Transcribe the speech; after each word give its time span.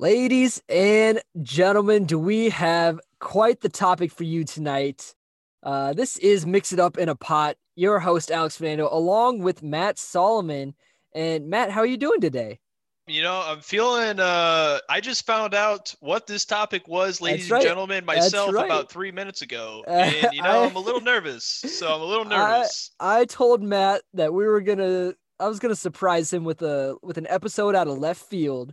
Ladies 0.00 0.62
and 0.70 1.20
gentlemen, 1.42 2.06
do 2.06 2.18
we 2.18 2.48
have 2.48 2.98
quite 3.18 3.60
the 3.60 3.68
topic 3.68 4.10
for 4.10 4.24
you 4.24 4.44
tonight? 4.44 5.14
Uh, 5.62 5.92
this 5.92 6.16
is 6.16 6.46
Mix 6.46 6.72
It 6.72 6.80
Up 6.80 6.96
in 6.96 7.10
a 7.10 7.14
Pot. 7.14 7.56
Your 7.76 7.98
host, 7.98 8.30
Alex 8.30 8.56
Fernando, 8.56 8.88
along 8.90 9.40
with 9.40 9.62
Matt 9.62 9.98
Solomon. 9.98 10.74
And 11.14 11.50
Matt, 11.50 11.70
how 11.70 11.80
are 11.80 11.86
you 11.86 11.98
doing 11.98 12.22
today? 12.22 12.60
You 13.08 13.22
know, 13.22 13.42
I'm 13.44 13.60
feeling. 13.60 14.20
Uh, 14.20 14.78
I 14.88 15.02
just 15.02 15.26
found 15.26 15.54
out 15.54 15.94
what 16.00 16.26
this 16.26 16.46
topic 16.46 16.88
was, 16.88 17.20
ladies 17.20 17.50
right. 17.50 17.58
and 17.58 17.68
gentlemen, 17.68 18.06
myself 18.06 18.54
right. 18.54 18.64
about 18.64 18.90
three 18.90 19.12
minutes 19.12 19.42
ago, 19.42 19.84
and 19.86 20.32
you 20.32 20.40
know, 20.40 20.62
I- 20.62 20.66
I'm 20.66 20.76
a 20.76 20.80
little 20.80 21.02
nervous. 21.02 21.44
So 21.44 21.94
I'm 21.94 22.00
a 22.00 22.06
little 22.06 22.24
nervous. 22.38 22.90
I 23.00 23.26
told 23.26 23.62
Matt 23.62 24.00
that 24.14 24.32
we 24.32 24.46
were 24.46 24.62
gonna 24.62 25.12
I 25.38 25.46
was 25.46 25.58
gonna 25.58 25.76
surprise 25.76 26.32
him 26.32 26.44
with 26.44 26.62
a 26.62 26.96
with 27.02 27.18
an 27.18 27.26
episode 27.28 27.74
out 27.74 27.86
of 27.86 27.98
left 27.98 28.22
field. 28.22 28.72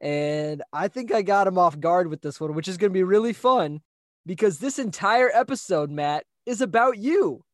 And 0.00 0.62
I 0.72 0.88
think 0.88 1.12
I 1.12 1.22
got 1.22 1.46
him 1.46 1.58
off 1.58 1.78
guard 1.80 2.08
with 2.08 2.20
this 2.22 2.40
one, 2.40 2.54
which 2.54 2.68
is 2.68 2.76
gonna 2.76 2.90
be 2.92 3.02
really 3.04 3.32
fun 3.32 3.80
because 4.26 4.58
this 4.58 4.78
entire 4.78 5.30
episode, 5.32 5.90
Matt, 5.90 6.24
is 6.46 6.60
about 6.60 6.98
you. 6.98 7.44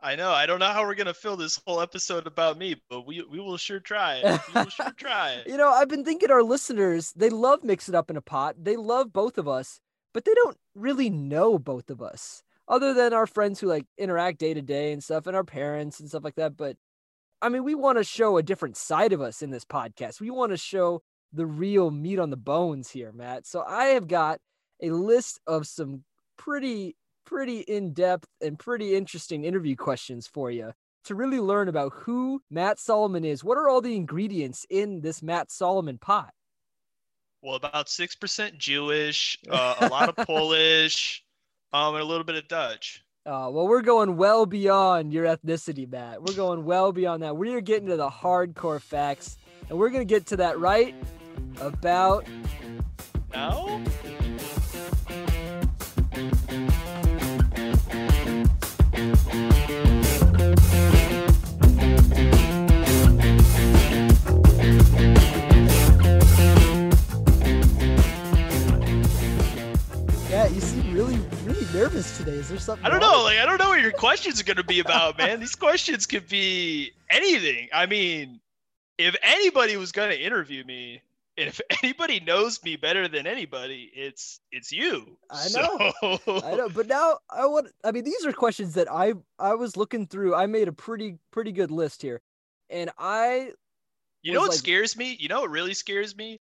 I 0.00 0.16
know. 0.16 0.30
I 0.32 0.44
don't 0.44 0.58
know 0.58 0.66
how 0.66 0.82
we're 0.84 0.94
gonna 0.94 1.14
fill 1.14 1.36
this 1.36 1.60
whole 1.66 1.80
episode 1.80 2.26
about 2.26 2.58
me, 2.58 2.76
but 2.90 3.06
we 3.06 3.22
we 3.22 3.40
will 3.40 3.56
sure 3.56 3.80
try. 3.80 4.16
it. 4.16 4.40
We 4.48 4.60
will 4.60 4.70
sure 4.70 4.92
try. 4.96 5.32
it. 5.32 5.46
You 5.48 5.56
know, 5.56 5.70
I've 5.70 5.88
been 5.88 6.04
thinking 6.04 6.30
our 6.30 6.42
listeners, 6.42 7.12
they 7.16 7.30
love 7.30 7.64
Mix 7.64 7.88
It 7.88 7.94
Up 7.94 8.10
in 8.10 8.16
a 8.16 8.20
Pot. 8.20 8.56
They 8.62 8.76
love 8.76 9.12
both 9.12 9.38
of 9.38 9.48
us, 9.48 9.80
but 10.12 10.24
they 10.24 10.34
don't 10.34 10.58
really 10.74 11.08
know 11.08 11.58
both 11.58 11.88
of 11.88 12.02
us 12.02 12.42
other 12.68 12.92
than 12.94 13.12
our 13.12 13.26
friends 13.26 13.60
who 13.60 13.66
like 13.66 13.86
interact 13.98 14.38
day 14.38 14.54
to 14.54 14.62
day 14.62 14.92
and 14.92 15.02
stuff 15.02 15.26
and 15.26 15.34
our 15.36 15.44
parents 15.44 16.00
and 16.00 16.08
stuff 16.08 16.24
like 16.24 16.36
that. 16.36 16.56
But 16.56 16.76
I 17.40 17.48
mean, 17.48 17.64
we 17.64 17.74
want 17.74 17.98
to 17.98 18.04
show 18.04 18.36
a 18.36 18.42
different 18.42 18.76
side 18.76 19.12
of 19.12 19.20
us 19.20 19.42
in 19.42 19.50
this 19.50 19.64
podcast. 19.64 20.20
We 20.20 20.30
want 20.30 20.52
to 20.52 20.56
show 20.58 21.02
the 21.34 21.46
real 21.46 21.90
meat 21.90 22.18
on 22.18 22.30
the 22.30 22.36
bones 22.36 22.90
here, 22.90 23.12
Matt. 23.12 23.46
So 23.46 23.62
I 23.62 23.86
have 23.86 24.08
got 24.08 24.40
a 24.82 24.90
list 24.90 25.40
of 25.46 25.66
some 25.66 26.04
pretty, 26.36 26.96
pretty 27.24 27.60
in 27.60 27.92
depth 27.92 28.28
and 28.40 28.58
pretty 28.58 28.94
interesting 28.94 29.44
interview 29.44 29.76
questions 29.76 30.26
for 30.26 30.50
you 30.50 30.72
to 31.04 31.14
really 31.14 31.40
learn 31.40 31.68
about 31.68 31.92
who 31.94 32.42
Matt 32.50 32.78
Solomon 32.78 33.24
is. 33.24 33.44
What 33.44 33.58
are 33.58 33.68
all 33.68 33.80
the 33.80 33.96
ingredients 33.96 34.66
in 34.70 35.00
this 35.00 35.22
Matt 35.22 35.50
Solomon 35.50 35.98
pot? 35.98 36.32
Well, 37.42 37.56
about 37.56 37.88
six 37.88 38.14
percent 38.14 38.56
Jewish, 38.56 39.38
uh, 39.50 39.74
a 39.80 39.88
lot 39.88 40.08
of 40.08 40.16
Polish, 40.26 41.22
um, 41.72 41.94
and 41.94 42.02
a 42.02 42.06
little 42.06 42.24
bit 42.24 42.36
of 42.36 42.48
Dutch. 42.48 43.02
Uh, 43.26 43.48
well, 43.50 43.66
we're 43.66 43.82
going 43.82 44.16
well 44.16 44.44
beyond 44.44 45.12
your 45.12 45.24
ethnicity, 45.24 45.90
Matt. 45.90 46.22
We're 46.22 46.34
going 46.34 46.64
well 46.64 46.92
beyond 46.92 47.22
that. 47.22 47.36
We 47.36 47.54
are 47.54 47.60
getting 47.62 47.88
to 47.88 47.96
the 47.96 48.10
hardcore 48.10 48.80
facts, 48.80 49.38
and 49.68 49.78
we're 49.78 49.88
going 49.88 50.06
to 50.06 50.14
get 50.14 50.26
to 50.26 50.36
that 50.38 50.58
right 50.58 50.94
about 51.60 52.26
No. 53.32 53.82
yeah. 70.28 70.46
You 70.48 70.60
seem 70.60 70.92
really, 70.92 71.18
really 71.44 71.66
nervous 71.72 72.16
today. 72.16 72.32
Is 72.32 72.48
there 72.48 72.58
something? 72.58 72.84
I 72.84 72.88
don't 72.90 73.00
wrong? 73.00 73.12
know. 73.12 73.22
Like 73.24 73.38
I 73.38 73.46
don't 73.46 73.58
know 73.58 73.68
what 73.68 73.80
your 73.80 73.92
questions 73.92 74.40
are 74.40 74.44
gonna 74.44 74.64
be 74.64 74.80
about, 74.80 75.18
man. 75.18 75.40
These 75.40 75.54
questions 75.54 76.06
could 76.06 76.28
be 76.28 76.92
anything. 77.10 77.68
I 77.72 77.86
mean, 77.86 78.40
if 78.98 79.14
anybody 79.22 79.76
was 79.76 79.92
gonna 79.92 80.14
interview 80.14 80.64
me, 80.64 81.02
and 81.36 81.48
if 81.48 81.60
anybody 81.82 82.20
knows 82.20 82.62
me 82.62 82.76
better 82.76 83.08
than 83.08 83.26
anybody, 83.26 83.90
it's 83.94 84.40
it's 84.52 84.70
you. 84.72 85.16
I 85.30 85.48
know. 85.54 85.92
So- 86.00 86.40
I 86.44 86.54
know, 86.56 86.68
but 86.68 86.86
now 86.86 87.18
I 87.30 87.46
want. 87.46 87.68
I 87.84 87.92
mean, 87.92 88.04
these 88.04 88.24
are 88.26 88.32
questions 88.32 88.74
that 88.74 88.90
I 88.90 89.14
I 89.38 89.54
was 89.54 89.76
looking 89.76 90.06
through. 90.06 90.34
I 90.34 90.46
made 90.46 90.68
a 90.68 90.72
pretty 90.72 91.18
pretty 91.30 91.52
good 91.52 91.70
list 91.70 92.02
here, 92.02 92.20
and 92.70 92.90
I 92.98 93.52
You 94.22 94.32
know 94.32 94.40
what 94.40 94.50
like- 94.50 94.58
scares 94.58 94.96
me? 94.96 95.16
You 95.18 95.28
know 95.28 95.40
what 95.42 95.50
really 95.50 95.74
scares 95.74 96.16
me 96.16 96.40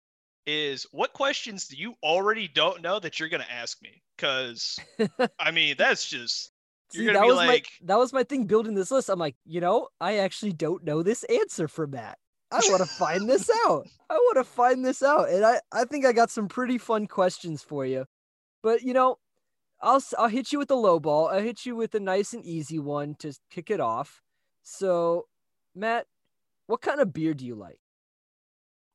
is 0.47 0.87
what 0.91 1.13
questions 1.13 1.67
do 1.67 1.75
you 1.77 1.93
already 2.01 2.47
don't 2.47 2.81
know 2.81 2.97
that 2.99 3.19
you're 3.19 3.29
gonna 3.29 3.45
ask 3.51 3.81
me? 3.83 4.01
Because 4.17 4.79
I 5.39 5.51
mean, 5.51 5.75
that's 5.77 6.09
just 6.09 6.51
see 6.91 7.03
you're 7.03 7.13
that 7.13 7.25
was 7.27 7.35
like, 7.35 7.69
my 7.81 7.87
that 7.87 7.99
was 7.99 8.11
my 8.13 8.23
thing 8.23 8.45
building 8.45 8.73
this 8.73 8.89
list. 8.89 9.09
I'm 9.09 9.19
like, 9.19 9.35
you 9.45 9.61
know, 9.61 9.89
I 10.01 10.17
actually 10.17 10.53
don't 10.53 10.83
know 10.83 11.03
this 11.03 11.23
answer 11.25 11.67
for 11.67 11.85
Matt. 11.85 12.17
I 12.51 12.61
want 12.69 12.81
to 12.81 12.89
find 12.89 13.29
this 13.29 13.49
out. 13.67 13.87
I 14.09 14.15
want 14.15 14.37
to 14.37 14.43
find 14.43 14.83
this 14.83 15.03
out, 15.03 15.29
and 15.29 15.45
I 15.45 15.61
I 15.71 15.85
think 15.85 16.05
I 16.05 16.13
got 16.13 16.31
some 16.31 16.47
pretty 16.47 16.77
fun 16.77 17.07
questions 17.07 17.63
for 17.63 17.85
you. 17.85 18.05
But 18.63 18.81
you 18.81 18.93
know, 18.93 19.17
I'll 19.81 20.03
I'll 20.17 20.29
hit 20.29 20.51
you 20.51 20.59
with 20.59 20.71
a 20.71 20.75
low 20.75 20.99
ball. 20.99 21.27
I'll 21.27 21.41
hit 21.41 21.65
you 21.65 21.75
with 21.75 21.93
a 21.95 21.99
nice 21.99 22.33
and 22.33 22.43
easy 22.45 22.79
one 22.79 23.15
to 23.19 23.33
kick 23.51 23.69
it 23.69 23.79
off. 23.79 24.21
So, 24.63 25.27
Matt, 25.75 26.07
what 26.67 26.81
kind 26.81 26.99
of 26.99 27.13
beer 27.13 27.33
do 27.33 27.45
you 27.45 27.55
like? 27.55 27.79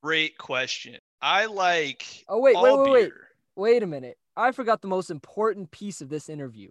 great 0.05 0.37
question. 0.37 0.99
I 1.23 1.47
like 1.47 2.05
Oh 2.29 2.39
wait, 2.39 2.57
wait, 2.57 2.79
wait, 2.79 2.91
wait. 2.93 3.13
Wait 3.57 3.83
a 3.83 3.87
minute. 3.87 4.19
I 4.37 4.53
forgot 4.53 4.83
the 4.83 4.89
most 4.89 5.11
important 5.11 5.71
piece 5.71 6.03
of 6.03 6.11
this 6.11 6.29
interview. 6.29 6.71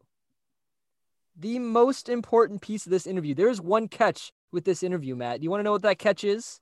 The 1.35 1.57
most 1.57 2.09
important 2.09 2.61
piece 2.61 2.85
of 2.85 2.91
this 2.91 3.07
interview. 3.07 3.33
There's 3.33 3.59
one 3.59 3.87
catch 3.87 4.31
with 4.51 4.65
this 4.65 4.83
interview, 4.83 5.15
Matt. 5.15 5.39
Do 5.39 5.45
You 5.45 5.49
want 5.49 5.61
to 5.61 5.63
know 5.63 5.71
what 5.71 5.81
that 5.81 5.97
catch 5.97 6.23
is? 6.23 6.59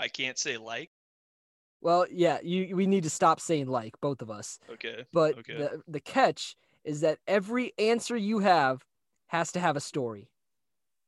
I 0.00 0.08
can't 0.08 0.38
say 0.38 0.56
like. 0.56 0.90
Well, 1.82 2.06
yeah, 2.10 2.38
you 2.42 2.74
we 2.74 2.86
need 2.86 3.04
to 3.04 3.10
stop 3.10 3.40
saying 3.40 3.66
like 3.68 3.94
both 4.00 4.22
of 4.22 4.30
us. 4.30 4.58
Okay. 4.70 5.04
But 5.12 5.38
Okay. 5.38 5.56
the 5.56 5.82
the 5.86 6.00
catch 6.00 6.56
is 6.84 7.00
that 7.02 7.18
every 7.26 7.72
answer 7.78 8.16
you 8.16 8.38
have 8.40 8.84
has 9.28 9.52
to 9.52 9.60
have 9.60 9.76
a 9.76 9.80
story. 9.80 10.28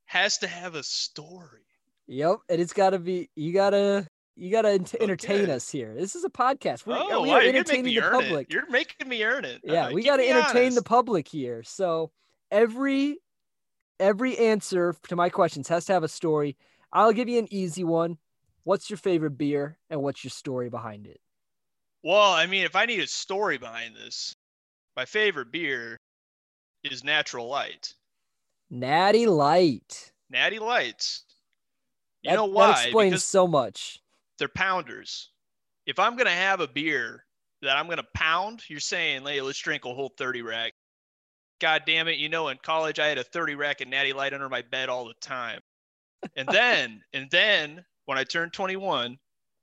Has 0.04 0.38
to 0.38 0.46
have 0.46 0.74
a 0.74 0.82
story. 0.82 1.66
Yep, 2.06 2.36
and 2.48 2.60
it's 2.60 2.72
got 2.72 2.90
to 2.90 2.98
be 2.98 3.30
you 3.34 3.52
got 3.52 3.70
to 3.70 4.06
you 4.36 4.50
got 4.50 4.62
to 4.62 4.70
ent- 4.70 4.94
entertain 5.00 5.42
Okay. 5.42 5.52
us 5.52 5.70
here. 5.70 5.94
This 5.94 6.14
is 6.14 6.24
a 6.24 6.30
podcast. 6.30 6.86
We're, 6.86 6.96
oh, 6.98 7.22
we 7.22 7.28
wow, 7.28 7.36
are 7.36 7.42
entertaining 7.42 7.94
the 7.94 8.00
public. 8.00 8.48
it. 8.48 8.52
You're 8.54 8.70
making 8.70 9.08
me 9.08 9.22
earn 9.24 9.44
it. 9.44 9.60
Yeah, 9.64 9.88
Uh, 9.88 9.92
we 9.92 10.02
got 10.02 10.16
to 10.18 10.28
entertain 10.28 10.74
the 10.74 10.82
public 10.82 11.28
here. 11.28 11.62
So 11.62 12.10
every 12.50 13.18
every 14.00 14.38
answer 14.38 14.96
to 15.08 15.16
my 15.16 15.28
questions 15.28 15.68
has 15.68 15.84
to 15.86 15.92
have 15.92 16.02
a 16.02 16.08
story. 16.08 16.56
I'll 16.92 17.12
give 17.12 17.28
you 17.28 17.38
an 17.38 17.48
easy 17.52 17.84
one. 17.84 18.18
What's 18.64 18.88
your 18.90 18.96
favorite 18.96 19.36
beer 19.38 19.78
and 19.90 20.02
what's 20.02 20.22
your 20.24 20.30
story 20.30 20.68
behind 20.70 21.06
it? 21.06 21.20
Well, 22.04 22.32
I 22.32 22.46
mean, 22.46 22.64
if 22.64 22.76
I 22.76 22.86
need 22.86 23.00
a 23.00 23.06
story 23.06 23.58
behind 23.58 23.94
this, 23.96 24.34
my 24.96 25.04
favorite 25.04 25.50
beer 25.52 25.96
is 26.84 27.04
Natural 27.04 27.46
Light. 27.48 27.94
Natty 28.70 29.26
Light. 29.26 30.12
Natty 30.30 30.58
Lights. 30.58 31.24
You 32.22 32.30
That- 32.30 32.36
know 32.36 32.46
That 32.46 32.52
why? 32.54 32.82
explains 32.84 33.12
Because 33.12 33.24
so 33.26 33.46
much. 33.46 34.00
they're 34.38 34.48
pounders. 34.48 35.30
If 35.86 35.98
I'm 35.98 36.16
gonna 36.16 36.30
have 36.30 36.60
a 36.60 36.68
beer 36.68 37.26
that 37.62 37.76
I'm 37.76 37.88
gonna 37.88 38.06
pound, 38.14 38.68
you're 38.68 38.80
saying, 38.80 39.24
"Hey, 39.26 39.40
let's 39.40 39.58
drink 39.58 39.84
a 39.84 39.94
whole 39.94 40.08
30 40.16 40.42
rack." 40.42 40.74
God 41.60 41.84
damn 41.86 42.08
it! 42.08 42.18
You 42.18 42.28
know, 42.28 42.48
in 42.48 42.58
college 42.58 42.98
I 42.98 43.06
had 43.08 43.18
a 43.18 43.24
30 43.24 43.54
rack 43.54 43.80
of 43.80 43.88
Natty 43.88 44.12
Light 44.12 44.32
under 44.34 44.48
my 44.48 44.62
bed 44.62 44.88
all 44.88 45.04
the 45.04 45.14
time. 45.14 45.60
And 46.36 46.48
then, 46.88 47.04
and 47.12 47.30
then 47.30 47.84
when 48.06 48.18
I 48.18 48.24
turned 48.24 48.52
21, 48.52 49.18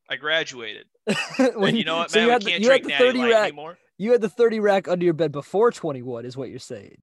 I 0.09 0.15
graduated. 0.15 0.85
When 1.55 1.69
and 1.69 1.77
you 1.77 1.83
know 1.85 1.97
what, 1.97 2.11
so 2.11 2.19
man? 2.19 2.25
you 2.27 2.31
had 2.31 2.41
the- 2.41 2.49
can't 2.51 2.63
you 2.63 2.69
had 2.69 2.81
drink 2.81 2.83
the 2.83 2.89
Natty 3.05 3.05
30 3.05 3.19
Light 3.19 3.31
rack. 3.31 3.43
anymore. 3.47 3.77
You 3.97 4.11
had 4.13 4.21
the 4.21 4.29
30 4.29 4.59
rack 4.59 4.87
under 4.87 5.03
your 5.05 5.13
bed 5.13 5.31
before 5.31 5.71
21 5.71 6.25
is 6.25 6.37
what 6.37 6.49
you're 6.49 6.59
saying. 6.59 7.01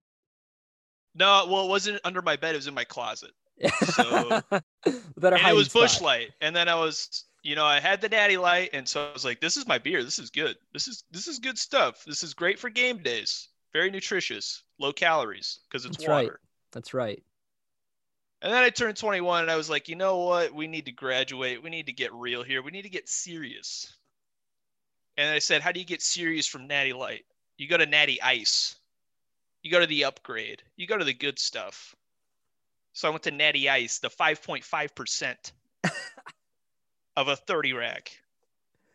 No, 1.15 1.47
well, 1.51 1.65
it 1.65 1.69
wasn't 1.69 2.01
under 2.05 2.23
my 2.23 2.37
bed. 2.37 2.55
It 2.55 2.59
was 2.59 2.67
in 2.67 2.75
my 2.75 2.85
closet. 2.85 3.31
So- 3.85 4.43
Better 5.17 5.37
and 5.37 5.49
it 5.49 5.55
was 5.55 5.67
hiding 5.69 5.69
Bush 5.73 5.93
spot. 5.93 6.03
Light. 6.03 6.31
And 6.41 6.55
then 6.55 6.69
I 6.69 6.75
was, 6.75 7.25
you 7.43 7.55
know, 7.57 7.65
I 7.65 7.81
had 7.81 8.01
the 8.01 8.09
Natty 8.09 8.37
Light, 8.37 8.71
and 8.75 8.87
so 8.87 9.09
I 9.09 9.13
was 9.13 9.25
like, 9.25 9.41
"This 9.41 9.57
is 9.57 9.67
my 9.67 9.79
beer. 9.79 10.05
This 10.05 10.19
is 10.19 10.31
good. 10.31 10.57
This 10.75 10.89
is 10.89 11.05
this 11.11 11.27
is 11.27 11.39
good 11.39 11.57
stuff. 11.59 12.05
This 12.07 12.23
is 12.23 12.35
great 12.35 12.59
for 12.59 12.69
game 12.71 12.99
days. 13.03 13.49
Very 13.73 13.91
nutritious, 13.91 14.63
low 14.79 14.93
calories 14.93 15.61
because 15.69 15.87
it's 15.87 15.97
That's 15.97 16.09
right. 16.09 16.25
water." 16.27 16.41
That's 16.73 16.93
right. 16.93 17.23
And 18.43 18.53
then 18.53 18.63
I 18.63 18.71
turned 18.71 18.97
21, 18.97 19.43
and 19.43 19.51
I 19.51 19.57
was 19.57 19.71
like, 19.71 19.89
"You 19.89 19.97
know 19.97 20.19
what? 20.19 20.53
We 20.53 20.67
need 20.67 20.87
to 20.87 20.93
graduate. 20.93 21.63
We 21.63 21.71
need 21.71 21.87
to 21.87 21.93
get 21.93 22.13
real 22.13 22.43
here. 22.43 22.63
We 22.63 22.71
need 22.71 22.83
to 22.83 22.89
get 22.89 23.09
serious." 23.09 23.97
And 25.17 25.31
I 25.31 25.39
said, 25.39 25.63
"How 25.63 25.73
do 25.73 25.81
you 25.81 25.87
get 25.87 26.03
serious 26.03 26.47
from 26.47 26.67
Natty 26.67 26.93
Light? 26.93 27.25
You 27.57 27.67
go 27.67 27.79
to 27.79 27.87
Natty 27.87 28.21
Ice. 28.21 28.77
You 29.63 29.71
go 29.71 29.81
to 29.81 29.87
the 29.87 30.05
upgrade. 30.05 30.63
You 30.77 30.87
go 30.87 30.99
to 30.99 31.05
the 31.05 31.15
good 31.15 31.39
stuff." 31.39 31.95
So 32.93 33.09
I 33.09 33.11
went 33.11 33.25
to 33.25 33.31
Natty 33.31 33.69
Ice, 33.69 33.99
the 33.99 34.09
5.5% 34.09 35.53
of 37.17 37.29
a 37.29 37.37
30 37.37 37.73
rack. 37.75 38.19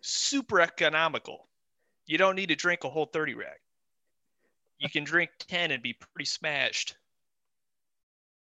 Super 0.02 0.60
economical. 0.60 1.48
You 2.08 2.18
don't 2.18 2.36
need 2.36 2.50
to 2.50 2.56
drink 2.56 2.84
a 2.84 2.90
whole 2.90 3.06
30 3.06 3.36
rack. 3.36 3.62
You 4.80 4.90
can 4.90 5.04
drink 5.04 5.30
10 5.40 5.70
and 5.70 5.84
be 5.84 5.94
pretty 5.94 6.26
smashed. 6.26 6.96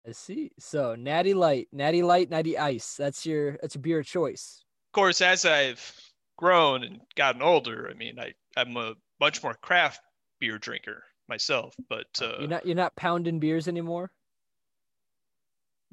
I 0.08 0.12
see. 0.14 0.52
So 0.58 0.96
Natty 0.96 1.34
Light, 1.34 1.68
Natty 1.72 2.02
Light, 2.04 2.30
Natty 2.30 2.58
Ice. 2.58 2.96
That's 2.98 3.26
your 3.26 3.58
that's 3.62 3.76
your 3.76 3.82
beer 3.82 4.04
choice. 4.04 4.64
Of 4.90 4.94
course, 4.94 5.22
as 5.22 5.46
I've 5.46 5.96
grown 6.38 6.84
and 6.84 7.02
gotten 7.16 7.42
older, 7.42 7.90
I 7.90 7.94
mean, 7.94 8.20
I 8.20 8.34
I'm 8.58 8.76
a 8.78 8.96
much 9.20 9.44
more 9.44 9.54
craft 9.54 10.02
beer 10.40 10.58
drinker 10.58 11.04
myself, 11.30 11.76
but 11.88 12.08
uh, 12.22 12.40
You're 12.40 12.48
not 12.50 12.66
you're 12.66 12.76
not 12.76 12.96
pounding 12.96 13.40
beers 13.40 13.68
anymore. 13.68 14.12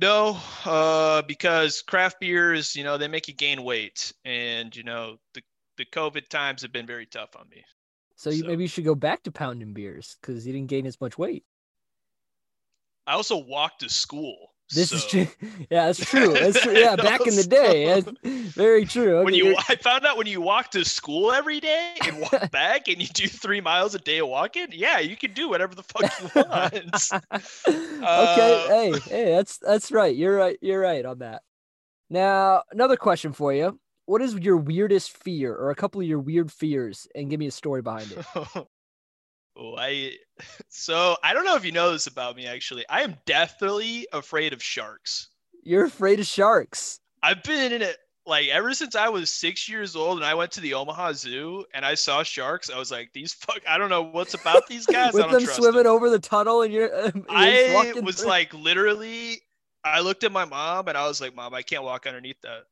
no, 0.01 0.39
uh, 0.65 1.23
because 1.23 1.83
craft 1.83 2.21
beers, 2.21 2.75
you 2.77 2.85
know, 2.85 2.97
they 2.99 3.09
make 3.09 3.29
you 3.29 3.35
gain 3.35 3.63
weight, 3.63 4.13
and 4.25 4.75
you 4.75 4.85
know 4.85 5.19
the 5.35 5.43
the 5.77 5.85
COVID 5.85 6.29
times 6.29 6.63
have 6.63 6.73
been 6.73 6.87
very 6.87 7.07
tough 7.07 7.37
on 7.39 7.49
me. 7.51 7.63
So, 8.17 8.31
you, 8.31 8.41
So- 8.41 8.47
maybe 8.49 8.65
you 8.65 8.69
should 8.69 8.85
go 8.85 8.95
back 8.97 9.23
to 9.25 9.31
pounding 9.33 9.75
beers 9.75 10.17
because 10.21 10.45
you 10.47 10.53
didn't 10.53 10.69
gain 10.71 10.87
as 10.87 11.01
much 11.01 11.17
weight. 11.19 11.45
I 13.09 13.15
also 13.15 13.39
walked 13.39 13.81
to 13.81 13.89
school. 13.89 14.37
This 14.75 14.93
is 14.93 15.03
true. 15.07 15.27
Yeah, 15.71 15.87
that's 15.87 16.05
true. 16.05 16.33
That's 16.35 16.61
true. 16.61 16.75
Yeah, 16.75 16.95
back 17.11 17.27
in 17.27 17.35
the 17.37 17.43
day. 17.45 17.87
That's 17.87 18.53
very 18.55 18.85
true. 18.85 19.17
When 19.25 19.29
Okay, 19.29 19.37
you, 19.39 19.45
you're- 19.47 19.57
I 19.69 19.77
found 19.77 20.05
out 20.05 20.19
when 20.19 20.27
you 20.27 20.43
walk 20.43 20.71
to 20.73 20.85
school 20.85 21.33
every 21.33 21.59
day 21.59 21.95
and 22.07 22.21
walk 22.21 22.51
back 22.51 22.87
and 22.89 23.01
you 23.01 23.07
do 23.09 23.27
three 23.29 23.63
miles 23.63 23.95
a 23.95 23.99
day 23.99 24.19
of 24.19 24.29
walking, 24.29 24.67
yeah, 24.73 24.99
you 24.99 25.17
can 25.17 25.33
do 25.33 25.49
whatever 25.49 25.75
the 25.75 25.83
fuck 25.83 26.03
you 26.21 26.31
want. 26.37 27.11
okay, 27.67 27.99
Uh, 28.03 28.69
hey, 28.69 28.99
hey, 29.09 29.25
that's 29.33 29.57
that's 29.59 29.91
right. 29.91 30.15
You're 30.15 30.37
right. 30.37 30.59
You're 30.61 30.81
right 30.81 31.05
on 31.05 31.19
that. 31.21 31.43
Now, 32.11 32.63
another 32.71 32.97
question 32.97 33.33
for 33.33 33.53
you. 33.55 33.81
What 34.05 34.21
is 34.23 34.35
your 34.35 34.57
weirdest 34.59 35.17
fear 35.17 35.55
or 35.55 35.71
a 35.71 35.75
couple 35.75 36.01
of 36.03 36.07
your 36.07 36.19
weird 36.21 36.53
fears 36.53 37.07
and 37.15 37.29
give 37.31 37.41
me 37.41 37.47
a 37.47 37.51
story 37.51 37.81
behind 37.83 38.13
it? 38.13 38.67
Oh, 39.59 39.75
I 39.77 40.13
so 40.69 41.17
I 41.23 41.35
don't 41.35 41.45
know 41.45 41.57
if 41.57 41.65
you 41.65 41.73
know 41.73 41.93
this 41.93 42.07
about 42.07 42.37
me 42.37 42.47
actually. 42.47 42.85
I 42.89 43.03
am 43.03 43.17
deathly 43.27 44.07
afraid 44.13 44.53
of 44.53 44.63
sharks. 44.63 45.29
You're 45.65 45.85
afraid 45.85 46.21
of 46.21 46.27
sharks. 46.27 47.01
I've 47.23 47.43
been 47.43 47.73
in 47.73 47.83
it 47.83 47.97
like 48.27 48.49
ever 48.49 48.73
since 48.75 48.95
I 48.95 49.09
was 49.09 49.31
six 49.31 49.69
years 49.69 49.97
old 49.97 50.19
and 50.19 50.25
I 50.25 50.35
went 50.35 50.53
to 50.53 50.61
the 50.61 50.75
Omaha 50.75 51.13
Zoo 51.15 51.65
and 51.75 51.85
I 51.85 51.95
saw 51.95 52.23
sharks. 52.23 52.71
I 52.71 52.79
was 52.79 52.91
like, 52.91 53.11
these 53.13 53.35
fuck 53.35 53.61
I 53.69 53.79
don't 53.79 53.91
know 53.91 54.03
what's 54.03 54.35
about 54.35 54.67
these 54.69 54.87
guys. 54.87 55.15
I 55.15 55.17
With 55.17 55.23
don't 55.25 55.33
them 55.33 55.47
swimming 55.47 55.85
them. 55.85 55.93
over 55.93 56.11
the 56.11 56.19
tunnel 56.19 56.63
and 56.63 56.73
you're, 56.73 56.95
you're 57.15 57.25
I 57.29 57.93
was 58.03 58.17
through- 58.21 58.29
like 58.29 58.55
literally 58.55 59.41
I 59.85 60.01
looked 60.01 60.25
at 60.25 60.33
my 60.33 60.45
mom 60.45 60.89
and 60.89 60.99
I 60.99 61.07
was 61.07 61.21
like, 61.21 61.35
Mom, 61.35 61.55
I 61.55 61.63
can't 61.63 61.83
walk 61.85 62.07
underneath 62.07 62.41
that. 62.43 62.65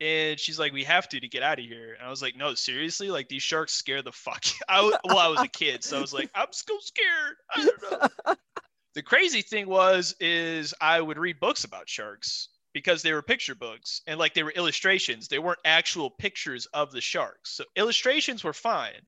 And 0.00 0.38
she's 0.38 0.58
like, 0.58 0.72
We 0.72 0.84
have 0.84 1.08
to 1.10 1.20
to 1.20 1.28
get 1.28 1.42
out 1.42 1.58
of 1.58 1.64
here. 1.64 1.94
And 1.94 2.06
I 2.06 2.10
was 2.10 2.22
like, 2.22 2.36
No, 2.36 2.54
seriously, 2.54 3.10
like 3.10 3.28
these 3.28 3.42
sharks 3.42 3.72
scare 3.72 4.02
the 4.02 4.12
fuck. 4.12 4.44
I 4.68 4.80
was, 4.82 4.94
well, 5.04 5.18
I 5.18 5.28
was 5.28 5.40
a 5.40 5.48
kid, 5.48 5.84
so 5.84 5.98
I 5.98 6.00
was 6.00 6.12
like, 6.12 6.30
I'm 6.34 6.48
so 6.50 6.76
scared. 6.80 7.36
I 7.54 7.64
don't 7.64 8.26
know. 8.26 8.34
the 8.94 9.02
crazy 9.02 9.42
thing 9.42 9.68
was, 9.68 10.14
is 10.20 10.74
I 10.80 11.00
would 11.00 11.18
read 11.18 11.40
books 11.40 11.64
about 11.64 11.88
sharks 11.88 12.48
because 12.72 13.02
they 13.02 13.12
were 13.12 13.22
picture 13.22 13.54
books 13.54 14.02
and 14.06 14.18
like 14.18 14.34
they 14.34 14.42
were 14.42 14.50
illustrations. 14.50 15.28
They 15.28 15.38
weren't 15.38 15.60
actual 15.64 16.10
pictures 16.10 16.66
of 16.74 16.90
the 16.90 17.00
sharks. 17.00 17.52
So 17.52 17.64
illustrations 17.76 18.42
were 18.44 18.52
fine. 18.52 19.00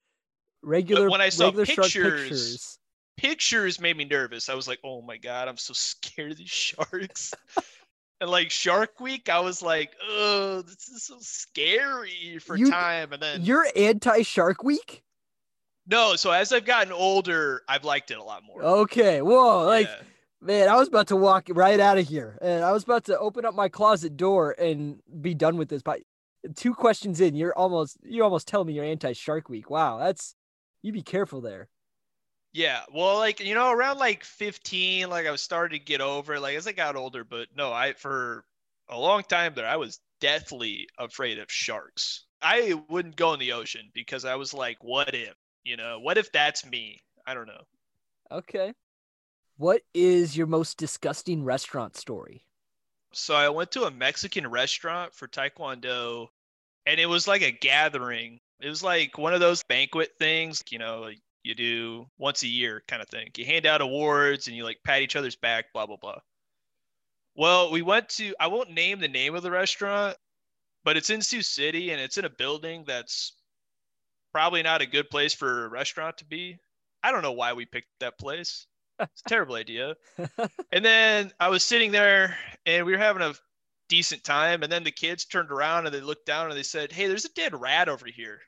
regular 0.62 1.10
when 1.10 1.20
I 1.20 1.28
saw 1.28 1.50
pictures- 1.50 1.92
pictures. 1.92 2.78
pictures 3.16 3.80
made 3.80 3.96
me 3.96 4.04
nervous. 4.04 4.48
I 4.48 4.54
was 4.54 4.68
like, 4.68 4.78
oh 4.84 5.02
my 5.02 5.16
god, 5.16 5.48
I'm 5.48 5.56
so 5.56 5.72
scared 5.76 6.32
of 6.32 6.38
these 6.38 6.48
sharks. 6.48 7.34
And 8.20 8.30
like 8.30 8.50
Shark 8.50 8.98
Week, 9.00 9.28
I 9.28 9.40
was 9.40 9.62
like, 9.62 9.92
oh, 10.08 10.62
this 10.62 10.88
is 10.88 11.04
so 11.04 11.16
scary 11.20 12.38
for 12.38 12.56
You- 12.56 12.70
time. 12.70 13.12
And 13.12 13.22
then 13.22 13.42
You're 13.42 13.66
anti 13.76 14.22
Shark 14.22 14.62
Week? 14.62 15.02
no, 15.86 16.16
so 16.16 16.30
as 16.32 16.52
I've 16.52 16.64
gotten 16.64 16.92
older, 16.92 17.62
I've 17.68 17.84
liked 17.84 18.10
it 18.10 18.18
a 18.18 18.22
lot 18.22 18.42
more. 18.44 18.62
Okay. 18.62 19.22
Whoa. 19.22 19.64
Like, 19.64 19.86
Yeah. 19.86 20.02
man, 20.40 20.68
I 20.68 20.74
was 20.76 20.88
about 20.88 21.06
to 21.08 21.16
walk 21.16 21.46
right 21.50 21.78
out 21.78 21.98
of 21.98 22.08
here 22.08 22.38
and 22.42 22.64
I 22.64 22.72
was 22.72 22.82
about 22.84 23.04
to 23.04 23.18
open 23.18 23.44
up 23.44 23.54
my 23.54 23.68
closet 23.68 24.16
door 24.16 24.54
and 24.58 25.00
be 25.20 25.34
done 25.34 25.56
with 25.56 25.68
this. 25.68 25.82
But 25.82 26.00
two 26.56 26.74
questions 26.74 27.20
in, 27.20 27.34
you're 27.36 27.56
almost 27.56 27.98
you're 28.02 28.24
almost 28.24 28.48
telling 28.48 28.66
me 28.68 28.72
you're 28.74 28.84
anti 28.84 29.12
Shark 29.12 29.48
Week. 29.48 29.70
Wow, 29.70 29.98
that's 29.98 30.34
you 30.82 30.92
be 30.92 31.02
careful 31.02 31.40
there. 31.40 31.68
Yeah, 32.56 32.84
well, 32.90 33.16
like 33.18 33.40
you 33.40 33.54
know, 33.54 33.70
around 33.70 33.98
like 33.98 34.24
15, 34.24 35.10
like 35.10 35.26
I 35.26 35.30
was 35.30 35.42
starting 35.42 35.78
to 35.78 35.84
get 35.84 36.00
over. 36.00 36.34
it, 36.36 36.40
Like 36.40 36.56
as 36.56 36.66
I 36.66 36.72
got 36.72 36.96
older, 36.96 37.22
but 37.22 37.48
no, 37.54 37.70
I 37.70 37.92
for 37.92 38.46
a 38.88 38.98
long 38.98 39.22
time 39.24 39.52
there, 39.54 39.66
I 39.66 39.76
was 39.76 40.00
deathly 40.20 40.88
afraid 40.98 41.38
of 41.38 41.52
sharks. 41.52 42.24
I 42.40 42.72
wouldn't 42.88 43.16
go 43.16 43.34
in 43.34 43.40
the 43.40 43.52
ocean 43.52 43.90
because 43.92 44.24
I 44.24 44.36
was 44.36 44.54
like, 44.54 44.82
what 44.82 45.14
if? 45.14 45.34
You 45.64 45.76
know, 45.76 46.00
what 46.00 46.16
if 46.18 46.32
that's 46.32 46.64
me? 46.64 47.02
I 47.26 47.34
don't 47.34 47.46
know. 47.46 47.62
Okay. 48.30 48.72
What 49.56 49.82
is 49.92 50.36
your 50.36 50.46
most 50.46 50.78
disgusting 50.78 51.44
restaurant 51.44 51.96
story? 51.96 52.46
So 53.12 53.34
I 53.34 53.48
went 53.48 53.72
to 53.72 53.84
a 53.84 53.90
Mexican 53.90 54.46
restaurant 54.48 55.12
for 55.14 55.26
Taekwondo, 55.26 56.28
and 56.86 57.00
it 57.00 57.06
was 57.06 57.28
like 57.28 57.42
a 57.42 57.52
gathering. 57.52 58.40
It 58.60 58.68
was 58.68 58.82
like 58.82 59.18
one 59.18 59.34
of 59.34 59.40
those 59.40 59.62
banquet 59.64 60.12
things, 60.18 60.62
you 60.70 60.78
know, 60.78 61.00
like 61.00 61.20
you 61.46 61.54
do 61.54 62.06
once 62.18 62.42
a 62.42 62.48
year 62.48 62.82
kind 62.88 63.00
of 63.00 63.08
thing. 63.08 63.30
You 63.36 63.46
hand 63.46 63.66
out 63.66 63.80
awards 63.80 64.48
and 64.48 64.56
you 64.56 64.64
like 64.64 64.78
pat 64.84 65.02
each 65.02 65.16
other's 65.16 65.36
back, 65.36 65.72
blah, 65.72 65.86
blah, 65.86 65.96
blah. 65.96 66.18
Well, 67.34 67.70
we 67.70 67.82
went 67.82 68.08
to, 68.10 68.34
I 68.40 68.48
won't 68.48 68.70
name 68.70 68.98
the 68.98 69.08
name 69.08 69.34
of 69.34 69.42
the 69.42 69.50
restaurant, 69.50 70.16
but 70.84 70.96
it's 70.96 71.10
in 71.10 71.22
Sioux 71.22 71.42
City 71.42 71.90
and 71.90 72.00
it's 72.00 72.18
in 72.18 72.24
a 72.24 72.30
building 72.30 72.84
that's 72.86 73.32
probably 74.32 74.62
not 74.62 74.82
a 74.82 74.86
good 74.86 75.08
place 75.08 75.34
for 75.34 75.64
a 75.64 75.68
restaurant 75.68 76.18
to 76.18 76.24
be. 76.24 76.58
I 77.02 77.12
don't 77.12 77.22
know 77.22 77.32
why 77.32 77.52
we 77.52 77.64
picked 77.64 77.88
that 78.00 78.18
place. 78.18 78.66
It's 78.98 79.22
a 79.24 79.28
terrible 79.28 79.54
idea. 79.54 79.94
And 80.72 80.84
then 80.84 81.32
I 81.38 81.48
was 81.48 81.62
sitting 81.62 81.92
there 81.92 82.36
and 82.66 82.84
we 82.84 82.92
were 82.92 82.98
having 82.98 83.22
a 83.22 83.34
decent 83.88 84.24
time. 84.24 84.62
And 84.62 84.72
then 84.72 84.84
the 84.84 84.90
kids 84.90 85.24
turned 85.24 85.50
around 85.50 85.86
and 85.86 85.94
they 85.94 86.00
looked 86.00 86.26
down 86.26 86.48
and 86.48 86.58
they 86.58 86.62
said, 86.62 86.92
Hey, 86.92 87.06
there's 87.06 87.24
a 87.24 87.32
dead 87.32 87.58
rat 87.58 87.88
over 87.88 88.06
here 88.06 88.40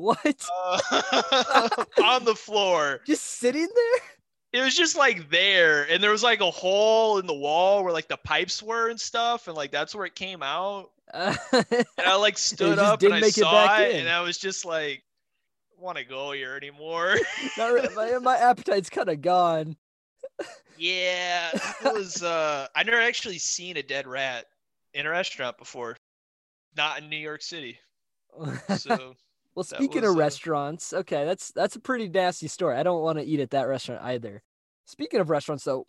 what? 0.00 0.46
uh, 0.70 1.84
on 2.04 2.24
the 2.24 2.34
floor. 2.34 3.00
Just 3.06 3.24
sitting 3.24 3.68
there? 3.74 4.00
It 4.52 4.64
was 4.64 4.74
just 4.74 4.96
like 4.96 5.30
there. 5.30 5.84
And 5.88 6.02
there 6.02 6.10
was 6.10 6.22
like 6.22 6.40
a 6.40 6.50
hole 6.50 7.18
in 7.18 7.26
the 7.26 7.34
wall 7.34 7.84
where 7.84 7.92
like 7.92 8.08
the 8.08 8.16
pipes 8.16 8.62
were 8.62 8.88
and 8.88 8.98
stuff. 9.00 9.46
And 9.46 9.56
like 9.56 9.70
that's 9.70 9.94
where 9.94 10.06
it 10.06 10.14
came 10.14 10.42
out. 10.42 10.90
Uh, 11.12 11.36
And 11.52 11.84
I 12.06 12.16
like 12.16 12.36
stood 12.38 12.78
up 12.78 13.02
and 13.02 13.14
I 13.14 13.20
make 13.20 13.36
it 13.38 13.42
saw 13.42 13.52
back 13.66 13.80
it. 13.82 13.94
And 13.96 14.08
I 14.08 14.20
was 14.22 14.38
just 14.38 14.64
like, 14.64 15.04
want 15.78 15.98
to 15.98 16.04
go 16.04 16.32
here 16.32 16.56
anymore. 16.56 17.16
not 17.56 17.68
re- 17.68 17.88
my, 17.94 18.18
my 18.18 18.36
appetite's 18.36 18.90
kind 18.90 19.08
of 19.08 19.22
gone. 19.22 19.76
yeah. 20.76 21.50
That 21.82 21.94
was, 21.94 22.22
uh, 22.22 22.66
I 22.74 22.82
never 22.82 23.00
actually 23.00 23.38
seen 23.38 23.76
a 23.76 23.82
dead 23.82 24.06
rat 24.06 24.46
in 24.94 25.06
a 25.06 25.10
restaurant 25.10 25.58
before. 25.58 25.96
Not 26.76 27.00
in 27.02 27.08
New 27.08 27.16
York 27.16 27.42
City. 27.42 27.78
So. 28.76 29.14
Well, 29.60 29.78
speaking 29.78 30.00
was, 30.00 30.12
of 30.12 30.16
uh, 30.16 30.20
restaurants, 30.20 30.92
okay, 30.94 31.26
that's 31.26 31.52
that's 31.52 31.76
a 31.76 31.80
pretty 31.80 32.08
nasty 32.08 32.48
story. 32.48 32.76
I 32.76 32.82
don't 32.82 33.02
want 33.02 33.18
to 33.18 33.24
eat 33.24 33.40
at 33.40 33.50
that 33.50 33.68
restaurant 33.68 34.02
either. 34.02 34.42
Speaking 34.86 35.20
of 35.20 35.28
restaurants, 35.28 35.64
though, 35.64 35.86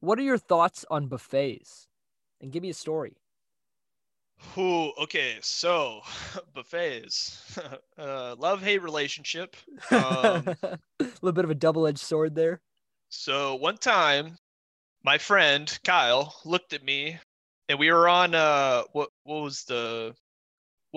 what 0.00 0.18
are 0.18 0.22
your 0.22 0.36
thoughts 0.36 0.84
on 0.90 1.08
buffets? 1.08 1.88
And 2.42 2.52
give 2.52 2.62
me 2.62 2.68
a 2.68 2.74
story. 2.74 3.16
Who? 4.54 4.92
Okay, 5.00 5.36
so 5.40 6.02
buffets, 6.54 7.58
uh, 7.98 8.34
love 8.38 8.62
hate 8.62 8.82
relationship. 8.82 9.56
Um, 9.90 10.54
a 10.62 10.78
little 11.22 11.32
bit 11.32 11.46
of 11.46 11.50
a 11.50 11.54
double-edged 11.54 11.98
sword 11.98 12.34
there. 12.34 12.60
so 13.08 13.54
one 13.54 13.78
time, 13.78 14.36
my 15.02 15.16
friend 15.16 15.78
Kyle 15.84 16.34
looked 16.44 16.74
at 16.74 16.84
me, 16.84 17.18
and 17.70 17.78
we 17.78 17.90
were 17.90 18.10
on 18.10 18.34
uh, 18.34 18.82
what 18.92 19.08
what 19.24 19.40
was 19.40 19.64
the 19.64 20.14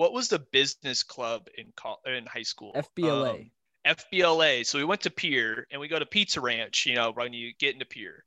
what 0.00 0.14
was 0.14 0.28
the 0.28 0.38
business 0.38 1.02
club 1.02 1.48
in 1.58 1.66
col- 1.76 2.00
in 2.06 2.24
high 2.24 2.42
school? 2.42 2.72
FBLA. 2.74 3.30
Um, 3.30 3.50
FBLA. 3.86 4.64
So 4.64 4.78
we 4.78 4.84
went 4.84 5.02
to 5.02 5.10
Pierre, 5.10 5.66
and 5.70 5.78
we 5.78 5.88
go 5.88 5.98
to 5.98 6.06
Pizza 6.06 6.40
Ranch. 6.40 6.86
You 6.86 6.94
know, 6.94 7.12
when 7.12 7.34
you 7.34 7.52
get 7.58 7.74
into 7.74 7.84
Pierre, 7.84 8.24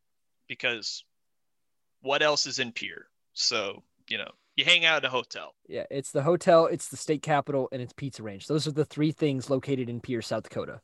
because 0.47 1.03
what 2.01 2.21
else 2.21 2.45
is 2.45 2.59
in 2.59 2.73
Pierre? 2.73 3.07
So 3.33 3.81
you 4.07 4.19
know, 4.19 4.29
you 4.55 4.65
hang 4.65 4.85
out 4.85 4.97
at 4.97 5.05
a 5.05 5.09
hotel. 5.09 5.55
Yeah, 5.67 5.85
it's 5.89 6.11
the 6.11 6.21
hotel, 6.21 6.67
it's 6.67 6.89
the 6.89 6.97
state 6.97 7.23
capital, 7.23 7.69
and 7.71 7.81
it's 7.81 7.93
Pizza 7.93 8.21
Ranch. 8.21 8.45
Those 8.45 8.67
are 8.67 8.71
the 8.71 8.85
three 8.85 9.11
things 9.11 9.49
located 9.49 9.89
in 9.89 9.99
Pierre, 9.99 10.21
South 10.21 10.43
Dakota. 10.43 10.79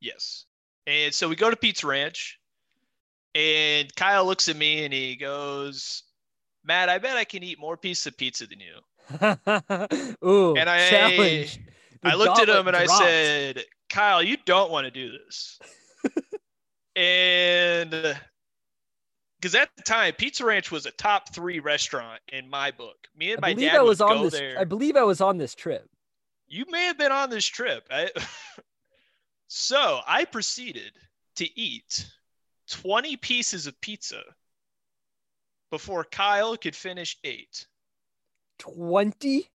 Yes. 0.00 0.44
And 0.86 1.14
so 1.14 1.30
we 1.30 1.36
go 1.36 1.48
to 1.48 1.56
Pizza 1.56 1.86
Ranch, 1.86 2.38
and 3.34 3.94
Kyle 3.96 4.26
looks 4.26 4.50
at 4.50 4.56
me 4.56 4.84
and 4.84 4.92
he 4.92 5.16
goes, 5.16 6.02
Matt, 6.62 6.90
I 6.90 6.98
bet 6.98 7.16
I 7.16 7.24
can 7.24 7.42
eat 7.42 7.58
more 7.58 7.78
pieces 7.78 8.06
of 8.06 8.18
pizza 8.18 8.46
than 8.46 8.60
you. 8.60 8.80
Ooh, 10.24 10.56
And 10.56 10.68
I- 10.68 10.88
challenge. 10.90 11.60
The 12.02 12.10
I 12.10 12.14
looked 12.14 12.38
at 12.40 12.48
him 12.48 12.68
and 12.68 12.76
I 12.76 12.86
said, 12.86 13.64
Kyle, 13.88 14.22
you 14.22 14.36
don't 14.44 14.70
want 14.70 14.84
to 14.84 14.90
do 14.90 15.10
this. 15.10 15.58
and 16.96 18.16
because 19.40 19.54
at 19.54 19.70
the 19.76 19.82
time, 19.82 20.14
Pizza 20.14 20.44
Ranch 20.44 20.70
was 20.70 20.86
a 20.86 20.90
top 20.92 21.32
three 21.34 21.60
restaurant 21.60 22.20
in 22.28 22.48
my 22.48 22.70
book. 22.70 22.96
Me 23.16 23.32
and 23.32 23.44
I 23.44 23.48
my 23.48 23.54
dad 23.54 23.76
I 23.76 23.82
was 23.82 24.00
on 24.00 24.16
go 24.16 24.24
this. 24.24 24.34
there. 24.34 24.58
I 24.58 24.64
believe 24.64 24.96
I 24.96 25.02
was 25.02 25.20
on 25.20 25.38
this 25.38 25.54
trip. 25.54 25.88
You 26.48 26.64
may 26.68 26.84
have 26.84 26.98
been 26.98 27.12
on 27.12 27.30
this 27.30 27.46
trip. 27.46 27.86
I, 27.90 28.10
so 29.48 30.00
I 30.06 30.24
proceeded 30.24 30.92
to 31.36 31.60
eat 31.60 32.06
20 32.70 33.16
pieces 33.16 33.66
of 33.66 33.80
pizza 33.80 34.22
before 35.70 36.04
Kyle 36.04 36.56
could 36.56 36.76
finish 36.76 37.16
eight. 37.24 37.66
Twenty. 38.58 39.50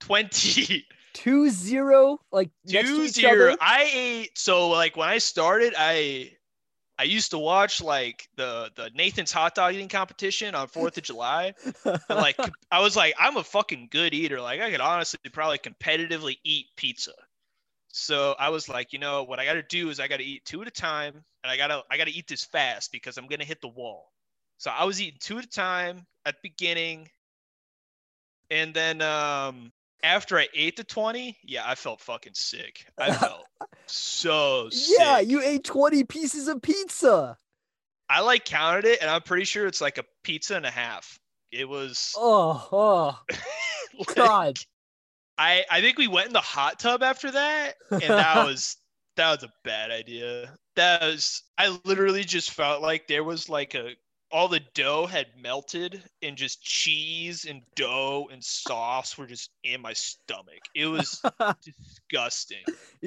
20. 0.00 0.86
Two 1.14 1.48
zero, 1.48 2.18
like 2.32 2.50
Two 2.68 3.06
zero. 3.06 3.56
I 3.60 3.88
ate 3.94 4.36
so 4.36 4.68
like 4.68 4.96
when 4.96 5.08
I 5.08 5.18
started, 5.18 5.72
I 5.78 6.32
I 6.98 7.04
used 7.04 7.30
to 7.30 7.38
watch 7.38 7.80
like 7.80 8.28
the 8.36 8.70
the 8.74 8.90
Nathan's 8.94 9.32
hot 9.32 9.54
dog 9.54 9.74
eating 9.74 9.88
competition 9.88 10.54
on 10.54 10.66
Fourth 10.66 10.96
of 10.96 11.02
July. 11.04 11.54
And, 11.84 12.00
like 12.08 12.36
I 12.70 12.80
was 12.80 12.96
like, 12.96 13.14
I'm 13.18 13.36
a 13.36 13.44
fucking 13.44 13.88
good 13.90 14.12
eater. 14.12 14.40
Like 14.40 14.60
I 14.60 14.70
could 14.70 14.80
honestly 14.80 15.18
probably 15.32 15.58
competitively 15.58 16.38
eat 16.42 16.66
pizza. 16.76 17.12
So 17.88 18.34
I 18.38 18.48
was 18.48 18.68
like, 18.68 18.92
you 18.92 18.98
know, 18.98 19.22
what 19.22 19.38
I 19.38 19.44
got 19.44 19.54
to 19.54 19.62
do 19.62 19.88
is 19.88 20.00
I 20.00 20.08
got 20.08 20.16
to 20.16 20.24
eat 20.24 20.44
two 20.44 20.60
at 20.62 20.66
a 20.66 20.72
time, 20.72 21.14
and 21.44 21.50
I 21.50 21.56
gotta 21.56 21.84
I 21.90 21.96
gotta 21.96 22.10
eat 22.10 22.26
this 22.26 22.44
fast 22.44 22.90
because 22.90 23.16
I'm 23.16 23.28
gonna 23.28 23.44
hit 23.44 23.60
the 23.60 23.68
wall. 23.68 24.10
So 24.58 24.70
I 24.70 24.84
was 24.84 25.00
eating 25.00 25.18
two 25.20 25.38
at 25.38 25.44
a 25.44 25.48
time 25.48 26.04
at 26.26 26.34
the 26.34 26.48
beginning, 26.50 27.08
and 28.50 28.74
then 28.74 29.00
um 29.02 29.72
after 30.02 30.38
I 30.38 30.48
ate 30.52 30.76
the 30.76 30.84
20, 30.84 31.38
yeah, 31.44 31.62
I 31.64 31.74
felt 31.74 32.00
fucking 32.00 32.34
sick. 32.34 32.84
I 32.98 33.12
felt 33.14 33.46
so 33.86 34.68
sick. 34.70 34.96
yeah, 34.98 35.18
you 35.20 35.42
ate 35.42 35.64
twenty 35.64 36.04
pieces 36.04 36.48
of 36.48 36.62
pizza. 36.62 37.36
I 38.08 38.20
like 38.20 38.44
counted 38.44 38.84
it, 38.84 39.00
and 39.00 39.10
I'm 39.10 39.22
pretty 39.22 39.44
sure 39.44 39.66
it's 39.66 39.80
like 39.80 39.98
a 39.98 40.04
pizza 40.22 40.56
and 40.56 40.66
a 40.66 40.70
half. 40.70 41.18
It 41.50 41.68
was. 41.68 42.14
Oh, 42.16 42.68
oh 42.70 43.18
like, 43.98 44.14
God. 44.14 44.58
I 45.38 45.64
I 45.70 45.80
think 45.80 45.98
we 45.98 46.06
went 46.06 46.28
in 46.28 46.32
the 46.32 46.40
hot 46.40 46.78
tub 46.78 47.02
after 47.02 47.30
that, 47.30 47.74
and 47.90 48.02
that 48.02 48.36
was 48.46 48.76
that 49.16 49.30
was 49.30 49.42
a 49.44 49.52
bad 49.64 49.90
idea. 49.90 50.52
That 50.76 51.02
was 51.02 51.42
I 51.56 51.78
literally 51.84 52.24
just 52.24 52.50
felt 52.50 52.82
like 52.82 53.06
there 53.06 53.24
was 53.24 53.48
like 53.48 53.74
a 53.74 53.94
all 54.34 54.48
the 54.48 54.60
dough 54.74 55.06
had 55.06 55.28
melted 55.40 56.02
and 56.20 56.36
just 56.36 56.60
cheese 56.60 57.44
and 57.48 57.62
dough 57.76 58.28
and 58.32 58.42
sauce 58.42 59.16
were 59.16 59.28
just 59.28 59.50
in 59.62 59.80
my 59.80 59.92
stomach. 59.92 60.58
It 60.74 60.86
was 60.86 61.22
disgusting. 61.64 62.64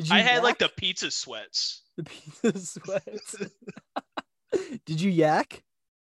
I 0.09 0.21
had 0.21 0.41
like 0.41 0.57
the 0.57 0.69
pizza 0.69 1.11
sweats. 1.11 1.81
the 1.97 2.03
pizza 2.03 2.57
sweats. 2.79 3.35
Did 4.85 5.01
you 5.01 5.11
yak? 5.11 5.63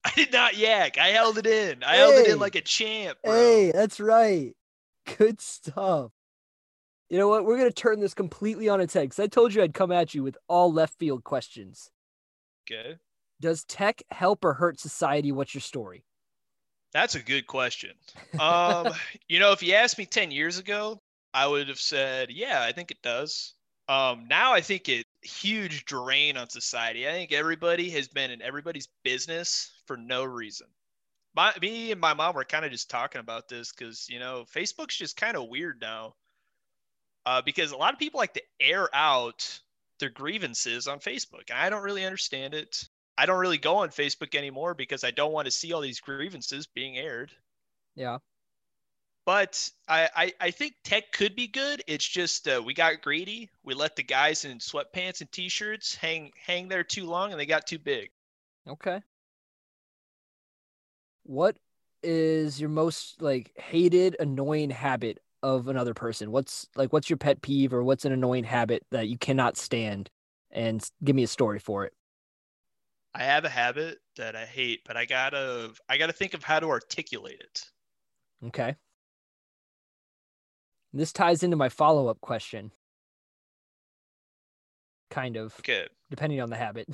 I 0.05 0.11
did 0.15 0.31
not 0.31 0.55
yak. 0.55 0.99
I 0.99 1.07
held 1.07 1.39
it 1.39 1.47
in. 1.47 1.83
I 1.83 1.95
held 1.95 2.13
it 2.13 2.27
in 2.27 2.37
like 2.39 2.53
a 2.53 2.61
champ, 2.61 3.17
bro. 3.23 3.33
Hey, 3.33 3.71
that's 3.71 3.99
right. 3.99 4.55
Good 5.17 5.41
stuff. 5.41 6.11
You 7.09 7.17
know 7.17 7.27
what? 7.27 7.45
We're 7.45 7.57
gonna 7.57 7.71
turn 7.71 7.99
this 7.99 8.13
completely 8.13 8.69
on 8.69 8.79
its 8.79 8.93
head 8.93 9.09
because 9.09 9.19
I 9.19 9.25
told 9.25 9.55
you 9.55 9.63
I'd 9.63 9.73
come 9.73 9.91
at 9.91 10.13
you 10.13 10.21
with 10.21 10.37
all 10.47 10.71
left 10.71 10.99
field 10.99 11.23
questions. 11.23 11.89
Okay. 12.71 12.97
Does 13.41 13.63
tech 13.63 14.03
help 14.11 14.43
or 14.43 14.53
hurt 14.53 14.79
society? 14.79 15.31
What's 15.31 15.53
your 15.53 15.61
story? 15.61 16.03
That's 16.91 17.15
a 17.15 17.19
good 17.21 17.47
question. 17.47 17.91
Um, 18.39 18.89
you 19.27 19.39
know, 19.39 19.51
if 19.51 19.63
you 19.63 19.73
asked 19.73 19.97
me 19.97 20.05
10 20.05 20.31
years 20.31 20.59
ago, 20.59 21.01
I 21.33 21.45
would 21.47 21.67
have 21.67 21.79
said, 21.79 22.31
yeah, 22.31 22.61
I 22.61 22.71
think 22.71 22.91
it 22.91 23.01
does. 23.01 23.53
Um, 23.89 24.27
now 24.29 24.53
I 24.53 24.61
think 24.61 24.87
it 24.87 25.05
huge 25.23 25.85
drain 25.85 26.37
on 26.37 26.49
society. 26.49 27.07
I 27.07 27.11
think 27.11 27.31
everybody 27.31 27.89
has 27.89 28.07
been 28.07 28.31
in 28.31 28.41
everybody's 28.41 28.87
business 29.03 29.71
for 29.87 29.97
no 29.97 30.23
reason. 30.23 30.67
My, 31.35 31.53
me 31.61 31.91
and 31.91 31.99
my 31.99 32.13
mom 32.13 32.35
were 32.35 32.43
kind 32.43 32.65
of 32.65 32.71
just 32.71 32.89
talking 32.89 33.19
about 33.19 33.49
this 33.49 33.71
because 33.71 34.07
you 34.09 34.19
know 34.19 34.45
Facebook's 34.55 34.95
just 34.95 35.17
kind 35.17 35.35
of 35.35 35.49
weird 35.49 35.81
now. 35.81 36.13
Uh, 37.25 37.41
because 37.41 37.71
a 37.71 37.77
lot 37.77 37.93
of 37.93 37.99
people 37.99 38.19
like 38.19 38.33
to 38.33 38.43
air 38.59 38.89
out 38.93 39.59
their 39.99 40.09
grievances 40.09 40.87
on 40.87 40.99
Facebook, 40.99 41.49
and 41.49 41.59
I 41.59 41.69
don't 41.69 41.83
really 41.83 42.05
understand 42.05 42.53
it. 42.53 42.87
I 43.19 43.25
don't 43.25 43.39
really 43.39 43.57
go 43.57 43.75
on 43.75 43.89
Facebook 43.89 44.33
anymore 44.33 44.73
because 44.73 45.03
I 45.03 45.11
don't 45.11 45.33
want 45.33 45.43
to 45.43 45.51
see 45.51 45.73
all 45.73 45.81
these 45.81 45.99
grievances 45.99 46.67
being 46.67 46.97
aired. 46.97 47.33
Yeah. 47.93 48.19
But 49.25 49.69
I, 49.89 50.09
I, 50.15 50.33
I 50.39 50.51
think 50.51 50.75
tech 50.85 51.11
could 51.11 51.35
be 51.35 51.47
good. 51.47 51.83
It's 51.85 52.07
just 52.07 52.47
uh, 52.47 52.63
we 52.65 52.73
got 52.73 53.01
greedy. 53.01 53.49
We 53.65 53.73
let 53.73 53.97
the 53.97 54.03
guys 54.03 54.45
in 54.45 54.59
sweatpants 54.59 55.19
and 55.19 55.29
t-shirts 55.33 55.95
hang 55.95 56.31
hang 56.47 56.69
there 56.69 56.85
too 56.85 57.07
long, 57.07 57.31
and 57.31 57.39
they 57.39 57.45
got 57.45 57.67
too 57.67 57.77
big. 57.77 58.09
Okay. 58.65 59.01
What 61.23 61.57
is 62.01 62.61
your 62.61 62.69
most 62.69 63.21
like 63.21 63.51
hated, 63.57 64.15
annoying 64.21 64.69
habit 64.69 65.19
of 65.43 65.67
another 65.67 65.93
person? 65.93 66.31
What's 66.31 66.69
like 66.77 66.93
what's 66.93 67.09
your 67.09 67.17
pet 67.17 67.41
peeve 67.41 67.73
or 67.73 67.83
what's 67.83 68.05
an 68.05 68.13
annoying 68.13 68.45
habit 68.45 68.85
that 68.91 69.09
you 69.09 69.17
cannot 69.17 69.57
stand? 69.57 70.09
And 70.51 70.81
give 71.03 71.17
me 71.17 71.23
a 71.23 71.27
story 71.27 71.59
for 71.59 71.83
it. 71.83 71.93
I 73.13 73.23
have 73.23 73.45
a 73.45 73.49
habit 73.49 73.99
that 74.17 74.35
I 74.35 74.45
hate, 74.45 74.81
but 74.85 74.95
I 74.97 75.05
gotta 75.05 75.73
I 75.87 75.97
gotta 75.97 76.13
think 76.13 76.33
of 76.33 76.43
how 76.43 76.59
to 76.59 76.67
articulate 76.69 77.39
it. 77.41 77.65
Okay. 78.45 78.75
This 80.93 81.11
ties 81.13 81.41
into 81.43 81.55
my 81.57 81.69
follow-up 81.69 82.21
question. 82.21 82.71
Kind 85.09 85.37
of, 85.37 85.55
Okay, 85.59 85.87
depending 86.09 86.39
on 86.41 86.49
the 86.49 86.55
habit. 86.57 86.87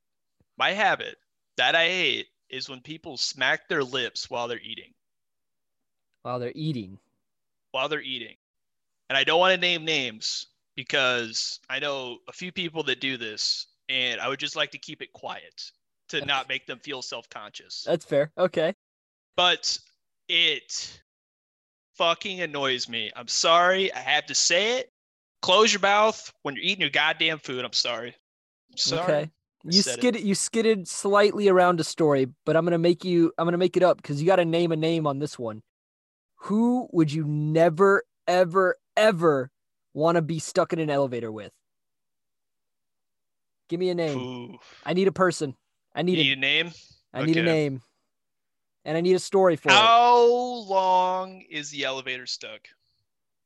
my 0.58 0.70
habit 0.72 1.16
that 1.56 1.74
I 1.74 1.86
hate 1.88 2.28
is 2.50 2.68
when 2.68 2.80
people 2.80 3.16
smack 3.16 3.68
their 3.68 3.82
lips 3.84 4.28
while 4.30 4.48
they're 4.48 4.60
eating. 4.60 4.92
While 6.22 6.38
they're 6.40 6.52
eating. 6.54 6.98
while 7.70 7.88
they're 7.88 8.02
eating. 8.02 8.36
And 9.08 9.16
I 9.16 9.24
don't 9.24 9.38
want 9.40 9.54
to 9.54 9.60
name 9.60 9.84
names 9.84 10.46
because 10.76 11.60
I 11.68 11.78
know 11.78 12.18
a 12.28 12.32
few 12.32 12.52
people 12.52 12.82
that 12.84 13.00
do 13.00 13.16
this, 13.16 13.66
and 13.92 14.20
I 14.20 14.28
would 14.28 14.40
just 14.40 14.56
like 14.56 14.70
to 14.70 14.78
keep 14.78 15.02
it 15.02 15.12
quiet 15.12 15.70
to 16.08 16.24
not 16.24 16.48
make 16.48 16.66
them 16.66 16.78
feel 16.78 17.02
self 17.02 17.28
conscious. 17.28 17.84
That's 17.86 18.04
fair. 18.04 18.32
Okay. 18.38 18.74
But 19.36 19.78
it 20.28 21.00
fucking 21.96 22.40
annoys 22.40 22.88
me. 22.88 23.10
I'm 23.14 23.28
sorry. 23.28 23.92
I 23.92 23.98
have 23.98 24.26
to 24.26 24.34
say 24.34 24.78
it. 24.78 24.90
Close 25.42 25.72
your 25.72 25.80
mouth 25.80 26.32
when 26.42 26.54
you're 26.54 26.64
eating 26.64 26.80
your 26.80 26.90
goddamn 26.90 27.38
food. 27.38 27.64
I'm 27.64 27.72
sorry. 27.72 28.14
I'm 28.70 28.78
sorry. 28.78 29.02
Okay. 29.02 29.30
You 29.64 29.82
said 29.82 29.98
it. 29.98 30.00
skidded 30.00 30.22
you 30.22 30.34
skidded 30.34 30.88
slightly 30.88 31.48
around 31.48 31.78
a 31.78 31.84
story, 31.84 32.28
but 32.46 32.56
I'm 32.56 32.64
gonna 32.64 32.78
make 32.78 33.04
you 33.04 33.32
I'm 33.36 33.46
gonna 33.46 33.58
make 33.58 33.76
it 33.76 33.82
up 33.82 33.98
because 33.98 34.20
you 34.20 34.26
gotta 34.26 34.44
name 34.44 34.72
a 34.72 34.76
name 34.76 35.06
on 35.06 35.18
this 35.18 35.38
one. 35.38 35.62
Who 36.36 36.88
would 36.92 37.12
you 37.12 37.24
never, 37.24 38.02
ever, 38.26 38.76
ever 38.96 39.50
want 39.94 40.16
to 40.16 40.22
be 40.22 40.40
stuck 40.40 40.72
in 40.72 40.80
an 40.80 40.90
elevator 40.90 41.30
with? 41.30 41.52
Give 43.72 43.80
me 43.80 43.88
a 43.88 43.94
name. 43.94 44.18
Ooh. 44.18 44.58
I 44.84 44.92
need 44.92 45.08
a 45.08 45.12
person. 45.12 45.56
I 45.94 46.02
need, 46.02 46.18
Need 46.18 46.32
a 46.32 46.34
a 46.34 46.36
name? 46.36 46.72
I 47.14 47.24
need 47.24 47.38
a 47.38 47.42
name. 47.42 47.80
And 48.84 48.98
I 48.98 49.00
need 49.00 49.14
a 49.14 49.18
story 49.18 49.56
for 49.56 49.70
it. 49.70 49.72
How 49.72 50.26
long 50.26 51.40
is 51.48 51.70
the 51.70 51.84
elevator 51.84 52.26
stuck? 52.26 52.68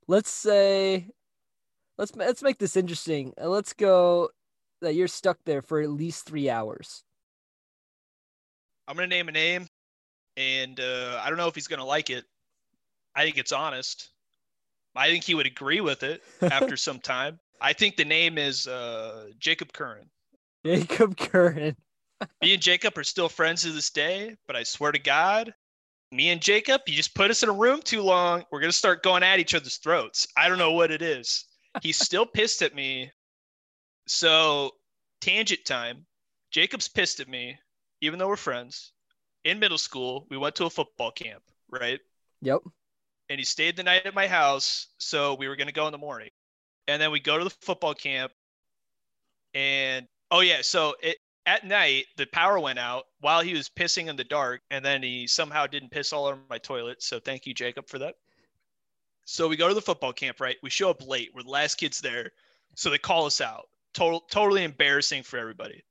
Let's 0.09 0.29
say 0.29 1.07
let's 1.97 2.17
let's 2.17 2.43
make 2.43 2.59
this 2.59 2.77
interesting. 2.77 3.35
Uh, 3.41 3.49
Let's 3.51 3.73
go 3.73 4.31
that 4.81 4.97
you're 4.97 5.07
stuck 5.07 5.39
there 5.45 5.63
for 5.63 5.81
at 5.81 5.91
least 5.91 6.27
3 6.27 6.51
hours. 6.51 7.05
I'm 8.89 8.97
gonna 8.97 9.07
name 9.07 9.29
a 9.29 9.33
name, 9.33 9.69
and 10.37 10.81
uh, 10.81 11.21
I 11.23 11.29
don't 11.29 11.39
know 11.39 11.47
if 11.47 11.55
he's 11.55 11.69
gonna 11.69 11.87
like 11.87 12.11
it. 12.11 12.25
I 13.15 13.23
think 13.23 13.39
it's 13.39 13.53
honest. 13.53 14.09
I 14.97 15.07
think 15.07 15.23
he 15.23 15.37
would 15.37 15.47
agree 15.47 15.81
with 15.81 16.03
it 16.03 16.25
after 16.43 16.77
some 16.77 16.99
time. 16.99 17.39
I 17.61 17.75
think 17.75 17.97
the 17.97 18.05
name 18.05 18.39
is 18.39 18.67
uh, 18.67 19.29
Jacob 19.39 19.73
Curran. 19.73 20.11
Jacob 20.67 21.17
Curran. 21.17 21.77
Me 22.43 22.55
and 22.55 22.63
Jacob 22.63 22.97
are 22.99 23.05
still 23.05 23.29
friends 23.29 23.63
to 23.63 23.71
this 23.71 23.91
day, 23.91 24.35
but 24.47 24.57
I 24.57 24.63
swear 24.63 24.91
to 24.93 24.99
God, 24.99 25.55
me 26.13 26.31
and 26.31 26.41
Jacob, 26.41 26.81
you 26.87 26.95
just 26.95 27.15
put 27.15 27.31
us 27.31 27.43
in 27.43 27.49
a 27.49 27.53
room 27.53 27.81
too 27.83 28.03
long, 28.03 28.45
we're 28.51 28.61
gonna 28.61 28.73
start 28.73 29.03
going 29.03 29.23
at 29.23 29.39
each 29.39 29.55
other's 29.55 29.77
throats. 29.77 30.27
I 30.37 30.49
don't 30.49 30.59
know 30.59 30.73
what 30.73 30.91
it 30.91 31.03
is. 31.03 31.45
He's 31.83 31.99
still 31.99 32.27
pissed 32.35 32.63
at 32.63 32.75
me. 32.75 33.11
So, 34.09 34.73
tangent 35.21 35.65
time. 35.65 36.07
Jacob's 36.51 36.89
pissed 36.89 37.21
at 37.21 37.29
me, 37.29 37.59
even 38.01 38.19
though 38.19 38.29
we're 38.29 38.37
friends. 38.37 38.93
In 39.45 39.59
middle 39.59 39.79
school, 39.79 40.27
we 40.31 40.37
went 40.37 40.55
to 40.57 40.65
a 40.67 40.71
football 40.71 41.11
camp, 41.13 41.43
right? 41.71 42.01
Yep. 42.43 42.61
and 43.29 43.39
he 43.39 43.45
stayed 43.45 43.77
the 43.77 43.83
night 43.83 44.07
at 44.07 44.15
my 44.15 44.27
house. 44.27 44.89
So 44.99 45.35
we 45.35 45.49
were 45.49 45.57
going 45.57 45.67
to 45.69 45.73
go 45.73 45.87
in 45.87 45.93
the 45.93 45.99
morning. 45.99 46.31
And 46.89 47.01
then 47.03 47.11
we 47.11 47.21
go 47.21 47.39
to 47.39 47.45
the 47.45 47.51
football 47.51 47.95
camp. 47.95 48.33
And 49.55 50.07
oh, 50.31 50.41
yeah. 50.41 50.59
So 50.63 50.95
it, 51.03 51.19
at 51.47 51.65
night, 51.65 52.07
the 52.17 52.27
power 52.27 52.59
went 52.59 52.79
out 52.79 53.05
while 53.21 53.41
he 53.41 53.55
was 53.55 53.69
pissing 53.69 54.09
in 54.09 54.17
the 54.17 54.25
dark. 54.25 54.61
And 54.71 54.85
then 54.85 55.03
he 55.03 55.27
somehow 55.27 55.67
didn't 55.67 55.91
piss 55.91 56.13
all 56.13 56.27
over 56.27 56.41
my 56.51 56.59
toilet. 56.59 57.03
So 57.03 57.21
thank 57.21 57.47
you, 57.47 57.55
Jacob, 57.55 57.89
for 57.89 57.99
that. 58.01 58.15
So 59.25 59.49
we 59.49 59.57
go 59.57 59.69
to 59.69 59.75
the 59.75 59.83
football 59.83 60.13
camp, 60.13 60.41
right? 60.41 60.57
We 60.63 60.71
show 60.71 60.91
up 60.91 61.07
late. 61.07 61.31
We're 61.35 61.43
the 61.43 61.51
last 61.51 61.77
kids 61.77 62.01
there. 62.01 62.31
So 62.75 62.91
they 62.91 62.99
call 62.99 63.27
us 63.27 63.41
out. 63.41 63.69
Total, 63.95 64.21
totally 64.31 64.63
embarrassing 64.65 65.23
for 65.23 65.39
everybody. 65.39 65.83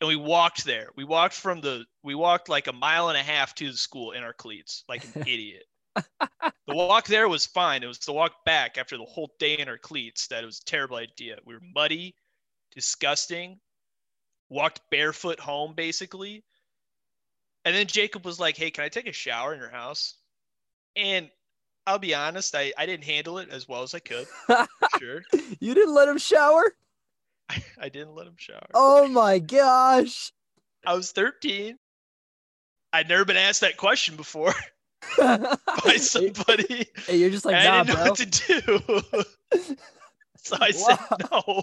And 0.00 0.08
we 0.08 0.16
walked 0.16 0.64
there. 0.64 0.88
We 0.96 1.04
walked 1.04 1.34
from 1.34 1.60
the, 1.60 1.84
we 2.02 2.14
walked 2.14 2.48
like 2.48 2.66
a 2.66 2.72
mile 2.72 3.08
and 3.08 3.18
a 3.18 3.22
half 3.22 3.54
to 3.56 3.70
the 3.70 3.76
school 3.76 4.12
in 4.12 4.22
our 4.22 4.32
cleats, 4.32 4.84
like 4.88 5.04
an 5.14 5.22
idiot. 5.26 5.64
The 6.66 6.76
walk 6.76 7.06
there 7.06 7.28
was 7.28 7.44
fine. 7.44 7.82
It 7.82 7.86
was 7.86 7.98
the 7.98 8.12
walk 8.12 8.44
back 8.44 8.78
after 8.78 8.96
the 8.96 9.04
whole 9.04 9.32
day 9.38 9.58
in 9.58 9.68
our 9.68 9.78
cleats 9.78 10.28
that 10.28 10.42
it 10.42 10.46
was 10.46 10.60
a 10.60 10.64
terrible 10.64 10.96
idea. 10.96 11.36
We 11.44 11.54
were 11.54 11.60
muddy, 11.74 12.14
disgusting, 12.74 13.58
walked 14.48 14.80
barefoot 14.90 15.40
home 15.40 15.74
basically. 15.74 16.44
And 17.64 17.74
then 17.74 17.86
Jacob 17.86 18.24
was 18.24 18.40
like, 18.40 18.56
Hey, 18.56 18.70
can 18.70 18.84
I 18.84 18.88
take 18.88 19.06
a 19.06 19.12
shower 19.12 19.54
in 19.54 19.60
your 19.60 19.70
house? 19.70 20.14
And 20.96 21.30
I'll 21.86 21.98
be 21.98 22.14
honest, 22.14 22.54
I, 22.54 22.72
I 22.78 22.86
didn't 22.86 23.04
handle 23.04 23.38
it 23.38 23.48
as 23.50 23.68
well 23.68 23.82
as 23.82 23.94
I 23.94 23.98
could. 23.98 24.26
Sure. 24.98 25.22
you 25.58 25.74
didn't 25.74 25.94
let 25.94 26.06
him 26.06 26.18
shower? 26.18 26.62
I, 27.48 27.64
I 27.80 27.88
didn't 27.88 28.14
let 28.14 28.26
him 28.26 28.36
shower. 28.36 28.66
Oh 28.74 29.08
my 29.08 29.38
gosh. 29.38 30.32
I 30.86 30.94
was 30.94 31.12
13. 31.12 31.78
I'd 32.92 33.08
never 33.08 33.24
been 33.24 33.36
asked 33.36 33.62
that 33.62 33.76
question 33.78 34.16
before 34.16 34.54
by 35.18 35.96
somebody. 35.96 36.86
Hey, 37.06 37.16
you're 37.16 37.30
just 37.30 37.44
like, 37.44 37.54
nah, 37.54 37.80
I 37.80 37.84
didn't 37.84 37.88
know 37.88 37.94
bro. 37.94 38.10
what 38.10 38.18
to 38.18 38.26
do. 38.26 39.74
so 40.36 40.56
I 40.60 40.70
said 40.72 40.98
no. 41.30 41.62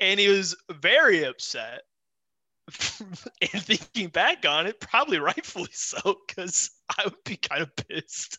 And 0.00 0.18
he 0.20 0.28
was 0.28 0.56
very 0.70 1.24
upset. 1.24 1.82
and 3.00 3.62
thinking 3.62 4.08
back 4.08 4.46
on 4.46 4.66
it, 4.66 4.78
probably 4.78 5.18
rightfully 5.18 5.70
so, 5.72 6.18
because 6.28 6.70
I 6.88 7.04
would 7.04 7.24
be 7.24 7.36
kind 7.36 7.62
of 7.62 7.74
pissed. 7.74 8.38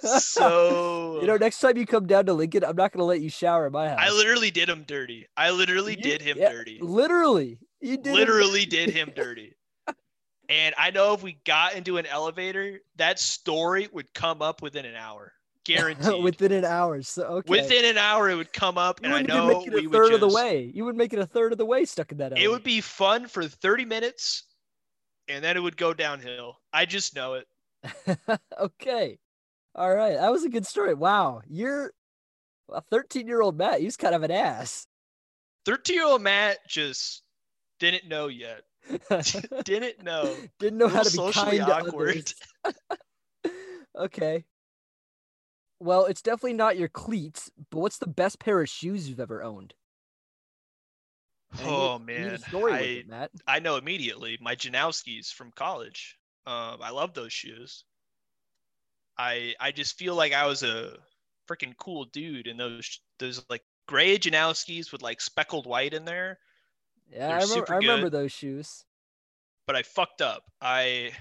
So 0.00 1.18
you 1.20 1.26
know, 1.26 1.36
next 1.36 1.60
time 1.60 1.76
you 1.76 1.86
come 1.86 2.06
down 2.06 2.26
to 2.26 2.32
Lincoln, 2.32 2.64
I'm 2.64 2.76
not 2.76 2.92
gonna 2.92 3.04
let 3.04 3.20
you 3.20 3.30
shower 3.30 3.66
at 3.66 3.72
my 3.72 3.88
house. 3.88 3.98
I 4.00 4.10
literally 4.10 4.50
did 4.50 4.68
him 4.68 4.84
dirty. 4.86 5.26
I 5.36 5.50
literally 5.50 5.94
You- 5.96 6.02
did 6.02 6.22
him 6.22 6.38
yeah, 6.38 6.50
dirty. 6.50 6.78
Literally, 6.80 7.58
you 7.80 7.96
did. 7.96 8.06
him- 8.06 8.14
literally 8.14 8.66
did 8.66 8.90
him 8.90 9.12
dirty. 9.14 9.54
And 10.48 10.74
I 10.76 10.90
know 10.90 11.14
if 11.14 11.22
we 11.22 11.38
got 11.46 11.74
into 11.74 11.96
an 11.98 12.06
elevator, 12.06 12.80
that 12.96 13.18
story 13.18 13.88
would 13.92 14.12
come 14.12 14.42
up 14.42 14.60
within 14.60 14.84
an 14.84 14.96
hour, 14.96 15.32
guaranteed. 15.64 16.22
within 16.22 16.52
an 16.52 16.64
hour. 16.64 17.02
So 17.02 17.24
okay. 17.24 17.50
Within 17.50 17.84
an 17.84 17.98
hour, 17.98 18.30
it 18.30 18.34
would 18.34 18.52
come 18.52 18.78
up, 18.78 19.00
you 19.00 19.06
and 19.06 19.14
I 19.14 19.20
wouldn't 19.20 19.28
know 19.28 19.58
make 19.58 19.66
it 19.66 19.72
we 19.72 19.80
a 19.80 19.88
would 19.88 19.92
third 19.92 20.12
of 20.14 20.20
the 20.20 20.28
way. 20.28 20.70
You 20.74 20.84
would 20.84 20.96
make 20.96 21.12
it 21.12 21.18
a 21.18 21.26
third 21.26 21.52
of 21.52 21.58
the 21.58 21.66
way 21.66 21.84
stuck 21.84 22.12
in 22.12 22.18
that. 22.18 22.36
It 22.38 22.50
would 22.50 22.64
be 22.64 22.80
fun 22.80 23.26
for 23.26 23.44
30 23.44 23.84
minutes, 23.84 24.44
and 25.28 25.44
then 25.44 25.56
it 25.56 25.60
would 25.60 25.76
go 25.76 25.94
downhill. 25.94 26.58
I 26.72 26.84
just 26.84 27.14
know 27.14 27.34
it. 27.34 27.46
okay. 28.60 29.18
All 29.74 29.94
right, 29.94 30.14
that 30.14 30.30
was 30.30 30.44
a 30.44 30.50
good 30.50 30.66
story. 30.66 30.94
Wow, 30.94 31.40
you're 31.48 31.92
a 32.72 32.82
13 32.90 33.26
year 33.26 33.40
old 33.40 33.56
Matt. 33.56 33.80
He's 33.80 33.96
kind 33.96 34.14
of 34.14 34.22
an 34.22 34.30
ass. 34.30 34.86
13 35.64 35.94
year 35.94 36.06
old 36.06 36.22
Matt 36.22 36.58
just 36.68 37.22
didn't 37.78 38.08
know 38.08 38.28
yet. 38.28 38.62
didn't 39.64 40.02
know. 40.02 40.34
Didn't 40.58 40.78
know 40.78 40.88
how 40.88 41.02
to 41.02 41.10
be 41.10 41.16
socially 41.16 41.58
kind 41.58 41.70
awkward. 41.70 42.32
okay. 43.96 44.44
Well, 45.82 46.04
it's 46.06 46.22
definitely 46.22 46.52
not 46.54 46.78
your 46.78 46.88
cleats, 46.88 47.50
but 47.70 47.78
what's 47.80 47.98
the 47.98 48.06
best 48.06 48.38
pair 48.38 48.60
of 48.60 48.68
shoes 48.68 49.08
you've 49.08 49.20
ever 49.20 49.42
owned? 49.42 49.74
I 51.56 51.68
need- 51.68 51.68
Oh 51.68 51.98
I 51.98 51.98
man, 51.98 52.44
with 52.52 52.72
I 52.72 52.80
it, 52.80 53.06
Matt. 53.06 53.30
I 53.46 53.58
know 53.60 53.76
immediately. 53.76 54.38
My 54.40 54.54
Janoskis 54.56 55.32
from 55.32 55.52
college. 55.52 56.18
Um, 56.46 56.82
I 56.82 56.90
love 56.90 57.14
those 57.14 57.32
shoes. 57.32 57.84
I 59.18 59.54
I 59.60 59.72
just 59.72 59.96
feel 59.98 60.14
like 60.14 60.32
I 60.32 60.46
was 60.46 60.62
a 60.62 60.98
freaking 61.48 61.76
cool 61.76 62.04
dude 62.06 62.46
in 62.46 62.56
those 62.56 63.00
those 63.18 63.44
like 63.48 63.64
gray 63.86 64.18
Janoskis 64.18 64.92
with 64.92 65.02
like 65.02 65.20
speckled 65.20 65.66
white 65.66 65.94
in 65.94 66.04
there. 66.04 66.38
Yeah, 67.08 67.30
I 67.30 67.38
they're 67.38 67.46
remember, 67.46 67.66
super 67.66 67.74
I 67.74 67.76
remember 67.78 68.10
good. 68.10 68.10
those 68.10 68.32
shoes. 68.32 68.84
But 69.66 69.74
I 69.74 69.82
fucked 69.82 70.22
up. 70.22 70.44
I 70.60 71.16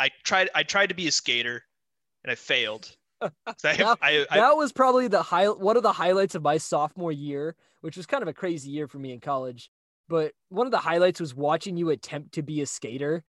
I 0.00 0.08
tried 0.24 0.50
I 0.56 0.64
tried 0.64 0.88
to 0.88 0.94
be 0.94 1.06
a 1.06 1.12
skater, 1.12 1.67
and 2.28 2.32
I 2.32 2.34
failed. 2.34 2.94
I, 3.22 3.30
Now- 3.78 3.96
I, 4.02 4.26
I, 4.30 4.36
that 4.36 4.56
was 4.56 4.70
probably 4.72 5.08
the 5.08 5.22
high 5.22 5.48
one 5.48 5.76
of 5.76 5.82
the 5.82 5.92
highlights 5.92 6.34
of 6.34 6.42
my 6.42 6.58
sophomore 6.58 7.10
year, 7.12 7.56
which 7.80 7.96
was 7.96 8.06
kind 8.06 8.22
of 8.22 8.28
a 8.28 8.34
crazy 8.34 8.70
year 8.70 8.86
for 8.86 8.98
me 8.98 9.12
in 9.12 9.20
college. 9.20 9.70
But 10.08 10.32
one 10.50 10.66
of 10.66 10.70
the 10.70 10.78
highlights 10.78 11.20
was 11.20 11.34
watching 11.34 11.76
you 11.76 11.90
attempt 11.90 12.32
to 12.34 12.42
be 12.42 12.60
a 12.60 12.66
skater 12.66 13.24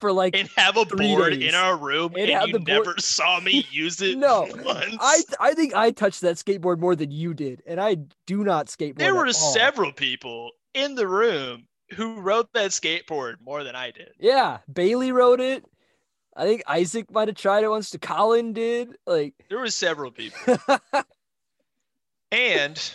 for 0.00 0.12
like 0.12 0.36
and 0.36 0.48
have 0.56 0.76
a 0.76 0.84
board 0.84 1.32
days. 1.34 1.48
in 1.48 1.54
our 1.54 1.76
room, 1.76 2.14
And 2.18 2.28
and, 2.30 2.48
you 2.52 2.58
never 2.58 2.96
saw 2.98 3.40
me 3.40 3.66
use 3.70 4.00
it. 4.02 4.18
No, 4.18 4.46
once. 4.64 4.96
I 5.00 5.22
I 5.40 5.54
think 5.54 5.74
I 5.74 5.90
touched 5.92 6.20
that 6.22 6.36
skateboard 6.36 6.78
more 6.78 6.94
than 6.96 7.10
you 7.10 7.34
did, 7.34 7.62
and 7.66 7.80
I 7.80 7.98
do 8.26 8.42
not 8.44 8.66
skateboard. 8.66 8.98
there 8.98 9.14
were 9.14 9.32
several 9.32 9.92
people 9.92 10.50
in 10.74 10.96
the 10.96 11.06
room 11.08 11.66
who 11.94 12.20
rode 12.20 12.46
that 12.54 12.70
skateboard 12.72 13.36
more 13.40 13.62
than 13.64 13.76
I 13.76 13.90
did. 13.92 14.10
Yeah, 14.18 14.58
Bailey 14.72 15.12
rode 15.12 15.40
it. 15.40 15.64
I 16.36 16.44
think 16.44 16.62
Isaac 16.66 17.10
might 17.12 17.28
have 17.28 17.36
tried 17.36 17.64
it 17.64 17.68
once. 17.68 17.90
To 17.90 17.98
Colin 17.98 18.52
did. 18.52 18.96
Like, 19.06 19.34
There 19.48 19.58
were 19.58 19.70
several 19.70 20.10
people. 20.10 20.58
And 22.34 22.92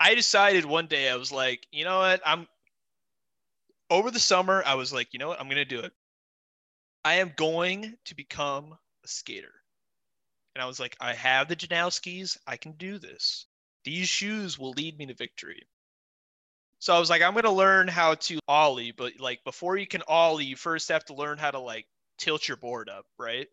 I 0.00 0.14
decided 0.14 0.64
one 0.64 0.86
day 0.86 1.10
I 1.10 1.16
was 1.16 1.30
like, 1.30 1.66
you 1.70 1.84
know 1.84 1.98
what? 1.98 2.22
I'm 2.24 2.48
over 3.90 4.10
the 4.10 4.18
summer, 4.18 4.62
I 4.64 4.74
was 4.74 4.90
like, 4.90 5.08
you 5.12 5.18
know 5.18 5.28
what? 5.28 5.38
I'm 5.38 5.50
gonna 5.50 5.66
do 5.66 5.80
it. 5.80 5.92
I 7.04 7.16
am 7.16 7.34
going 7.36 7.94
to 8.06 8.14
become 8.14 8.72
a 9.04 9.08
skater. 9.08 9.52
And 10.54 10.62
I 10.62 10.66
was 10.66 10.80
like, 10.80 10.96
I 10.98 11.12
have 11.12 11.48
the 11.48 11.56
Janoskis, 11.56 12.38
I 12.46 12.56
can 12.56 12.72
do 12.72 12.98
this. 12.98 13.44
These 13.84 14.08
shoes 14.08 14.58
will 14.58 14.70
lead 14.70 14.96
me 14.96 15.04
to 15.06 15.14
victory. 15.14 15.66
So 16.78 16.94
I 16.94 16.98
was 16.98 17.10
like, 17.10 17.20
I'm 17.20 17.34
gonna 17.34 17.52
learn 17.52 17.86
how 17.86 18.14
to 18.14 18.38
ollie, 18.48 18.92
but 18.92 19.20
like 19.20 19.44
before 19.44 19.76
you 19.76 19.86
can 19.86 20.02
ollie, 20.08 20.46
you 20.46 20.56
first 20.56 20.88
have 20.88 21.04
to 21.06 21.14
learn 21.14 21.36
how 21.36 21.50
to 21.50 21.58
like 21.58 21.86
tilt 22.18 22.46
your 22.46 22.56
board 22.56 22.88
up, 22.88 23.06
right? 23.18 23.48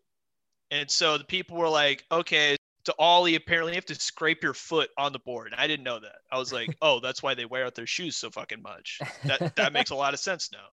And 0.70 0.90
so 0.90 1.16
the 1.18 1.24
people 1.24 1.56
were 1.56 1.68
like, 1.68 2.04
okay, 2.10 2.56
to 2.84 2.94
ollie, 2.98 3.34
apparently 3.34 3.72
you 3.72 3.76
have 3.76 3.86
to 3.86 3.94
scrape 3.94 4.42
your 4.42 4.54
foot 4.54 4.90
on 4.96 5.12
the 5.12 5.18
board. 5.18 5.52
And 5.52 5.60
I 5.60 5.66
didn't 5.66 5.84
know 5.84 5.98
that. 5.98 6.18
I 6.30 6.38
was 6.38 6.52
like, 6.52 6.76
oh, 6.82 7.00
that's 7.00 7.22
why 7.22 7.34
they 7.34 7.44
wear 7.44 7.66
out 7.66 7.74
their 7.74 7.86
shoes 7.86 8.16
so 8.16 8.30
fucking 8.30 8.62
much. 8.62 9.00
That 9.24 9.56
that 9.56 9.72
makes 9.72 9.90
a 9.90 9.96
lot 9.96 10.14
of 10.14 10.20
sense 10.20 10.50
now. 10.52 10.68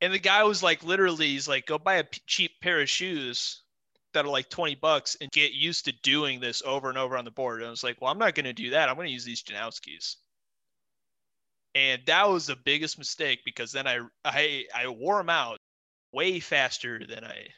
And 0.00 0.12
the 0.12 0.18
guy 0.18 0.42
was 0.42 0.62
like, 0.62 0.82
literally, 0.82 1.28
he's 1.28 1.46
like, 1.46 1.66
go 1.66 1.78
buy 1.78 1.94
a 1.94 2.04
p- 2.04 2.20
cheap 2.26 2.60
pair 2.60 2.80
of 2.80 2.90
shoes 2.90 3.62
that 4.12 4.24
are 4.24 4.28
like 4.28 4.48
20 4.50 4.74
bucks 4.74 5.16
and 5.20 5.30
get 5.30 5.52
used 5.52 5.84
to 5.84 5.92
doing 6.02 6.40
this 6.40 6.60
over 6.66 6.88
and 6.88 6.98
over 6.98 7.16
on 7.16 7.24
the 7.24 7.30
board. 7.30 7.60
And 7.60 7.68
I 7.68 7.70
was 7.70 7.84
like, 7.84 8.00
well, 8.00 8.10
I'm 8.10 8.18
not 8.18 8.34
going 8.34 8.44
to 8.44 8.52
do 8.52 8.70
that. 8.70 8.88
I'm 8.88 8.96
going 8.96 9.06
to 9.06 9.12
use 9.12 9.24
these 9.24 9.44
Janoskis. 9.44 10.16
And 11.76 12.02
that 12.06 12.28
was 12.28 12.46
the 12.46 12.56
biggest 12.56 12.98
mistake 12.98 13.40
because 13.44 13.70
then 13.70 13.86
I, 13.86 14.00
I, 14.24 14.64
I 14.74 14.88
wore 14.88 15.18
them 15.18 15.30
out 15.30 15.58
way 16.12 16.40
faster 16.40 17.00
than 17.06 17.24
I 17.24 17.48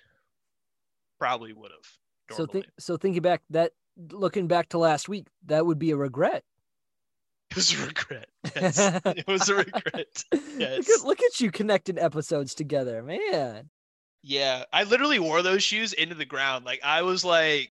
probably 1.19 1.53
would 1.53 1.71
have. 1.71 2.37
so 2.37 2.45
Normally. 2.45 2.53
think 2.53 2.67
so 2.79 2.97
thinking 2.97 3.23
back 3.23 3.43
that 3.51 3.73
looking 4.11 4.47
back 4.49 4.69
to 4.71 4.79
last 4.79 5.09
week, 5.09 5.27
that 5.47 5.65
would 5.67 5.79
be 5.79 5.91
a 5.91 5.97
regret. 5.97 6.45
It 7.51 7.57
was 7.57 7.73
a 7.75 7.87
regret. 7.87 8.29
Yes. 8.57 8.79
it 9.05 9.27
was 9.29 9.49
a 9.49 9.55
regret. 9.57 10.25
Look 10.33 10.43
Yes. 10.59 11.01
at 11.01 11.07
look 11.07 11.23
at 11.23 11.41
you 11.41 11.51
connecting 11.51 11.99
episodes 11.99 12.55
together, 12.55 13.03
man. 13.03 13.71
Yeah, 14.23 14.65
I 14.73 14.85
literally 14.85 15.19
wore 15.19 15.43
those 15.43 15.63
shoes 15.63 15.93
into 15.93 16.15
the 16.15 16.25
ground. 16.25 16.65
Like 16.65 16.81
I 16.83 17.03
was 17.03 17.25
like, 17.25 17.71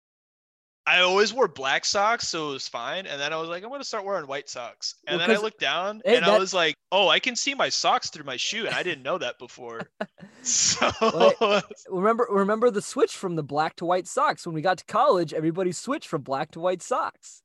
I 0.91 1.01
always 1.01 1.32
wore 1.34 1.47
black 1.47 1.86
socks, 1.86 2.27
so 2.27 2.49
it 2.49 2.54
was 2.54 2.67
fine. 2.67 3.06
And 3.06 3.19
then 3.19 3.32
I 3.32 3.38
was 3.38 3.47
like, 3.47 3.63
I'm 3.63 3.69
gonna 3.69 3.84
start 3.84 4.04
wearing 4.04 4.27
white 4.27 4.49
socks. 4.49 4.95
And 5.08 5.17
Well, 5.17 5.27
then 5.27 5.38
I 5.38 5.39
looked 5.39 5.60
down 5.60 6.01
hey, 6.04 6.17
and 6.17 6.25
that- 6.25 6.34
I 6.34 6.38
was 6.39 6.54
like, 6.54 6.75
oh, 6.91 7.08
I 7.08 7.19
can 7.19 7.36
see 7.38 7.54
my 7.54 7.69
socks 7.69 8.10
through 8.10 8.25
my 8.25 8.36
shoe, 8.38 8.65
and 8.65 8.75
I 8.75 8.84
didn't 8.84 9.04
know 9.04 9.17
that 9.17 9.39
before. 9.39 9.82
so 10.41 10.91
Well, 11.01 11.62
Remember 11.89 12.27
remember 12.30 12.69
the 12.71 12.82
switch 12.82 13.15
from 13.15 13.36
the 13.36 13.43
black 13.43 13.75
to 13.77 13.86
white 13.86 14.08
socks 14.08 14.45
when 14.45 14.54
we 14.54 14.62
got 14.62 14.80
to 14.80 14.86
college, 14.86 15.34
everybody 15.34 15.71
switched 15.71 16.08
from 16.10 16.23
black 16.23 16.51
to 16.51 16.60
white 16.60 16.82
socks. 16.82 17.41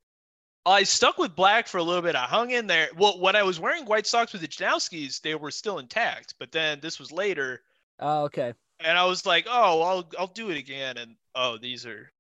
I 0.65 0.83
stuck 0.83 1.17
with 1.17 1.37
black 1.37 1.69
for 1.69 1.79
a 1.79 1.83
little 1.85 2.03
bit. 2.03 2.17
I 2.17 2.25
hung 2.25 2.51
in 2.51 2.67
there. 2.67 2.89
Well, 2.97 3.21
when 3.21 3.37
I 3.37 3.45
was 3.45 3.61
wearing 3.61 3.85
white 3.85 4.07
socks 4.09 4.33
with 4.33 4.43
the 4.43 4.49
Janoskis, 4.49 5.21
they 5.21 5.37
were 5.37 5.53
still 5.53 5.79
intact. 5.79 6.35
But 6.41 6.51
then 6.51 6.81
this 6.81 6.99
was 6.99 7.13
later, 7.13 7.63
Oh, 8.01 8.25
okay. 8.25 8.53
and 8.81 8.99
I 8.99 9.05
was 9.05 9.25
like, 9.25 9.47
oh, 9.49 9.83
I'll 9.83 10.11
I'll 10.19 10.27
do 10.27 10.51
it 10.51 10.59
again. 10.59 10.97
And 10.97 11.15
oh, 11.37 11.57
these 11.59 11.87
are 11.87 12.11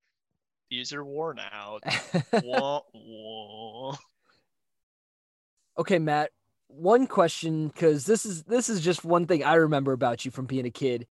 these 0.70 0.92
are 0.92 1.05
worn 1.05 1.38
out. 1.52 1.83
wah, 2.44 2.81
wah. 2.94 3.96
okay, 5.79 5.98
Matt. 5.98 6.31
One 6.68 7.07
question, 7.07 7.68
because 7.68 8.05
this 8.07 8.26
is 8.26 8.42
this 8.44 8.68
is 8.68 8.81
just 8.81 9.05
one 9.05 9.26
thing 9.26 9.44
I 9.44 9.55
remember 9.55 9.92
about 9.92 10.24
you 10.24 10.31
from 10.31 10.46
being 10.46 10.66
a 10.66 10.70
kid. 10.70 11.07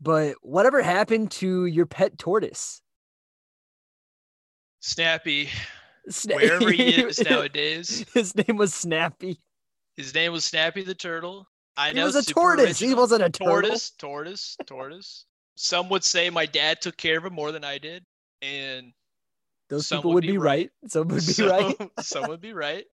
But 0.00 0.36
whatever 0.42 0.82
happened 0.82 1.30
to 1.32 1.66
your 1.66 1.86
pet 1.86 2.18
tortoise? 2.18 2.80
Snappy, 4.80 5.48
Sna- 6.10 6.34
wherever 6.36 6.70
he 6.70 6.88
is 7.02 7.20
nowadays. 7.22 8.04
His 8.14 8.34
name 8.34 8.56
was 8.56 8.74
Snappy. 8.74 9.40
His 9.96 10.14
name 10.14 10.32
was 10.32 10.44
Snappy 10.44 10.82
the 10.82 10.94
Turtle. 10.94 11.46
I 11.76 11.88
He 11.88 11.94
know 11.94 12.06
was 12.06 12.16
a 12.16 12.24
tortoise. 12.24 12.78
He 12.78 12.94
wasn't 12.94 13.22
a 13.22 13.30
turtle. 13.30 13.62
tortoise, 13.62 13.90
tortoise, 13.98 14.56
tortoise. 14.66 15.26
Some 15.54 15.88
would 15.90 16.02
say 16.04 16.30
my 16.30 16.46
dad 16.46 16.80
took 16.80 16.96
care 16.96 17.18
of 17.18 17.24
him 17.24 17.34
more 17.34 17.52
than 17.52 17.64
I 17.64 17.78
did, 17.78 18.04
and 18.42 18.92
Those 19.68 19.88
people 19.88 20.12
would 20.14 20.26
be 20.26 20.32
be 20.32 20.38
right. 20.38 20.70
Some 20.88 21.08
would 21.08 21.26
be 21.26 21.34
some, 21.34 21.48
right. 21.48 21.76
some 22.00 22.28
would 22.28 22.40
be 22.40 22.52
right. 22.52 22.86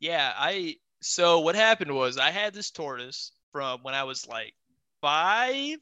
Yeah, 0.00 0.32
I. 0.36 0.76
So 1.02 1.40
what 1.40 1.54
happened 1.56 1.94
was 1.94 2.18
I 2.18 2.30
had 2.30 2.54
this 2.54 2.70
tortoise 2.70 3.32
from 3.52 3.82
when 3.82 3.94
I 3.94 4.04
was 4.04 4.26
like 4.28 4.54
five 5.00 5.78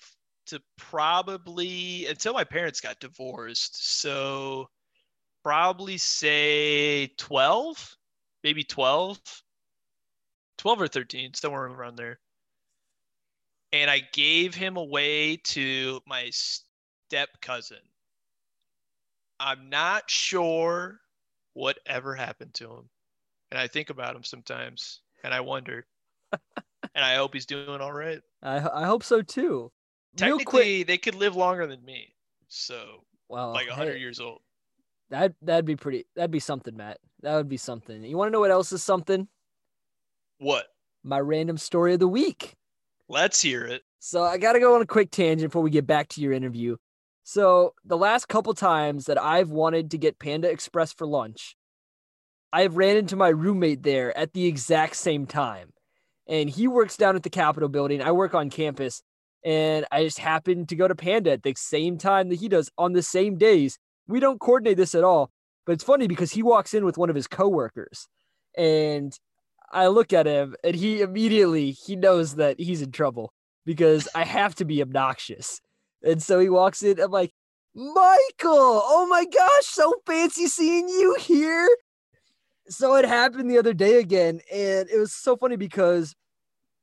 to 0.46 0.61
probably 0.78 2.06
until 2.06 2.35
my 2.35 2.44
parents 2.44 2.80
got 2.80 3.00
divorced. 3.00 4.00
So 4.00 4.68
probably 5.44 5.98
say 5.98 7.09
12, 7.18 7.96
maybe 8.44 8.64
12, 8.64 9.20
12 10.59 10.80
or 10.83 10.88
13, 10.88 11.35
somewhere 11.35 11.66
around 11.66 11.96
there. 11.96 12.20
and 13.72 13.90
I 13.90 14.00
gave 14.12 14.54
him 14.54 14.76
away 14.76 15.37
to 15.37 16.00
my 16.06 16.30
step 16.30 17.30
cousin. 17.40 17.78
I'm 19.40 19.70
not 19.70 20.11
sure 20.11 21.00
what 21.55 21.79
ever 21.87 22.14
happened 22.14 22.55
to 22.55 22.66
him. 22.70 22.88
And 23.50 23.59
I 23.59 23.66
think 23.66 23.90
about 23.90 24.14
him 24.14 24.22
sometimes 24.22 25.00
and 25.24 25.35
I 25.35 25.40
wonder. 25.40 25.87
and 26.33 27.05
I 27.05 27.16
hope 27.16 27.35
he's 27.35 27.46
doing 27.46 27.81
all 27.81 27.92
right. 27.92 28.20
I, 28.42 28.57
I 28.57 28.85
hope 28.85 29.03
so 29.03 29.22
too. 29.22 29.72
Technically, 30.16 30.83
they 30.83 30.98
could 30.98 31.14
live 31.14 31.37
longer 31.37 31.66
than 31.66 31.85
me. 31.85 32.14
So, 32.48 33.05
well, 33.29 33.53
like 33.53 33.68
100 33.68 33.92
hey, 33.92 33.98
years 33.98 34.20
old. 34.20 34.40
that 35.11 35.35
that'd 35.40 35.64
be 35.64 35.76
pretty. 35.76 36.05
That'd 36.16 36.31
be 36.31 36.40
something, 36.40 36.76
Matt. 36.76 36.98
That 37.22 37.37
would 37.37 37.48
be 37.48 37.57
something. 37.57 38.03
You 38.03 38.16
want 38.16 38.29
to 38.29 38.33
know 38.33 38.40
what 38.40 38.50
else 38.50 38.72
is 38.72 38.83
something? 38.83 39.29
What? 40.38 40.66
My 41.05 41.20
random 41.20 41.59
story 41.59 41.94
of 41.94 42.00
the 42.00 42.09
week. 42.09 42.57
Let's 43.09 43.40
hear 43.40 43.64
it. 43.64 43.83
So 44.00 44.22
I 44.22 44.38
got 44.38 44.55
to 44.55 44.61
go 44.61 44.74
on 44.74 44.83
a 44.83 44.87
quick 44.87 45.11
tangent 45.11 45.50
before 45.50 45.62
we 45.62 45.70
get 45.70 45.87
back 45.87 46.09
to 46.11 46.20
your 46.20 46.33
interview. 46.33 46.76
So 47.32 47.74
the 47.84 47.96
last 47.96 48.26
couple 48.26 48.54
times 48.54 49.04
that 49.04 49.16
I've 49.16 49.50
wanted 49.50 49.92
to 49.92 49.98
get 49.98 50.18
Panda 50.18 50.50
Express 50.50 50.92
for 50.92 51.06
lunch, 51.06 51.54
I've 52.52 52.76
ran 52.76 52.96
into 52.96 53.14
my 53.14 53.28
roommate 53.28 53.84
there 53.84 54.18
at 54.18 54.32
the 54.32 54.46
exact 54.46 54.96
same 54.96 55.26
time. 55.26 55.70
And 56.26 56.50
he 56.50 56.66
works 56.66 56.96
down 56.96 57.14
at 57.14 57.22
the 57.22 57.30
Capitol 57.30 57.68
building. 57.68 58.02
I 58.02 58.10
work 58.10 58.34
on 58.34 58.50
campus. 58.50 59.04
And 59.44 59.86
I 59.92 60.02
just 60.02 60.18
happened 60.18 60.70
to 60.70 60.74
go 60.74 60.88
to 60.88 60.96
Panda 60.96 61.30
at 61.30 61.44
the 61.44 61.54
same 61.56 61.98
time 61.98 62.30
that 62.30 62.40
he 62.40 62.48
does 62.48 62.68
on 62.76 62.94
the 62.94 63.00
same 63.00 63.38
days. 63.38 63.78
We 64.08 64.18
don't 64.18 64.40
coordinate 64.40 64.76
this 64.76 64.96
at 64.96 65.04
all. 65.04 65.30
But 65.66 65.74
it's 65.74 65.84
funny 65.84 66.08
because 66.08 66.32
he 66.32 66.42
walks 66.42 66.74
in 66.74 66.84
with 66.84 66.98
one 66.98 67.10
of 67.10 67.14
his 67.14 67.28
coworkers. 67.28 68.08
And 68.58 69.16
I 69.70 69.86
look 69.86 70.12
at 70.12 70.26
him 70.26 70.56
and 70.64 70.74
he 70.74 71.00
immediately 71.00 71.70
he 71.70 71.94
knows 71.94 72.34
that 72.34 72.58
he's 72.58 72.82
in 72.82 72.90
trouble 72.90 73.32
because 73.64 74.08
I 74.16 74.24
have 74.24 74.56
to 74.56 74.64
be 74.64 74.82
obnoxious. 74.82 75.60
And 76.02 76.22
so 76.22 76.38
he 76.38 76.48
walks 76.48 76.82
in. 76.82 77.00
I'm 77.00 77.10
like, 77.10 77.32
Michael, 77.74 78.82
oh 78.84 79.06
my 79.08 79.24
gosh, 79.24 79.66
so 79.66 79.94
fancy 80.06 80.46
seeing 80.46 80.88
you 80.88 81.16
here. 81.20 81.68
So 82.68 82.96
it 82.96 83.04
happened 83.04 83.50
the 83.50 83.58
other 83.58 83.74
day 83.74 83.98
again, 83.98 84.40
and 84.52 84.88
it 84.88 84.98
was 84.98 85.12
so 85.12 85.36
funny 85.36 85.56
because 85.56 86.14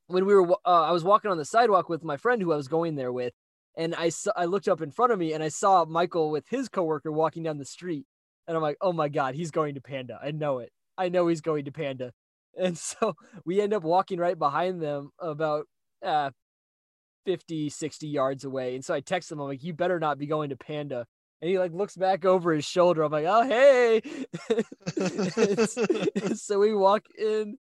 when 0.08 0.25
we 0.25 0.34
were, 0.34 0.51
uh, 0.65 0.84
I 0.84 0.91
was 0.91 1.03
walking 1.03 1.32
on 1.32 1.38
the 1.38 1.45
sidewalk 1.45 1.89
with 1.89 2.03
my 2.03 2.17
friend 2.17 2.41
who 2.41 2.53
I 2.53 2.58
was 2.58 2.67
going 2.67 2.95
there 2.95 3.12
with, 3.12 3.34
and 3.77 3.95
I 3.95 4.10
saw, 4.10 4.32
I 4.36 4.45
looked 4.45 4.67
up 4.67 4.82
in 4.82 4.91
front 4.91 5.12
of 5.12 5.19
me 5.19 5.34
and 5.34 5.43
I 5.43 5.49
saw 5.49 5.86
Michael 5.86 6.32
with 6.32 6.45
his 6.49 6.69
coworker 6.69 7.12
walking 7.12 7.43
down 7.43 7.58
the 7.58 7.65
street, 7.65 8.06
and 8.47 8.56
I'm 8.56 8.63
like, 8.63 8.77
oh 8.82 8.93
my 8.93 9.10
god, 9.10 9.36
he's 9.36 9.51
going 9.51 9.75
to 9.75 9.82
Panda. 9.82 10.19
I 10.21 10.32
know 10.32 10.60
it. 10.60 10.71
I 10.97 11.10
know 11.10 11.27
he's 11.27 11.41
going 11.41 11.65
to 11.65 11.71
Panda. 11.71 12.12
And 12.58 12.77
so 12.77 13.15
we 13.45 13.62
end 13.62 13.73
up 13.73 13.84
walking 13.84 14.19
right 14.19 14.38
behind 14.38 14.82
them 14.82 15.12
about 15.19 15.65
uh, 16.03 16.32
50, 17.28 17.70
60 17.70 18.08
yards 18.08 18.46
away. 18.46 18.76
And 18.76 18.86
so 18.86 18.94
I 18.94 19.02
text 19.02 19.30
him, 19.30 19.42
I'm 19.42 19.50
like, 19.50 19.62
you 19.62 19.74
better 19.74 20.00
not 20.00 20.18
be 20.18 20.28
going 20.28 20.52
to 20.52 20.56
Panda. 20.56 21.06
And 21.42 21.52
he 21.52 21.60
like 21.60 21.74
looks 21.74 21.98
back 21.98 22.24
over 22.24 22.54
his 22.54 22.63
shoulder. 22.63 23.04
I'm 23.04 23.12
like, 23.12 23.26
oh, 23.28 23.44
hey. 23.44 24.02
So 26.36 26.60
we 26.60 26.74
walk 26.74 27.04
in 27.20 27.58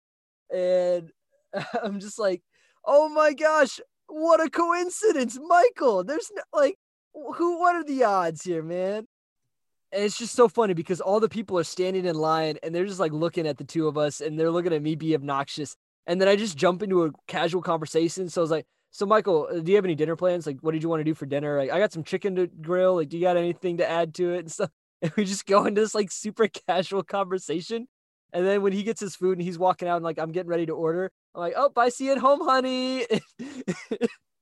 and 0.55 1.11
I'm 1.83 1.99
just 1.99 2.19
like, 2.19 2.43
oh 2.85 3.09
my 3.09 3.33
gosh, 3.33 3.81
what 4.07 4.45
a 4.45 4.51
coincidence. 4.51 5.39
Michael, 5.43 6.05
there's 6.05 6.31
no, 6.35 6.43
like, 6.53 6.77
who, 7.15 7.59
what 7.59 7.75
are 7.75 7.85
the 7.85 8.05
odds 8.05 8.43
here, 8.45 8.63
man? 8.63 9.07
And 9.93 10.05
it's 10.05 10.19
just 10.19 10.35
so 10.35 10.47
funny 10.47 10.75
because 10.75 11.01
all 11.01 11.21
the 11.21 11.29
people 11.31 11.59
are 11.59 11.65
standing 11.65 12.05
in 12.05 12.17
line 12.17 12.59
and 12.63 12.75
they're 12.75 12.85
just 12.85 13.01
like 13.01 13.13
looking 13.13 13.47
at 13.47 13.57
the 13.57 13.65
two 13.65 13.89
of 13.89 13.97
us 13.97 14.21
and 14.21 14.39
they're 14.39 14.51
looking 14.51 14.75
at 14.75 14.83
me 14.83 14.95
be 14.95 15.15
obnoxious. 15.15 15.75
And 16.07 16.21
then 16.21 16.29
I 16.29 16.37
just 16.37 16.59
jump 16.59 16.83
into 16.83 17.05
a 17.05 17.13
casual 17.29 17.63
conversation. 17.63 18.29
So 18.29 18.43
I 18.43 18.45
was 18.45 18.51
like, 18.51 18.67
so 18.95 19.07
Michael, 19.07 19.49
uh, 19.51 19.59
do 19.59 19.73
you 19.73 19.77
have 19.77 19.85
any 19.85 19.97
dinner 19.97 20.15
plans? 20.15 20.47
Like, 20.47 20.61
what 20.61 20.71
did 20.71 20.85
you 20.85 20.89
want 20.89 21.01
to 21.01 21.05
do 21.05 21.15
for 21.15 21.27
dinner? 21.27 21.59
Like, 21.59 21.73
I 21.73 21.81
got 21.81 21.93
some 21.93 22.05
chicken 22.05 22.37
to 22.37 22.47
grill. 22.47 22.95
Like, 22.95 23.09
do 23.09 23.17
you 23.19 23.25
got 23.25 23.37
anything 23.37 23.79
to 23.79 23.91
add 23.91 24.15
to 24.15 24.33
it 24.35 24.39
and 24.39 24.53
stuff? 24.53 24.71
And 25.03 25.13
we 25.17 25.25
just 25.25 25.45
go 25.47 25.67
into 25.67 25.81
this 25.81 25.95
like 25.95 26.11
super 26.13 26.47
casual 26.69 27.03
conversation. 27.03 27.89
And 28.33 28.47
then 28.47 28.63
when 28.63 28.73
he 28.73 28.85
gets 28.85 29.01
his 29.01 29.17
food 29.17 29.37
and 29.37 29.43
he's 29.43 29.59
walking 29.59 29.89
out 29.89 29.97
and 29.97 30.05
like 30.05 30.19
I'm 30.19 30.31
getting 30.31 30.49
ready 30.49 30.67
to 30.67 30.73
order, 30.73 31.11
I'm 31.35 31.41
like, 31.41 31.55
oh, 31.57 31.71
I 31.77 31.89
see 31.89 32.07
you 32.07 32.13
at 32.13 32.19
home, 32.19 32.41
honey. 32.41 33.05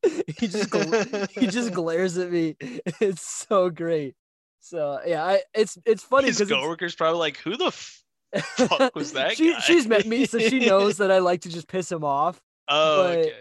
he 0.03 0.47
just 0.47 0.71
gl- 0.71 1.31
he 1.31 1.47
just 1.47 1.73
glares 1.73 2.19
at 2.19 2.31
me. 2.31 2.57
It's 3.01 3.23
so 3.23 3.71
great. 3.71 4.15
So 4.61 5.01
yeah, 5.07 5.25
I 5.25 5.41
it's 5.55 5.79
it's 5.85 6.05
funny 6.05 6.29
His 6.29 6.39
because 6.39 6.53
coworker's 6.53 6.95
probably 6.95 7.19
like, 7.19 7.39
who 7.39 7.57
the 7.57 7.67
f- 7.67 8.05
fuck 8.35 8.95
was 8.95 9.15
that 9.15 9.37
she 9.37 9.53
guy? 9.55 9.61
she's 9.61 9.87
met 9.89 10.07
me, 10.07 10.27
so 10.27 10.39
she 10.39 10.61
knows 10.61 10.99
that 10.99 11.11
I 11.11 11.19
like 11.19 11.41
to 11.41 11.49
just 11.49 11.67
piss 11.67 11.91
him 11.91 12.05
off. 12.05 12.41
Oh, 12.69 13.03
but- 13.03 13.19
okay. 13.19 13.33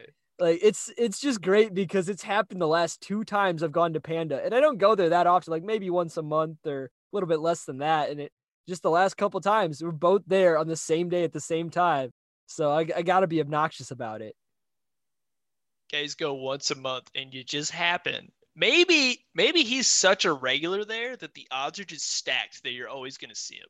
Like 0.42 0.60
it's 0.64 0.92
it's 0.98 1.20
just 1.20 1.40
great 1.40 1.72
because 1.76 2.10
it's 2.10 2.24
happened 2.24 2.60
the 2.60 2.68
last 2.68 3.00
two 3.00 3.24
times 3.24 3.62
I've 3.62 3.72
gone 3.72 3.94
to 3.94 4.02
Panda, 4.02 4.44
and 4.44 4.56
I 4.56 4.60
don't 4.60 4.80
go 4.80 4.96
there 4.96 5.10
that 5.10 5.28
often, 5.28 5.52
like 5.52 5.64
maybe 5.64 5.92
once 5.92 6.18
a 6.18 6.24
month 6.24 6.66
or 6.66 6.86
a 6.86 6.90
little 7.16 7.30
bit 7.30 7.40
less 7.40 7.64
than 7.66 7.78
that. 7.78 8.10
And 8.10 8.20
it 8.20 8.32
just 8.68 8.82
the 8.82 8.90
last 8.90 9.18
couple 9.18 9.40
times 9.40 9.84
we're 9.84 9.92
both 9.92 10.24
there 10.26 10.58
on 10.58 10.68
the 10.68 10.76
same 10.76 11.10
day 11.10 11.24
at 11.24 11.32
the 11.32 11.40
same 11.40 11.70
time. 11.70 12.10
So 12.48 12.72
I, 12.72 12.88
I 12.96 13.04
got 13.04 13.20
to 13.20 13.28
be 13.28 13.40
obnoxious 13.40 13.92
about 13.92 14.24
it. 14.24 14.36
Guys 15.92 16.16
go 16.16 16.34
once 16.34 16.72
a 16.72 16.76
month 16.76 17.12
and 17.14 17.32
you 17.32 17.44
just 17.44 17.70
happen. 17.70 18.32
Maybe 18.56 19.24
maybe 19.36 19.62
he's 19.62 19.88
such 19.88 20.26
a 20.26 20.34
regular 20.34 20.86
there 20.86 21.16
that 21.18 21.36
the 21.36 21.48
odds 21.52 21.80
are 21.80 21.84
just 21.84 22.16
stacked 22.16 22.64
that 22.64 22.72
you're 22.72 22.90
always 22.90 23.20
gonna 23.20 23.36
see 23.36 23.58
him. 23.58 23.70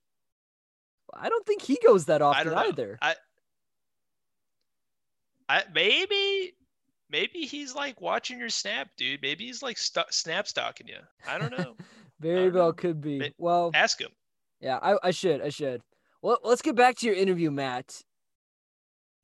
I 1.14 1.28
don't 1.28 1.46
think 1.46 1.64
he 1.64 1.78
goes 1.84 2.06
that 2.06 2.22
I 2.22 2.26
often 2.26 2.54
know. 2.54 2.60
either. 2.60 2.98
I, 3.02 3.16
I 5.50 5.64
maybe 5.74 6.54
maybe 7.12 7.40
he's 7.42 7.76
like 7.76 8.00
watching 8.02 8.40
your 8.40 8.50
snap, 8.50 8.90
dude. 8.98 9.22
Maybe 9.22 9.46
he's 9.46 9.62
like 9.62 9.78
st- 9.78 10.14
snap 10.14 10.48
stalking 10.48 10.88
you. 10.88 11.00
I 11.28 11.38
don't 11.38 11.52
know. 11.58 11.76
Very 12.20 12.46
don't 12.46 12.54
well 12.56 12.68
know. 12.68 12.74
could 12.74 13.02
be. 13.02 13.18
May- 13.20 13.34
Well, 13.38 13.72
Ask 13.74 14.00
him. 14.00 14.12
yeah, 14.60 14.78
I, 14.82 14.96
I 15.04 15.12
should. 15.12 15.42
I 15.42 15.50
should. 15.50 15.82
Well, 16.22 16.38
let's 16.44 16.62
get 16.62 16.76
back 16.76 16.98
to 16.98 17.06
your 17.08 17.16
interview, 17.16 17.50
Matt. 17.52 18.02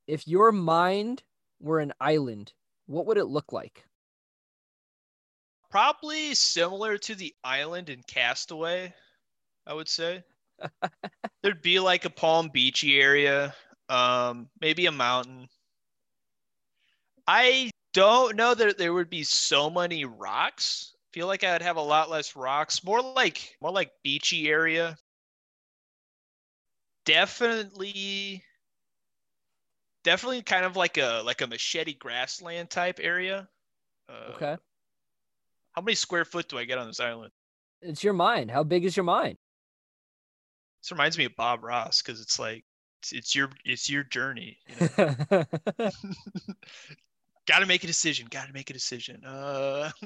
If 0.07 0.27
your 0.27 0.51
mind 0.51 1.23
were 1.59 1.79
an 1.79 1.93
island, 1.99 2.53
what 2.87 3.05
would 3.05 3.17
it 3.17 3.25
look 3.25 3.51
like? 3.53 3.85
Probably 5.69 6.33
similar 6.33 6.97
to 6.99 7.13
the 7.15 7.35
island 7.43 7.89
in 7.89 8.01
Castaway, 8.07 8.93
I 9.65 9.73
would 9.73 9.89
say. 9.89 10.23
There'd 11.43 11.61
be 11.61 11.79
like 11.79 12.05
a 12.05 12.09
Palm 12.09 12.49
Beachy 12.53 12.99
area, 13.01 13.53
um, 13.89 14.47
maybe 14.61 14.85
a 14.85 14.91
mountain. 14.91 15.47
I 17.27 17.69
don't 17.97 18.35
know 18.35 18.53
that 18.53 18.77
there 18.77 18.93
would 18.93 19.09
be 19.09 19.23
so 19.23 19.71
many 19.71 20.05
rocks. 20.05 20.93
Feel 21.13 21.25
like 21.25 21.43
I'd 21.43 21.63
have 21.63 21.77
a 21.77 21.81
lot 21.81 22.11
less 22.11 22.35
rocks. 22.35 22.83
More 22.83 23.01
like 23.01 23.57
more 23.59 23.71
like 23.71 23.89
beachy 24.03 24.49
area. 24.49 24.95
Definitely 27.05 28.43
definitely 30.03 30.43
kind 30.43 30.63
of 30.63 30.75
like 30.75 30.99
a 30.99 31.23
like 31.25 31.41
a 31.41 31.47
machete 31.47 31.95
grassland 31.95 32.69
type 32.69 32.99
area. 33.01 33.49
Uh, 34.07 34.33
Okay. 34.35 34.57
How 35.71 35.81
many 35.81 35.95
square 35.95 36.25
foot 36.25 36.47
do 36.49 36.59
I 36.59 36.65
get 36.65 36.77
on 36.77 36.85
this 36.85 36.99
island? 36.99 37.31
It's 37.81 38.03
your 38.03 38.13
mind. 38.13 38.51
How 38.51 38.63
big 38.63 38.85
is 38.85 38.95
your 38.95 39.05
mind? 39.05 39.37
This 40.83 40.91
reminds 40.91 41.17
me 41.17 41.25
of 41.25 41.35
Bob 41.35 41.63
Ross 41.63 42.03
because 42.03 42.21
it's 42.21 42.37
like 42.37 42.63
it's, 43.01 43.11
it's 43.11 43.33
your 43.33 43.49
it's 43.65 43.89
your 43.89 44.03
journey. 44.03 44.59
You 44.67 44.89
know? 44.99 45.45
Got 47.47 47.59
to 47.59 47.65
make 47.65 47.83
a 47.83 47.87
decision. 47.87 48.27
Got 48.29 48.47
to 48.47 48.53
make 48.53 48.69
a 48.69 48.73
decision. 48.73 49.23
Uh, 49.25 49.89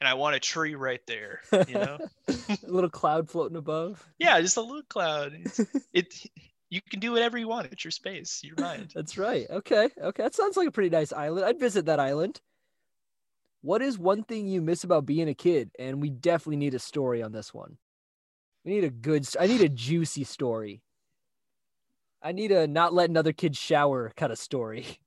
and 0.00 0.08
I 0.08 0.14
want 0.14 0.34
a 0.34 0.40
tree 0.40 0.74
right 0.74 1.00
there. 1.06 1.40
You 1.68 1.74
know? 1.74 1.98
a 2.28 2.58
little 2.66 2.90
cloud 2.90 3.30
floating 3.30 3.56
above. 3.56 4.04
yeah, 4.18 4.40
just 4.40 4.56
a 4.56 4.60
little 4.60 4.82
cloud. 4.88 5.32
It's, 5.34 5.60
it 5.92 6.14
you 6.68 6.80
can 6.90 7.00
do 7.00 7.12
whatever 7.12 7.38
you 7.38 7.46
want. 7.46 7.68
It's 7.70 7.84
your 7.84 7.92
space, 7.92 8.40
your 8.42 8.56
mind. 8.58 8.92
That's 8.94 9.16
right. 9.16 9.46
Okay. 9.48 9.88
Okay. 10.02 10.22
That 10.22 10.34
sounds 10.34 10.56
like 10.56 10.66
a 10.66 10.72
pretty 10.72 10.90
nice 10.90 11.12
island. 11.12 11.46
I'd 11.46 11.60
visit 11.60 11.86
that 11.86 12.00
island. 12.00 12.40
What 13.60 13.80
is 13.80 13.96
one 13.96 14.24
thing 14.24 14.48
you 14.48 14.60
miss 14.60 14.82
about 14.82 15.06
being 15.06 15.28
a 15.28 15.34
kid? 15.34 15.70
And 15.78 16.02
we 16.02 16.10
definitely 16.10 16.56
need 16.56 16.74
a 16.74 16.80
story 16.80 17.22
on 17.22 17.30
this 17.30 17.54
one. 17.54 17.76
We 18.64 18.72
need 18.72 18.84
a 18.84 18.90
good, 18.90 19.28
I 19.38 19.46
need 19.46 19.60
a 19.60 19.68
juicy 19.68 20.24
story. 20.24 20.82
I 22.20 22.32
need 22.32 22.50
a 22.50 22.66
not 22.66 22.94
letting 22.94 23.16
other 23.16 23.32
kids 23.32 23.58
shower 23.58 24.10
kind 24.16 24.32
of 24.32 24.38
story. 24.38 24.98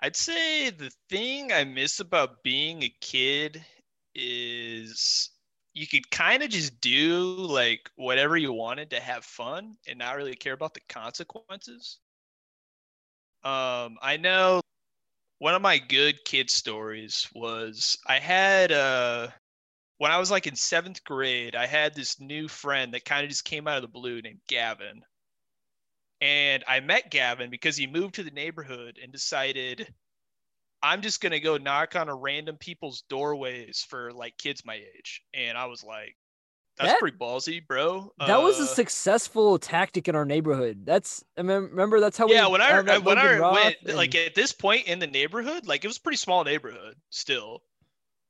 I'd 0.00 0.16
say 0.16 0.70
the 0.70 0.92
thing 1.08 1.52
I 1.52 1.64
miss 1.64 2.00
about 2.00 2.42
being 2.42 2.82
a 2.82 2.94
kid 3.00 3.64
is 4.14 5.30
you 5.74 5.86
could 5.86 6.10
kind 6.10 6.42
of 6.42 6.50
just 6.50 6.80
do 6.80 7.22
like 7.22 7.90
whatever 7.96 8.36
you 8.36 8.52
wanted 8.52 8.90
to 8.90 9.00
have 9.00 9.24
fun 9.24 9.76
and 9.86 9.98
not 9.98 10.16
really 10.16 10.34
care 10.34 10.52
about 10.52 10.74
the 10.74 10.80
consequences. 10.88 11.98
Um, 13.44 13.96
I 14.02 14.18
know 14.20 14.60
one 15.38 15.54
of 15.54 15.62
my 15.62 15.78
good 15.78 16.24
kid 16.24 16.50
stories 16.50 17.28
was 17.34 17.96
I 18.06 18.18
had 18.18 18.72
uh 18.72 19.28
when 19.98 20.12
I 20.12 20.18
was 20.18 20.30
like 20.30 20.46
in 20.46 20.56
seventh 20.56 21.02
grade, 21.04 21.56
I 21.56 21.66
had 21.66 21.94
this 21.94 22.20
new 22.20 22.48
friend 22.48 22.94
that 22.94 23.04
kind 23.04 23.24
of 23.24 23.30
just 23.30 23.44
came 23.44 23.66
out 23.68 23.76
of 23.76 23.82
the 23.82 23.88
blue 23.88 24.22
named 24.22 24.40
Gavin. 24.48 25.02
And 26.20 26.64
I 26.66 26.80
met 26.80 27.10
Gavin 27.10 27.50
because 27.50 27.76
he 27.76 27.86
moved 27.86 28.16
to 28.16 28.22
the 28.22 28.30
neighborhood 28.30 28.98
and 29.02 29.12
decided 29.12 29.92
I'm 30.82 31.02
just 31.02 31.20
gonna 31.20 31.40
go 31.40 31.56
knock 31.56 31.96
on 31.96 32.08
a 32.08 32.14
random 32.14 32.56
people's 32.56 33.02
doorways 33.08 33.84
for 33.88 34.12
like 34.12 34.36
kids 34.38 34.64
my 34.64 34.74
age. 34.74 35.22
And 35.34 35.56
I 35.58 35.66
was 35.66 35.82
like, 35.84 36.16
that's 36.76 36.92
That- 36.92 37.00
pretty 37.00 37.16
ballsy, 37.16 37.64
bro. 37.66 38.12
That 38.18 38.40
was 38.40 38.60
a 38.60 38.62
Uh, 38.62 38.66
successful 38.66 39.58
tactic 39.58 40.06
in 40.06 40.14
our 40.14 40.24
neighborhood. 40.24 40.86
That's 40.86 41.24
I 41.36 41.42
mean, 41.42 41.62
remember 41.62 41.98
that's 42.00 42.16
how 42.16 42.26
we 42.26 42.34
yeah. 42.34 42.46
When 42.46 42.60
I 42.60 42.70
uh, 42.70 42.82
met 42.84 43.02
when 43.02 43.18
I 43.18 43.36
Roth 43.38 43.54
went 43.54 43.76
and- 43.86 43.96
like 43.96 44.14
at 44.14 44.34
this 44.36 44.52
point 44.52 44.86
in 44.86 44.98
the 45.00 45.06
neighborhood, 45.08 45.66
like 45.66 45.84
it 45.84 45.88
was 45.88 45.96
a 45.96 46.00
pretty 46.00 46.18
small 46.18 46.44
neighborhood 46.44 46.96
still. 47.10 47.62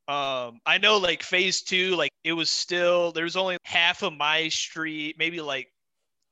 Um, 0.09 0.61
I 0.65 0.79
know 0.79 0.97
like 0.97 1.23
phase 1.23 1.61
two, 1.61 1.95
like 1.97 2.11
it 2.25 2.33
was 2.33 2.49
still 2.49 3.13
there 3.13 3.25
was 3.25 3.37
only 3.37 3.59
half 3.65 4.03
of 4.03 4.15
my 4.15 4.49
street, 4.49 5.17
maybe 5.19 5.43
like 5.43 5.71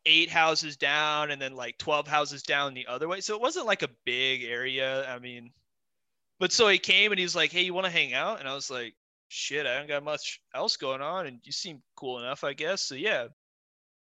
eight 0.06 0.30
houses 0.30 0.76
down, 0.78 1.30
and 1.30 1.40
then 1.42 1.54
like 1.54 1.76
twelve 1.76 2.06
houses 2.08 2.42
down 2.42 2.72
the 2.72 2.86
other 2.86 3.08
way. 3.08 3.20
So 3.20 3.34
it 3.34 3.40
wasn't 3.42 3.66
like 3.66 3.82
a 3.82 3.90
big 4.06 4.44
area. 4.44 5.06
I 5.12 5.18
mean, 5.18 5.50
but 6.40 6.52
so 6.52 6.68
he 6.68 6.78
came 6.78 7.12
and 7.12 7.18
he's 7.18 7.36
like, 7.36 7.52
"Hey, 7.52 7.62
you 7.62 7.74
want 7.74 7.84
to 7.86 7.92
hang 7.92 8.14
out?" 8.14 8.40
And 8.40 8.48
I 8.48 8.54
was 8.54 8.70
like, 8.70 8.94
"Shit, 9.28 9.66
I 9.66 9.76
don't 9.76 9.88
got 9.88 10.02
much 10.04 10.40
else 10.54 10.76
going 10.78 11.02
on, 11.02 11.26
and 11.26 11.40
you 11.42 11.52
seem 11.52 11.82
cool 11.96 12.18
enough, 12.18 12.44
I 12.44 12.54
guess." 12.54 12.82
So 12.82 12.94
yeah. 12.94 13.28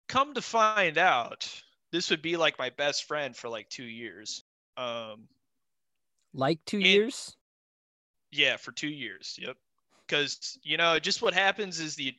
Come 0.08 0.34
to 0.34 0.42
find 0.42 0.98
out, 0.98 1.48
this 1.94 2.10
would 2.10 2.22
be 2.22 2.36
like 2.36 2.60
my 2.60 2.70
best 2.72 3.06
friend 3.06 3.34
for 3.34 3.48
like 3.48 3.70
two 3.70 3.86
years. 3.86 4.44
Um, 4.76 5.30
like 6.34 6.60
two 6.66 6.80
it- 6.80 6.86
years. 6.86 7.36
yeah, 8.32 8.58
for 8.58 8.74
two 8.74 8.90
years. 8.90 9.38
Yep. 9.42 9.56
Because 10.06 10.58
you 10.64 10.76
know, 10.76 11.00
just 11.00 11.22
what 11.22 11.34
happens 11.34 11.80
is 11.80 11.96
the 11.96 12.14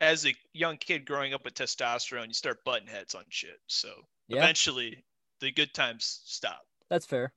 as 0.00 0.26
a 0.26 0.34
young 0.52 0.76
kid 0.76 1.04
growing 1.04 1.34
up 1.34 1.44
with 1.44 1.54
testosterone, 1.54 2.28
you 2.28 2.34
start 2.34 2.64
butting 2.64 2.86
heads 2.88 3.14
on 3.14 3.24
shit. 3.28 3.58
So 3.66 3.88
Yeah, 4.28 4.38
eventually, 4.38 5.04
the 5.40 5.50
good 5.52 5.72
times 5.74 6.20
stop. 6.24 6.60
that's 6.88 7.06
fair. 7.06 7.32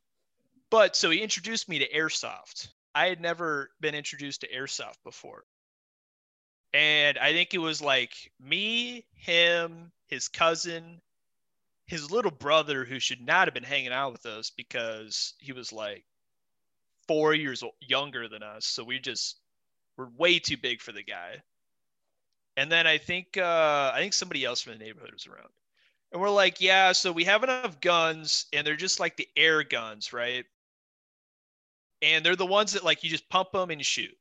But 0.69 0.95
so 0.95 1.09
he 1.09 1.19
introduced 1.21 1.67
me 1.67 1.79
to 1.79 1.89
airsoft. 1.89 2.69
I 2.95 3.07
had 3.07 3.19
never 3.21 3.71
been 3.81 3.95
introduced 3.95 4.41
to 4.41 4.47
airsoft 4.47 5.03
before. 5.03 5.43
And 6.73 7.17
I 7.17 7.33
think 7.33 7.53
it 7.53 7.57
was 7.57 7.81
like 7.81 8.31
me, 8.39 9.05
him, 9.13 9.91
his 10.07 10.29
cousin, 10.29 11.01
his 11.85 12.09
little 12.11 12.31
brother, 12.31 12.85
who 12.85 12.99
should 12.99 13.19
not 13.21 13.47
have 13.47 13.53
been 13.53 13.63
hanging 13.63 13.91
out 13.91 14.13
with 14.13 14.25
us 14.25 14.49
because 14.49 15.33
he 15.39 15.51
was 15.51 15.73
like 15.73 16.05
four 17.07 17.33
years 17.33 17.63
younger 17.81 18.29
than 18.29 18.43
us. 18.43 18.65
So 18.65 18.83
we 18.85 18.99
just 18.99 19.37
were 19.97 20.09
way 20.17 20.39
too 20.39 20.55
big 20.55 20.81
for 20.81 20.93
the 20.93 21.03
guy. 21.03 21.41
And 22.57 22.71
then 22.71 22.85
I 22.87 22.97
think 22.97 23.37
uh, 23.37 23.91
I 23.93 23.99
think 23.99 24.13
somebody 24.13 24.43
else 24.45 24.61
from 24.61 24.73
the 24.73 24.79
neighborhood 24.79 25.11
was 25.13 25.27
around. 25.27 25.49
And 26.11 26.21
we're 26.21 26.29
like, 26.29 26.59
yeah, 26.59 26.91
so 26.91 27.11
we 27.11 27.23
have 27.23 27.43
enough 27.43 27.79
guns, 27.79 28.45
and 28.51 28.67
they're 28.67 28.75
just 28.75 28.99
like 28.99 29.15
the 29.15 29.29
air 29.37 29.63
guns, 29.63 30.11
right? 30.11 30.45
And 32.01 32.25
they're 32.25 32.35
the 32.35 32.45
ones 32.45 32.73
that 32.73 32.83
like 32.83 33.03
you 33.03 33.09
just 33.09 33.29
pump 33.29 33.51
them 33.53 33.69
and 33.69 33.79
you 33.79 33.85
shoot. 33.85 34.15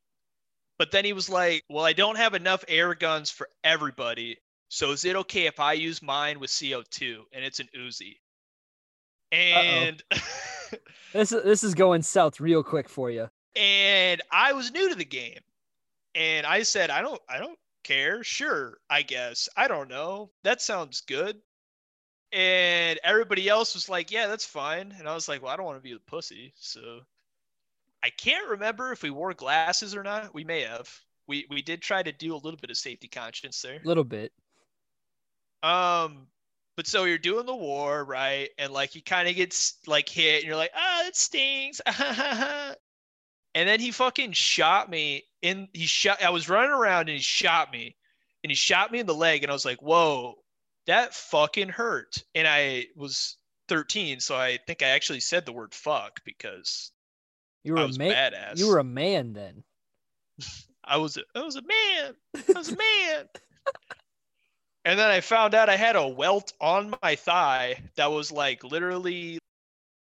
But 0.78 0.92
then 0.92 1.04
he 1.04 1.12
was 1.12 1.28
like, 1.28 1.64
well, 1.68 1.84
I 1.84 1.92
don't 1.92 2.16
have 2.16 2.34
enough 2.34 2.64
air 2.68 2.94
guns 2.94 3.30
for 3.30 3.48
everybody. 3.64 4.38
So 4.68 4.92
is 4.92 5.04
it 5.04 5.16
okay 5.16 5.46
if 5.46 5.58
I 5.58 5.72
use 5.72 6.00
mine 6.00 6.38
with 6.40 6.50
CO2 6.50 7.16
and 7.32 7.44
it's 7.44 7.58
an 7.60 7.68
Uzi? 7.76 8.16
And 9.32 10.02
This 11.12 11.30
this 11.30 11.64
is 11.64 11.74
going 11.74 12.02
south 12.02 12.38
real 12.40 12.62
quick 12.62 12.88
for 12.88 13.10
you. 13.10 13.28
and 13.56 14.22
I 14.30 14.52
was 14.52 14.70
new 14.70 14.88
to 14.90 14.94
the 14.94 15.04
game. 15.04 15.40
And 16.14 16.46
I 16.46 16.62
said, 16.62 16.90
I 16.90 17.02
don't 17.02 17.20
I 17.28 17.38
don't 17.38 17.58
care. 17.82 18.22
Sure, 18.24 18.78
I 18.88 19.02
guess. 19.02 19.48
I 19.56 19.68
don't 19.68 19.88
know. 19.88 20.30
That 20.42 20.62
sounds 20.62 21.02
good. 21.02 21.40
And 22.32 23.00
everybody 23.02 23.48
else 23.48 23.74
was 23.74 23.88
like, 23.88 24.10
Yeah, 24.10 24.28
that's 24.28 24.46
fine. 24.46 24.94
And 24.98 25.08
I 25.08 25.14
was 25.14 25.28
like, 25.28 25.42
Well, 25.42 25.52
I 25.52 25.56
don't 25.56 25.66
want 25.66 25.78
to 25.78 25.82
be 25.82 25.92
the 25.92 26.00
pussy. 26.00 26.52
So 26.56 27.00
I 28.02 28.10
can't 28.10 28.50
remember 28.50 28.92
if 28.92 29.02
we 29.02 29.10
wore 29.10 29.34
glasses 29.34 29.94
or 29.94 30.02
not. 30.02 30.34
We 30.34 30.44
may 30.44 30.62
have. 30.62 30.88
We 31.26 31.46
we 31.50 31.62
did 31.62 31.82
try 31.82 32.02
to 32.02 32.12
do 32.12 32.34
a 32.34 32.36
little 32.36 32.58
bit 32.60 32.70
of 32.70 32.76
safety 32.76 33.08
conscience 33.08 33.60
there. 33.62 33.80
A 33.82 33.86
little 33.86 34.04
bit. 34.04 34.32
Um, 35.62 36.26
but 36.76 36.86
so 36.86 37.04
you're 37.04 37.18
doing 37.18 37.46
the 37.46 37.54
war, 37.54 38.04
right? 38.04 38.48
And 38.58 38.72
like 38.72 38.94
you 38.94 39.02
kind 39.02 39.28
of 39.28 39.36
gets 39.36 39.76
like 39.86 40.08
hit, 40.08 40.36
and 40.36 40.44
you're 40.44 40.56
like, 40.56 40.72
ah, 40.74 41.06
it 41.06 41.16
stings. 41.16 41.80
and 43.54 43.68
then 43.68 43.80
he 43.80 43.90
fucking 43.90 44.32
shot 44.32 44.88
me 44.90 45.24
in. 45.42 45.68
He 45.72 45.86
shot. 45.86 46.22
I 46.22 46.30
was 46.30 46.48
running 46.48 46.70
around 46.70 47.08
and 47.08 47.10
he 47.10 47.18
shot 47.18 47.72
me, 47.72 47.96
and 48.44 48.50
he 48.50 48.54
shot 48.54 48.92
me 48.92 49.00
in 49.00 49.06
the 49.06 49.14
leg, 49.14 49.42
and 49.42 49.50
I 49.50 49.54
was 49.54 49.64
like, 49.64 49.82
whoa, 49.82 50.36
that 50.86 51.14
fucking 51.14 51.68
hurt. 51.68 52.22
And 52.34 52.46
I 52.46 52.86
was 52.96 53.36
13, 53.68 54.20
so 54.20 54.36
I 54.36 54.58
think 54.66 54.82
I 54.82 54.88
actually 54.88 55.20
said 55.20 55.46
the 55.46 55.52
word 55.52 55.74
fuck 55.74 56.20
because 56.24 56.92
You 57.64 57.74
were 57.74 57.80
I 57.80 57.84
a 57.84 57.88
man. 57.98 58.32
badass. 58.32 58.58
You 58.58 58.68
were 58.68 58.78
a 58.78 58.84
man 58.84 59.32
then. 59.32 59.62
I 60.84 60.96
was 60.96 61.16
a, 61.16 61.22
I 61.34 61.42
was 61.42 61.56
a 61.56 61.62
man. 61.62 62.14
I 62.34 62.58
was 62.58 62.72
a 62.72 62.76
man. 62.76 63.28
and 64.84 64.98
then 64.98 65.08
I 65.10 65.20
found 65.20 65.54
out 65.54 65.68
I 65.68 65.76
had 65.76 65.94
a 65.96 66.08
welt 66.08 66.52
on 66.60 66.94
my 67.02 67.14
thigh 67.16 67.82
that 67.96 68.10
was 68.10 68.32
like 68.32 68.64
literally 68.64 69.38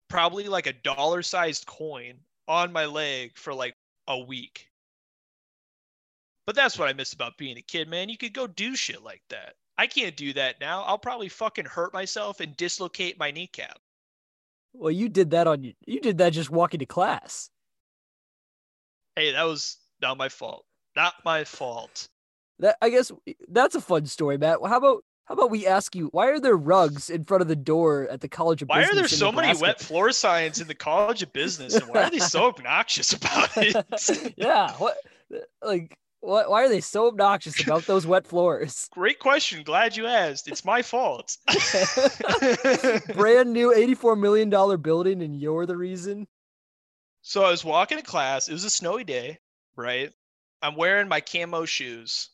probably 0.09 0.47
like 0.47 0.67
a 0.67 0.73
dollar 0.73 1.21
sized 1.21 1.65
coin 1.65 2.15
on 2.51 2.73
my 2.73 2.85
leg 2.85 3.31
for 3.35 3.53
like 3.53 3.75
a 4.09 4.19
week. 4.19 4.67
But 6.45 6.55
that's 6.55 6.77
what 6.77 6.89
I 6.89 6.93
miss 6.93 7.13
about 7.13 7.37
being 7.37 7.57
a 7.57 7.61
kid, 7.61 7.87
man. 7.87 8.09
You 8.09 8.17
could 8.17 8.33
go 8.33 8.45
do 8.45 8.75
shit 8.75 9.01
like 9.01 9.21
that. 9.29 9.53
I 9.77 9.87
can't 9.87 10.17
do 10.17 10.33
that 10.33 10.59
now. 10.59 10.83
I'll 10.83 10.97
probably 10.97 11.29
fucking 11.29 11.63
hurt 11.63 11.93
myself 11.93 12.41
and 12.41 12.57
dislocate 12.57 13.17
my 13.17 13.31
kneecap. 13.31 13.79
Well, 14.73 14.91
you 14.91 15.07
did 15.07 15.31
that 15.31 15.47
on 15.47 15.63
you. 15.63 15.73
You 15.85 16.01
did 16.01 16.17
that 16.17 16.33
just 16.33 16.49
walking 16.49 16.81
to 16.81 16.85
class. 16.85 17.49
Hey, 19.15 19.31
that 19.31 19.43
was 19.43 19.77
not 20.01 20.17
my 20.17 20.27
fault. 20.27 20.65
Not 20.95 21.13
my 21.23 21.45
fault. 21.45 22.09
That 22.59 22.75
I 22.81 22.89
guess 22.89 23.13
that's 23.47 23.75
a 23.75 23.81
fun 23.81 24.05
story, 24.05 24.37
Matt. 24.37 24.59
How 24.65 24.77
about 24.77 25.05
how 25.25 25.35
about 25.35 25.49
we 25.51 25.65
ask 25.67 25.95
you 25.95 26.07
why 26.11 26.27
are 26.27 26.39
there 26.39 26.57
rugs 26.57 27.09
in 27.09 27.23
front 27.23 27.41
of 27.41 27.47
the 27.47 27.55
door 27.55 28.07
at 28.09 28.21
the 28.21 28.27
College 28.27 28.61
of 28.61 28.69
Why 28.69 28.79
are 28.79 28.87
Business 28.87 28.95
there 28.95 29.03
in 29.03 29.19
so 29.19 29.31
many 29.31 29.59
wet 29.59 29.79
floor 29.79 30.11
signs 30.11 30.59
in 30.59 30.67
the 30.67 30.75
College 30.75 31.23
of 31.23 31.31
Business, 31.33 31.75
and 31.75 31.87
why 31.87 32.03
are 32.03 32.09
they 32.09 32.19
so 32.35 32.47
obnoxious 32.47 33.13
about 33.13 33.49
it? 33.57 34.33
yeah, 34.37 34.73
what 34.73 34.97
like 35.63 35.97
what? 36.19 36.49
Why 36.51 36.65
are 36.65 36.69
they 36.69 36.81
so 36.81 37.07
obnoxious 37.07 37.63
about 37.63 37.85
those 37.87 38.05
wet 38.05 38.27
floors? 38.27 38.87
Great 38.93 39.19
question. 39.19 39.63
Glad 39.63 39.95
you 39.97 40.05
asked. 40.05 40.47
It's 40.47 40.63
my 40.65 40.81
fault. 40.81 41.37
Brand 43.15 43.53
new 43.53 43.73
eighty-four 43.73 44.15
million 44.15 44.49
dollar 44.49 44.77
building, 44.77 45.21
and 45.21 45.35
you're 45.35 45.65
the 45.65 45.77
reason. 45.77 46.27
so 47.21 47.43
I 47.43 47.51
was 47.51 47.63
walking 47.65 47.97
to 47.97 48.03
class. 48.03 48.49
It 48.49 48.53
was 48.53 48.65
a 48.65 48.69
snowy 48.69 49.03
day, 49.03 49.39
right? 49.75 50.11
I'm 50.61 50.75
wearing 50.75 51.07
my 51.07 51.21
camo 51.21 51.65
shoes. 51.65 52.29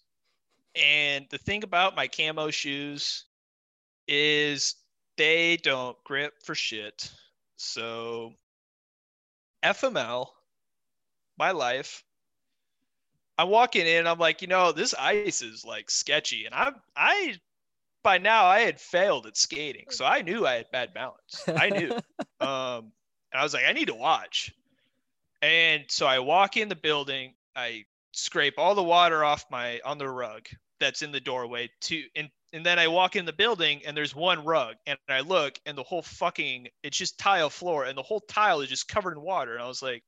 And 0.78 1.26
the 1.30 1.40
thing 1.40 1.64
about 1.64 1.96
my 1.96 2.08
camo 2.08 2.52
shoes 2.52 3.26
is 4.08 4.76
they 5.18 5.58
don't 5.58 6.02
grip 6.04 6.34
for 6.44 6.54
shit. 6.54 7.12
So 7.58 8.34
FML, 9.64 10.28
my 11.38 11.52
life. 11.52 12.04
I'm 13.40 13.50
walking 13.50 13.86
in, 13.86 14.08
I'm 14.08 14.18
like, 14.18 14.42
you 14.42 14.48
know, 14.48 14.72
this 14.72 14.96
ice 14.98 15.42
is 15.42 15.66
like 15.66 15.90
sketchy. 15.90 16.46
And 16.46 16.56
I'm 16.56 16.76
I 16.96 17.36
by 18.04 18.20
now 18.20 18.46
I 18.46 18.60
had 18.60 18.80
failed 18.80 19.26
at 19.26 19.38
skating. 19.38 19.86
So 19.90 20.06
I 20.06 20.22
knew 20.22 20.46
I 20.46 20.56
had 20.56 20.72
bad 20.72 20.94
balance. 20.94 21.44
I 21.48 21.70
knew. 21.70 21.92
um 22.40 22.92
and 23.32 23.42
I 23.42 23.44
was 23.44 23.54
like, 23.54 23.66
I 23.68 23.74
need 23.74 23.88
to 23.88 23.96
watch. 23.96 24.54
And 25.42 25.86
so 25.88 26.08
I 26.08 26.20
walk 26.20 26.58
in 26.58 26.70
the 26.70 26.76
building, 26.76 27.34
I 27.56 27.86
scrape 28.12 28.56
all 28.58 28.74
the 28.74 28.84
water 28.84 29.24
off 29.24 29.46
my 29.52 29.80
on 29.86 29.98
the 29.98 30.10
rug 30.10 30.48
that's 30.80 31.02
in 31.02 31.12
the 31.12 31.20
doorway 31.20 31.70
to 31.82 32.04
and 32.16 32.30
and 32.54 32.66
then 32.66 32.80
I 32.80 32.88
walk 32.88 33.16
in 33.16 33.26
the 33.26 33.34
building 33.34 33.82
and 33.86 33.96
there's 33.96 34.16
one 34.16 34.44
rug 34.46 34.76
and 34.86 34.98
I 35.10 35.20
look 35.22 35.60
and 35.66 35.78
the 35.78 35.84
whole 35.84 36.02
fucking 36.02 36.68
it's 36.84 36.98
just 36.98 37.18
tile 37.18 37.50
floor 37.50 37.86
and 37.86 37.98
the 37.98 38.04
whole 38.04 38.22
tile 38.22 38.62
is 38.62 38.70
just 38.70 38.88
covered 38.88 39.14
in 39.14 39.22
water 39.22 39.54
and 39.54 39.64
I 39.64 39.68
was 39.68 39.82
like 39.82 40.04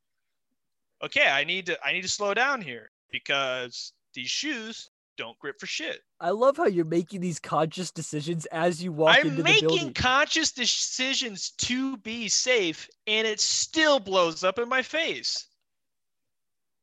okay 1.03 1.27
I 1.27 1.43
need 1.43 1.67
to 1.67 1.77
I 1.84 1.93
need 1.93 2.03
to 2.03 2.10
slow 2.10 2.34
down 2.34 2.62
here 2.62 2.91
because 3.12 3.93
these 4.13 4.29
shoes 4.29 4.89
don't 5.19 5.38
grip 5.38 5.60
for 5.60 5.67
shit. 5.67 6.01
I 6.21 6.29
love 6.29 6.55
how 6.55 6.67
you're 6.67 6.86
making 6.86 7.19
these 7.19 7.39
conscious 7.39 7.91
decisions 7.91 8.45
as 8.47 8.82
you 8.82 8.93
walk 8.93 9.17
I'm 9.17 9.27
into 9.27 9.38
the 9.38 9.43
making 9.43 9.93
conscious 9.93 10.53
decisions 10.53 11.51
to 11.58 11.97
be 11.97 12.29
safe 12.29 12.89
and 13.05 13.27
it 13.27 13.41
still 13.41 13.99
blows 13.99 14.45
up 14.45 14.60
in 14.60 14.69
my 14.69 14.82
face. 14.82 15.45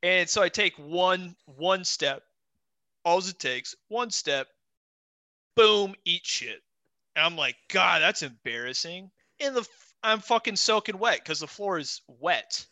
And 0.02 0.28
so 0.28 0.42
I 0.42 0.50
take 0.50 0.76
one 0.76 1.34
one 1.46 1.82
step. 1.82 2.22
All 3.06 3.18
it 3.20 3.38
takes, 3.38 3.74
one 3.88 4.10
step, 4.10 4.48
boom, 5.54 5.94
eat 6.04 6.26
shit. 6.26 6.60
And 7.14 7.24
I'm 7.24 7.36
like, 7.36 7.56
God, 7.70 8.02
that's 8.02 8.22
embarrassing. 8.22 9.10
And 9.40 9.54
the 9.56 9.60
f- 9.60 9.94
I'm 10.02 10.18
fucking 10.20 10.56
soaking 10.56 10.98
wet 10.98 11.20
because 11.22 11.40
the 11.40 11.46
floor 11.46 11.78
is 11.78 12.02
wet. 12.08 12.66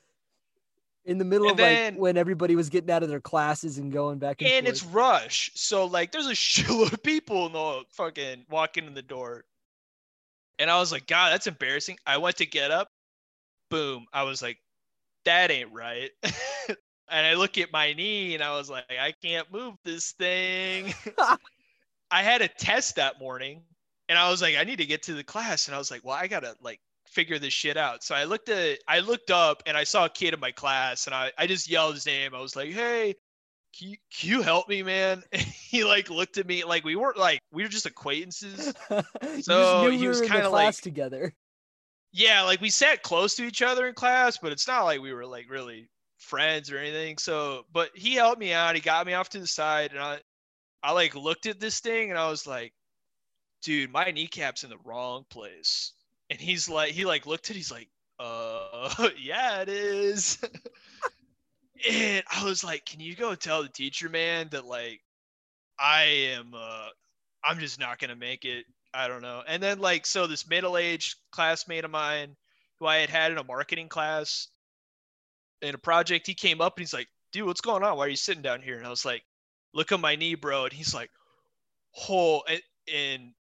in 1.06 1.18
the 1.18 1.24
middle 1.24 1.46
and 1.46 1.52
of 1.52 1.56
then- 1.58 1.94
like 1.94 2.00
when 2.00 2.16
everybody 2.16 2.56
was 2.56 2.68
getting 2.68 2.90
out 2.90 3.02
of 3.04 3.08
their 3.08 3.20
classes 3.20 3.78
and 3.78 3.92
going 3.92 4.18
back 4.18 4.42
and, 4.42 4.50
And 4.50 4.66
forth. 4.66 4.74
it's 4.74 4.84
rush. 4.84 5.50
So 5.54 5.86
like 5.86 6.10
there's 6.12 6.26
a 6.26 6.30
shitload 6.34 6.92
of 6.92 7.02
people 7.02 7.46
in 7.46 7.52
the 7.52 7.84
fucking 7.90 8.44
walking 8.50 8.86
in 8.86 8.94
the 8.94 9.02
door. 9.02 9.44
And 10.58 10.68
I 10.70 10.78
was 10.80 10.90
like, 10.92 11.06
God, 11.06 11.30
that's 11.32 11.46
embarrassing. 11.46 11.98
I 12.06 12.16
went 12.18 12.36
to 12.38 12.46
get 12.46 12.70
up. 12.72 12.88
Boom. 13.70 14.06
I 14.12 14.24
was 14.24 14.42
like, 14.42 14.58
that 15.24 15.50
ain't 15.50 15.72
right. 15.72 16.10
and 17.10 17.26
I 17.26 17.34
look 17.34 17.58
at 17.58 17.72
my 17.72 17.92
knee 17.92 18.34
and 18.34 18.42
I 18.42 18.56
was 18.56 18.70
like, 18.70 18.84
I 18.90 19.12
can't 19.22 19.50
move 19.52 19.74
this 19.84 20.12
thing. 20.12 20.94
I 22.10 22.22
had 22.22 22.42
a 22.42 22.48
test 22.48 22.96
that 22.96 23.18
morning 23.18 23.62
and 24.08 24.18
I 24.18 24.30
was 24.30 24.42
like, 24.42 24.56
I 24.56 24.64
need 24.64 24.78
to 24.78 24.86
get 24.86 25.02
to 25.04 25.14
the 25.14 25.24
class. 25.24 25.66
And 25.66 25.74
I 25.74 25.78
was 25.78 25.90
like, 25.90 26.04
well, 26.04 26.16
I 26.16 26.26
gotta 26.26 26.54
like 26.62 26.80
figure 27.06 27.38
this 27.38 27.52
shit 27.52 27.76
out. 27.76 28.02
So 28.02 28.14
I 28.14 28.24
looked 28.24 28.48
at 28.48 28.78
I 28.88 29.00
looked 29.00 29.30
up 29.30 29.62
and 29.66 29.76
I 29.76 29.84
saw 29.84 30.06
a 30.06 30.10
kid 30.10 30.34
in 30.34 30.40
my 30.40 30.52
class 30.52 31.06
and 31.06 31.14
I, 31.14 31.32
I 31.38 31.46
just 31.46 31.68
yelled 31.68 31.94
his 31.94 32.06
name. 32.06 32.34
I 32.34 32.40
was 32.40 32.56
like, 32.56 32.70
hey, 32.70 33.14
can 33.78 33.90
you, 33.90 33.96
can 34.16 34.30
you 34.30 34.42
help 34.42 34.68
me, 34.68 34.82
man? 34.82 35.22
And 35.32 35.42
he 35.42 35.84
like 35.84 36.10
looked 36.10 36.38
at 36.38 36.46
me 36.46 36.64
like 36.64 36.84
we 36.84 36.94
weren't 36.94 37.16
like 37.16 37.40
we 37.52 37.62
were 37.62 37.68
just 37.68 37.86
acquaintances. 37.86 38.72
So 39.40 39.90
he 39.90 40.06
was 40.06 40.20
kind 40.22 40.44
of 40.44 40.52
like 40.52 40.76
together. 40.76 41.34
Yeah, 42.12 42.42
like 42.42 42.60
we 42.60 42.70
sat 42.70 43.02
close 43.02 43.34
to 43.34 43.44
each 43.44 43.60
other 43.60 43.88
in 43.88 43.94
class, 43.94 44.38
but 44.40 44.52
it's 44.52 44.68
not 44.68 44.84
like 44.84 45.00
we 45.00 45.12
were 45.12 45.26
like 45.26 45.50
really 45.50 45.88
friends 46.24 46.70
or 46.70 46.78
anything. 46.78 47.18
So, 47.18 47.64
but 47.72 47.90
he 47.94 48.14
helped 48.14 48.40
me 48.40 48.52
out. 48.52 48.74
He 48.74 48.80
got 48.80 49.06
me 49.06 49.14
off 49.14 49.28
to 49.30 49.38
the 49.38 49.46
side, 49.46 49.92
and 49.92 50.00
I, 50.00 50.18
I 50.82 50.92
like 50.92 51.14
looked 51.14 51.46
at 51.46 51.60
this 51.60 51.80
thing, 51.80 52.10
and 52.10 52.18
I 52.18 52.28
was 52.28 52.46
like, 52.46 52.72
dude, 53.64 53.90
my 53.90 54.10
kneecap's 54.10 54.62
in 54.62 54.70
the 54.70 54.78
wrong 54.84 55.24
place. 55.30 55.92
And 56.30 56.38
he's 56.40 56.68
like, 56.68 56.92
he 56.92 57.04
like 57.04 57.26
looked 57.26 57.50
at, 57.50 57.56
he's 57.56 57.70
like, 57.70 57.88
uh, 58.20 59.08
yeah, 59.18 59.62
it 59.62 59.68
is. 59.68 60.38
and 61.90 62.22
I 62.30 62.44
was 62.44 62.62
like, 62.62 62.84
can 62.84 63.00
you 63.00 63.16
go 63.16 63.34
tell 63.34 63.62
the 63.62 63.68
teacher, 63.68 64.08
man, 64.08 64.48
that 64.50 64.66
like 64.66 65.00
I 65.78 66.04
am, 66.36 66.52
uh, 66.54 66.88
I'm 67.42 67.58
just 67.58 67.80
not 67.80 67.98
gonna 67.98 68.16
make 68.16 68.44
it. 68.44 68.66
I 68.92 69.08
don't 69.08 69.22
know. 69.22 69.42
And 69.46 69.62
then 69.62 69.80
like, 69.80 70.06
so 70.06 70.26
this 70.26 70.48
middle-aged 70.48 71.16
classmate 71.32 71.84
of 71.84 71.90
mine, 71.90 72.36
who 72.78 72.86
I 72.86 72.98
had 72.98 73.10
had 73.10 73.32
in 73.32 73.38
a 73.38 73.44
marketing 73.44 73.88
class, 73.88 74.48
in 75.64 75.74
a 75.74 75.78
project, 75.78 76.26
he 76.26 76.34
came 76.34 76.60
up 76.60 76.76
and 76.76 76.82
he's 76.82 76.94
like, 76.94 77.08
dude, 77.32 77.46
what's 77.46 77.60
going 77.60 77.82
on? 77.82 77.96
Why 77.96 78.06
are 78.06 78.08
you 78.08 78.16
sitting 78.16 78.42
down 78.42 78.62
here? 78.62 78.76
And 78.76 78.86
I 78.86 78.90
was 78.90 79.04
like, 79.04 79.22
look 79.72 79.92
at 79.92 80.00
my 80.00 80.16
knee, 80.16 80.34
bro. 80.34 80.64
And 80.64 80.72
he's 80.72 80.94
like, 80.94 81.10
oh, 82.08 82.42
and, 82.48 82.62
and 82.92 83.32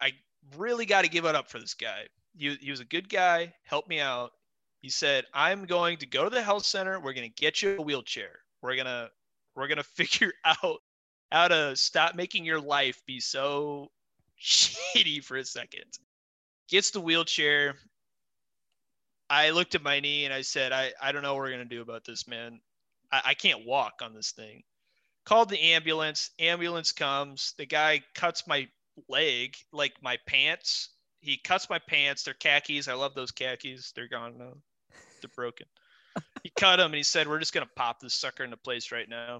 I 0.00 0.12
really 0.56 0.86
got 0.86 1.02
to 1.02 1.10
give 1.10 1.24
it 1.24 1.34
up 1.34 1.50
for 1.50 1.58
this 1.58 1.74
guy. 1.74 2.06
He, 2.36 2.54
he 2.60 2.70
was 2.70 2.80
a 2.80 2.84
good 2.84 3.08
guy, 3.08 3.52
helped 3.64 3.88
me 3.88 4.00
out. 4.00 4.32
He 4.80 4.88
said, 4.88 5.26
I'm 5.32 5.64
going 5.64 5.98
to 5.98 6.06
go 6.06 6.24
to 6.24 6.30
the 6.30 6.42
health 6.42 6.64
center. 6.64 6.98
We're 6.98 7.12
going 7.12 7.30
to 7.30 7.40
get 7.40 7.62
you 7.62 7.76
a 7.78 7.82
wheelchair. 7.82 8.30
We're 8.62 8.74
going 8.74 8.86
to, 8.86 9.10
we're 9.54 9.68
going 9.68 9.76
to 9.78 9.84
figure 9.84 10.32
out 10.44 10.78
how 11.30 11.48
to 11.48 11.76
stop 11.76 12.14
making 12.14 12.44
your 12.44 12.60
life 12.60 13.02
be 13.06 13.20
so 13.20 13.90
shitty 14.40 15.22
for 15.22 15.36
a 15.36 15.44
second. 15.44 15.98
Gets 16.68 16.90
the 16.90 17.00
wheelchair. 17.00 17.76
I 19.32 19.48
looked 19.48 19.74
at 19.74 19.82
my 19.82 19.98
knee 19.98 20.26
and 20.26 20.34
I 20.34 20.42
said, 20.42 20.72
I, 20.72 20.92
I 21.00 21.10
don't 21.10 21.22
know 21.22 21.32
what 21.32 21.40
we're 21.40 21.52
going 21.52 21.66
to 21.66 21.74
do 21.74 21.80
about 21.80 22.04
this, 22.04 22.28
man. 22.28 22.60
I, 23.10 23.22
I 23.28 23.34
can't 23.34 23.64
walk 23.64 24.02
on 24.02 24.12
this 24.12 24.32
thing. 24.32 24.62
Called 25.24 25.48
the 25.48 25.72
ambulance. 25.72 26.30
Ambulance 26.38 26.92
comes. 26.92 27.54
The 27.56 27.64
guy 27.64 28.02
cuts 28.14 28.46
my 28.46 28.68
leg, 29.08 29.54
like 29.72 29.94
my 30.02 30.18
pants. 30.26 30.90
He 31.20 31.38
cuts 31.38 31.70
my 31.70 31.78
pants. 31.78 32.24
They're 32.24 32.34
khakis. 32.34 32.88
I 32.88 32.92
love 32.92 33.14
those 33.14 33.30
khakis. 33.30 33.92
They're 33.96 34.06
gone 34.06 34.36
now. 34.36 34.52
They're 35.22 35.30
broken. 35.34 35.66
he 36.42 36.50
cut 36.58 36.76
them 36.76 36.88
and 36.88 36.96
he 36.96 37.02
said, 37.02 37.26
We're 37.26 37.38
just 37.38 37.54
going 37.54 37.66
to 37.66 37.72
pop 37.74 38.00
this 38.00 38.12
sucker 38.12 38.44
into 38.44 38.58
place 38.58 38.92
right 38.92 39.08
now. 39.08 39.36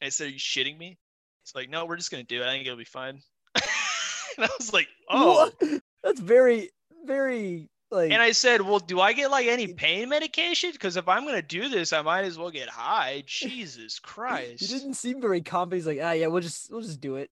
And 0.00 0.06
I 0.06 0.08
said, 0.08 0.26
Are 0.26 0.30
you 0.30 0.40
shitting 0.40 0.76
me? 0.76 0.98
It's 1.44 1.54
like, 1.54 1.70
No, 1.70 1.84
we're 1.84 1.96
just 1.96 2.10
going 2.10 2.26
to 2.26 2.34
do 2.34 2.42
it. 2.42 2.46
I 2.46 2.50
think 2.50 2.66
it'll 2.66 2.76
be 2.76 2.84
fine. 2.84 3.22
and 3.54 4.44
I 4.46 4.48
was 4.58 4.72
like, 4.72 4.88
Oh. 5.08 5.52
What? 5.60 5.80
That's 6.02 6.20
very, 6.20 6.70
very 7.04 7.68
like. 7.90 8.10
And 8.10 8.22
I 8.22 8.32
said, 8.32 8.60
Well, 8.60 8.78
do 8.78 9.00
I 9.00 9.12
get 9.12 9.30
like 9.30 9.46
any 9.46 9.72
pain 9.72 10.08
medication? 10.08 10.70
Because 10.72 10.96
if 10.96 11.08
I'm 11.08 11.24
going 11.24 11.36
to 11.36 11.42
do 11.42 11.68
this, 11.68 11.92
I 11.92 12.02
might 12.02 12.24
as 12.24 12.38
well 12.38 12.50
get 12.50 12.68
high. 12.68 13.22
Jesus 13.26 13.98
Christ. 14.02 14.60
He 14.60 14.66
didn't 14.66 14.94
seem 14.94 15.20
very 15.20 15.40
confident. 15.40 15.80
He's 15.80 15.86
like, 15.86 16.00
Ah, 16.02 16.12
yeah, 16.12 16.28
we'll 16.28 16.42
just, 16.42 16.70
we'll 16.70 16.82
just 16.82 17.00
do 17.00 17.16
it. 17.16 17.30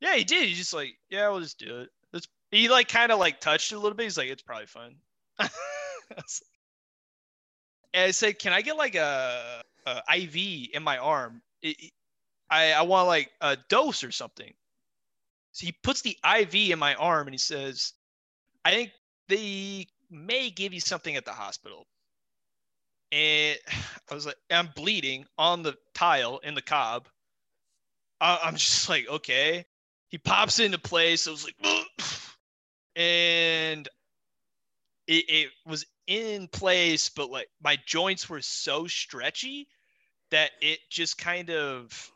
Yeah, 0.00 0.16
he 0.16 0.24
did. 0.24 0.48
He's 0.48 0.58
just 0.58 0.72
like, 0.72 0.96
yeah, 1.10 1.28
we'll 1.28 1.40
just 1.40 1.58
do 1.58 1.80
it. 1.80 1.90
It's, 2.12 2.26
he 2.50 2.68
like 2.68 2.88
kind 2.88 3.12
of 3.12 3.18
like 3.18 3.40
touched 3.40 3.72
it 3.72 3.76
a 3.76 3.78
little 3.78 3.96
bit. 3.96 4.04
He's 4.04 4.16
like, 4.18 4.30
it's 4.30 4.42
probably 4.42 4.66
fine. 4.66 4.96
and 5.38 5.48
I 7.94 8.10
said, 8.10 8.38
can 8.38 8.52
I 8.52 8.62
get 8.62 8.76
like 8.76 8.94
a, 8.94 9.62
a 9.86 10.02
IV 10.16 10.70
in 10.72 10.82
my 10.82 10.98
arm? 10.98 11.42
It, 11.62 11.76
I 12.50 12.72
I 12.72 12.82
want 12.82 13.06
like 13.06 13.30
a 13.40 13.56
dose 13.68 14.02
or 14.02 14.10
something. 14.10 14.52
So 15.52 15.66
he 15.66 15.72
puts 15.82 16.02
the 16.02 16.16
IV 16.24 16.72
in 16.72 16.78
my 16.78 16.94
arm 16.94 17.26
and 17.26 17.34
he 17.34 17.38
says, 17.38 17.92
I 18.64 18.70
think 18.70 18.92
they 19.28 19.86
may 20.10 20.50
give 20.50 20.74
you 20.74 20.80
something 20.80 21.16
at 21.16 21.24
the 21.24 21.32
hospital. 21.32 21.86
And 23.12 23.58
I 24.10 24.14
was 24.14 24.26
like, 24.26 24.36
I'm 24.50 24.70
bleeding 24.74 25.26
on 25.38 25.62
the 25.62 25.76
tile 25.94 26.38
in 26.38 26.54
the 26.54 26.62
cob. 26.62 27.08
I'm 28.20 28.56
just 28.56 28.88
like, 28.88 29.08
okay 29.08 29.64
he 30.10 30.18
pops 30.18 30.58
into 30.58 30.78
place. 30.78 31.26
I 31.26 31.30
was 31.30 31.44
like, 31.44 31.56
and 32.96 33.88
it, 35.06 35.24
it 35.28 35.50
was 35.64 35.86
in 36.06 36.48
place, 36.48 37.08
but 37.08 37.30
like 37.30 37.48
my 37.62 37.78
joints 37.86 38.28
were 38.28 38.42
so 38.42 38.86
stretchy 38.86 39.68
that 40.30 40.50
it 40.60 40.80
just 40.90 41.16
kind 41.16 41.50
of 41.50 42.12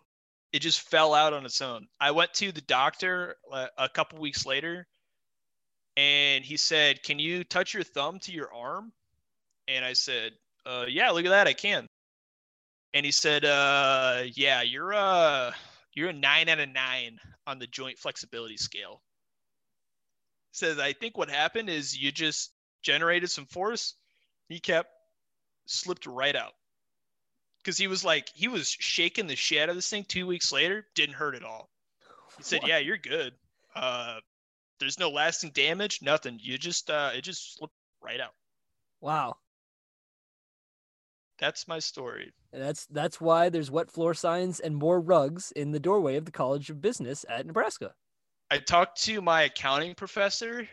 it 0.52 0.60
just 0.60 0.80
fell 0.80 1.14
out 1.14 1.32
on 1.32 1.44
its 1.44 1.60
own. 1.62 1.86
I 2.00 2.10
went 2.10 2.34
to 2.34 2.52
the 2.52 2.60
doctor 2.60 3.36
uh, 3.50 3.66
a 3.78 3.88
couple 3.88 4.20
weeks 4.20 4.44
later 4.44 4.86
and 5.96 6.44
he 6.44 6.56
said, 6.56 7.02
"Can 7.02 7.18
you 7.18 7.44
touch 7.44 7.74
your 7.74 7.84
thumb 7.84 8.18
to 8.20 8.32
your 8.32 8.52
arm?" 8.52 8.92
And 9.68 9.84
I 9.84 9.92
said, 9.92 10.32
uh, 10.66 10.86
"Yeah, 10.88 11.10
look 11.10 11.24
at 11.24 11.30
that, 11.30 11.46
I 11.46 11.54
can." 11.54 11.88
And 12.92 13.04
he 13.04 13.12
said, 13.12 13.44
uh, 13.44 14.22
"Yeah, 14.34 14.62
you're 14.62 14.94
uh 14.94 15.52
you're 15.94 16.10
a 16.10 16.12
nine 16.12 16.48
out 16.48 16.60
of 16.60 16.68
nine 16.68 17.18
on 17.46 17.58
the 17.58 17.66
joint 17.66 17.98
flexibility 17.98 18.56
scale. 18.56 19.00
Says, 20.52 20.78
I 20.78 20.92
think 20.92 21.16
what 21.16 21.28
happened 21.28 21.70
is 21.70 21.96
you 21.96 22.12
just 22.12 22.52
generated 22.82 23.30
some 23.30 23.46
force. 23.46 23.94
He 24.48 24.60
kept 24.60 24.90
slipped 25.66 26.06
right 26.06 26.34
out. 26.36 26.54
Because 27.62 27.78
he 27.78 27.86
was 27.86 28.04
like, 28.04 28.28
he 28.34 28.48
was 28.48 28.68
shaking 28.68 29.26
the 29.26 29.36
shit 29.36 29.62
out 29.62 29.68
of 29.70 29.74
this 29.74 29.88
thing 29.88 30.04
two 30.04 30.26
weeks 30.26 30.52
later, 30.52 30.86
didn't 30.94 31.14
hurt 31.14 31.34
at 31.34 31.44
all. 31.44 31.70
He 32.36 32.42
said, 32.42 32.62
what? 32.62 32.68
Yeah, 32.68 32.78
you're 32.78 32.98
good. 32.98 33.32
Uh, 33.74 34.18
there's 34.84 34.98
no 34.98 35.08
lasting 35.08 35.50
damage, 35.50 36.00
nothing. 36.02 36.38
You 36.40 36.58
just, 36.58 36.90
uh, 36.90 37.10
it 37.14 37.22
just 37.22 37.56
slipped 37.56 37.74
right 38.02 38.20
out. 38.20 38.34
Wow. 39.00 39.36
That's 41.38 41.66
my 41.66 41.78
story. 41.78 42.32
And 42.52 42.62
that's 42.62 42.86
that's 42.86 43.20
why 43.20 43.48
there's 43.48 43.70
wet 43.70 43.90
floor 43.90 44.14
signs 44.14 44.60
and 44.60 44.76
more 44.76 45.00
rugs 45.00 45.52
in 45.52 45.72
the 45.72 45.80
doorway 45.80 46.16
of 46.16 46.26
the 46.26 46.30
College 46.30 46.70
of 46.70 46.80
Business 46.80 47.24
at 47.28 47.46
Nebraska. 47.46 47.92
I 48.50 48.58
talked 48.58 49.02
to 49.04 49.20
my 49.20 49.42
accounting 49.42 49.94
professor. 49.94 50.68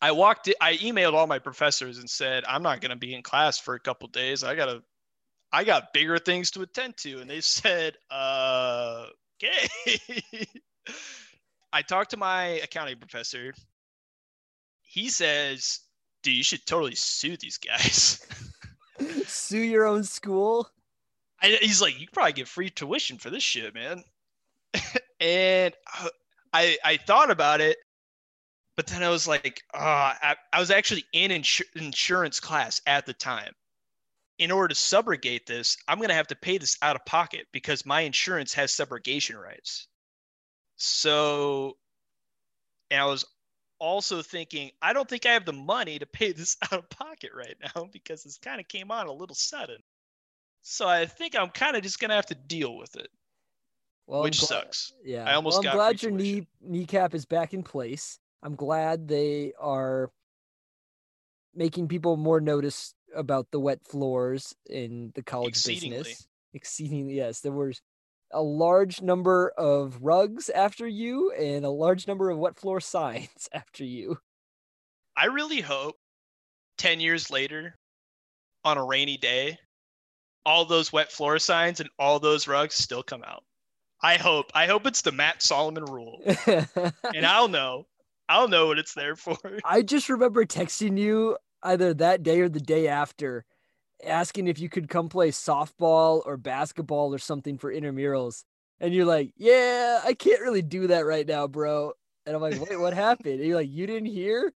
I 0.00 0.12
walked 0.12 0.48
I 0.60 0.76
emailed 0.76 1.12
all 1.12 1.26
my 1.26 1.38
professors 1.38 1.98
and 1.98 2.08
said, 2.08 2.44
"I'm 2.48 2.62
not 2.62 2.80
going 2.80 2.90
to 2.90 2.96
be 2.96 3.14
in 3.14 3.22
class 3.22 3.58
for 3.58 3.74
a 3.74 3.80
couple 3.80 4.08
days. 4.08 4.42
I 4.42 4.54
got 4.54 4.66
to 4.66 4.82
I 5.52 5.64
got 5.64 5.92
bigger 5.92 6.18
things 6.18 6.52
to 6.52 6.62
attend 6.62 6.96
to." 6.98 7.20
And 7.20 7.28
they 7.28 7.40
said, 7.42 7.96
"Uh, 8.10 9.06
okay." 9.42 9.68
I 11.72 11.82
talked 11.82 12.10
to 12.10 12.16
my 12.16 12.44
accounting 12.44 12.98
professor. 12.98 13.54
He 14.82 15.08
says, 15.08 15.80
"Dude, 16.22 16.36
you 16.36 16.44
should 16.44 16.66
totally 16.66 16.94
sue 16.94 17.36
these 17.36 17.58
guys." 17.58 18.26
Sue 19.26 19.58
your 19.58 19.86
own 19.86 20.04
school. 20.04 20.70
I, 21.40 21.58
he's 21.60 21.82
like, 21.82 21.98
you 21.98 22.06
probably 22.12 22.34
get 22.34 22.46
free 22.46 22.70
tuition 22.70 23.18
for 23.18 23.30
this 23.30 23.42
shit, 23.42 23.74
man. 23.74 24.04
and 25.20 25.74
uh, 25.98 26.08
I 26.52 26.78
I 26.84 26.96
thought 26.98 27.30
about 27.30 27.60
it, 27.60 27.78
but 28.76 28.86
then 28.86 29.02
I 29.02 29.08
was 29.08 29.26
like, 29.26 29.62
uh, 29.74 30.14
I, 30.22 30.36
I 30.52 30.60
was 30.60 30.70
actually 30.70 31.04
in 31.12 31.30
insur- 31.30 31.76
insurance 31.76 32.40
class 32.40 32.80
at 32.86 33.06
the 33.06 33.14
time. 33.14 33.52
In 34.38 34.50
order 34.50 34.74
to 34.74 34.80
subrogate 34.80 35.46
this, 35.46 35.76
I'm 35.86 35.98
going 35.98 36.08
to 36.08 36.14
have 36.14 36.28
to 36.28 36.36
pay 36.36 36.58
this 36.58 36.78
out 36.82 36.96
of 36.96 37.04
pocket 37.04 37.46
because 37.52 37.86
my 37.86 38.00
insurance 38.00 38.54
has 38.54 38.72
subrogation 38.72 39.40
rights. 39.40 39.88
So, 40.76 41.76
and 42.90 43.00
I 43.00 43.06
was 43.06 43.24
also 43.78 44.22
thinking, 44.22 44.70
I 44.80 44.92
don't 44.92 45.08
think 45.08 45.26
I 45.26 45.32
have 45.32 45.44
the 45.44 45.52
money 45.52 45.98
to 45.98 46.06
pay 46.06 46.32
this 46.32 46.56
out 46.64 46.78
of 46.78 46.88
pocket 46.90 47.30
right 47.34 47.56
now 47.74 47.88
because 47.92 48.22
this 48.22 48.38
kind 48.38 48.60
of 48.60 48.68
came 48.68 48.90
on 48.90 49.06
a 49.06 49.12
little 49.12 49.36
sudden. 49.36 49.78
So 50.62 50.88
I 50.88 51.06
think 51.06 51.34
I'm 51.34 51.50
kind 51.50 51.76
of 51.76 51.82
just 51.82 51.98
gonna 51.98 52.14
have 52.14 52.26
to 52.26 52.36
deal 52.36 52.76
with 52.76 52.94
it. 52.94 53.08
Well, 54.06 54.22
which 54.22 54.40
sucks. 54.40 54.92
Yeah, 55.04 55.24
I 55.24 55.34
almost. 55.34 55.58
Well, 55.58 55.72
I'm 55.72 55.76
glad 55.76 56.02
your 56.02 56.12
knee 56.12 56.46
kneecap 56.60 57.14
is 57.14 57.24
back 57.24 57.52
in 57.52 57.62
place. 57.62 58.18
I'm 58.42 58.54
glad 58.54 59.08
they 59.08 59.52
are 59.58 60.10
making 61.54 61.88
people 61.88 62.16
more 62.16 62.40
notice 62.40 62.94
about 63.14 63.50
the 63.50 63.60
wet 63.60 63.80
floors 63.84 64.54
in 64.68 65.12
the 65.14 65.22
college 65.22 65.64
business. 65.64 66.26
Exceedingly, 66.54 67.14
yes. 67.14 67.40
There 67.40 67.52
was 67.52 67.80
a 68.32 68.42
large 68.42 69.02
number 69.02 69.52
of 69.56 70.02
rugs 70.02 70.48
after 70.48 70.86
you 70.86 71.32
and 71.32 71.64
a 71.64 71.70
large 71.70 72.06
number 72.06 72.30
of 72.30 72.38
wet 72.38 72.56
floor 72.56 72.80
signs 72.80 73.48
after 73.52 73.84
you. 73.84 74.18
I 75.16 75.26
really 75.26 75.60
hope 75.60 75.96
10 76.78 77.00
years 77.00 77.30
later 77.30 77.76
on 78.64 78.78
a 78.78 78.84
rainy 78.84 79.16
day, 79.16 79.58
all 80.44 80.64
those 80.64 80.92
wet 80.92 81.12
floor 81.12 81.38
signs 81.38 81.80
and 81.80 81.90
all 81.98 82.18
those 82.18 82.48
rugs 82.48 82.74
still 82.74 83.02
come 83.02 83.22
out. 83.24 83.44
I 84.02 84.16
hope. 84.16 84.50
I 84.54 84.66
hope 84.66 84.86
it's 84.86 85.02
the 85.02 85.12
Matt 85.12 85.42
Solomon 85.42 85.84
rule. 85.84 86.20
and 86.46 87.24
I'll 87.24 87.48
know. 87.48 87.86
I'll 88.28 88.48
know 88.48 88.66
what 88.66 88.78
it's 88.78 88.94
there 88.94 89.14
for. 89.14 89.36
I 89.64 89.82
just 89.82 90.08
remember 90.08 90.44
texting 90.44 90.98
you 90.98 91.36
either 91.62 91.94
that 91.94 92.22
day 92.22 92.40
or 92.40 92.48
the 92.48 92.60
day 92.60 92.88
after 92.88 93.44
asking 94.04 94.48
if 94.48 94.58
you 94.58 94.68
could 94.68 94.88
come 94.88 95.08
play 95.08 95.30
softball 95.30 96.22
or 96.26 96.36
basketball 96.36 97.14
or 97.14 97.18
something 97.18 97.58
for 97.58 97.72
intramurals. 97.72 98.44
And 98.80 98.92
you're 98.92 99.06
like, 99.06 99.32
yeah, 99.36 100.00
I 100.04 100.14
can't 100.14 100.40
really 100.40 100.62
do 100.62 100.88
that 100.88 101.06
right 101.06 101.26
now, 101.26 101.46
bro. 101.46 101.92
And 102.26 102.34
I'm 102.34 102.42
like, 102.42 102.60
wait, 102.60 102.80
what 102.80 102.94
happened? 102.94 103.34
And 103.34 103.44
you're 103.44 103.56
like, 103.56 103.70
you 103.70 103.86
didn't 103.86 104.06
hear? 104.06 104.52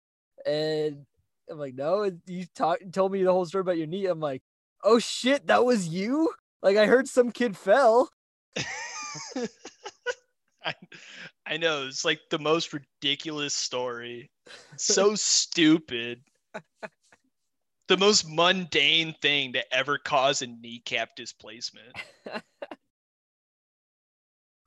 And 0.45 1.05
I'm 1.49 1.59
like, 1.59 1.75
no. 1.75 2.11
You 2.27 2.45
talk, 2.55 2.79
told 2.91 3.11
me 3.11 3.23
the 3.23 3.31
whole 3.31 3.45
story 3.45 3.61
about 3.61 3.77
your 3.77 3.87
knee. 3.87 4.07
I'm 4.07 4.19
like, 4.19 4.41
oh 4.83 4.99
shit, 4.99 5.47
that 5.47 5.65
was 5.65 5.87
you? 5.87 6.31
Like 6.61 6.77
I 6.77 6.85
heard 6.85 7.07
some 7.07 7.31
kid 7.31 7.55
fell. 7.55 8.09
I, 10.65 10.73
I 11.45 11.57
know 11.57 11.85
it's 11.85 12.03
like 12.05 12.19
the 12.31 12.39
most 12.39 12.73
ridiculous 12.73 13.53
story. 13.53 14.31
So 14.77 15.13
stupid 15.15 16.21
the 17.87 17.97
most 17.97 18.29
mundane 18.29 19.15
thing 19.21 19.53
to 19.53 19.73
ever 19.73 19.97
cause 19.97 20.41
a 20.41 20.47
kneecap 20.47 21.15
displacement. 21.15 21.95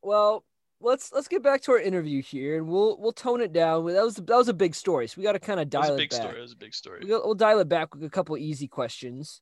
well, 0.02 0.44
let's 0.80 1.12
let's 1.12 1.28
get 1.28 1.42
back 1.42 1.62
to 1.62 1.72
our 1.72 1.80
interview 1.80 2.22
here, 2.22 2.56
and 2.56 2.68
we'll 2.68 2.98
we'll 2.98 3.12
tone 3.12 3.40
it 3.40 3.52
down. 3.52 3.86
That 3.86 4.04
was 4.04 4.16
that 4.16 4.36
was 4.36 4.48
a 4.48 4.54
big 4.54 4.74
story, 4.74 5.08
so 5.08 5.14
we 5.18 5.24
got 5.24 5.32
to 5.32 5.40
kind 5.40 5.60
of 5.60 5.68
dial 5.70 5.94
it 5.94 5.96
big 5.96 6.10
back. 6.10 6.20
Story. 6.20 6.38
It 6.38 6.42
was 6.42 6.52
a 6.52 6.56
big 6.56 6.74
story. 6.74 7.04
We'll, 7.04 7.24
we'll 7.24 7.34
dial 7.34 7.58
it 7.60 7.68
back 7.68 7.94
with 7.94 8.04
a 8.04 8.10
couple 8.10 8.36
easy 8.36 8.68
questions. 8.68 9.40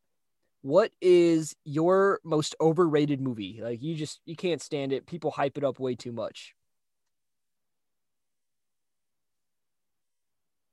What 0.63 0.91
is 1.01 1.55
your 1.65 2.21
most 2.25 2.55
overrated 2.61 3.21
movie? 3.21 3.61
Like 3.63 3.83
you 3.83 3.95
just 3.95 4.21
you 4.25 4.37
can't 4.37 4.63
stand 4.63 4.93
it. 4.93 5.07
People 5.07 5.31
hype 5.31 5.59
it 5.59 5.65
up 5.65 5.79
way 5.79 5.95
too 5.95 6.13
much. 6.13 6.55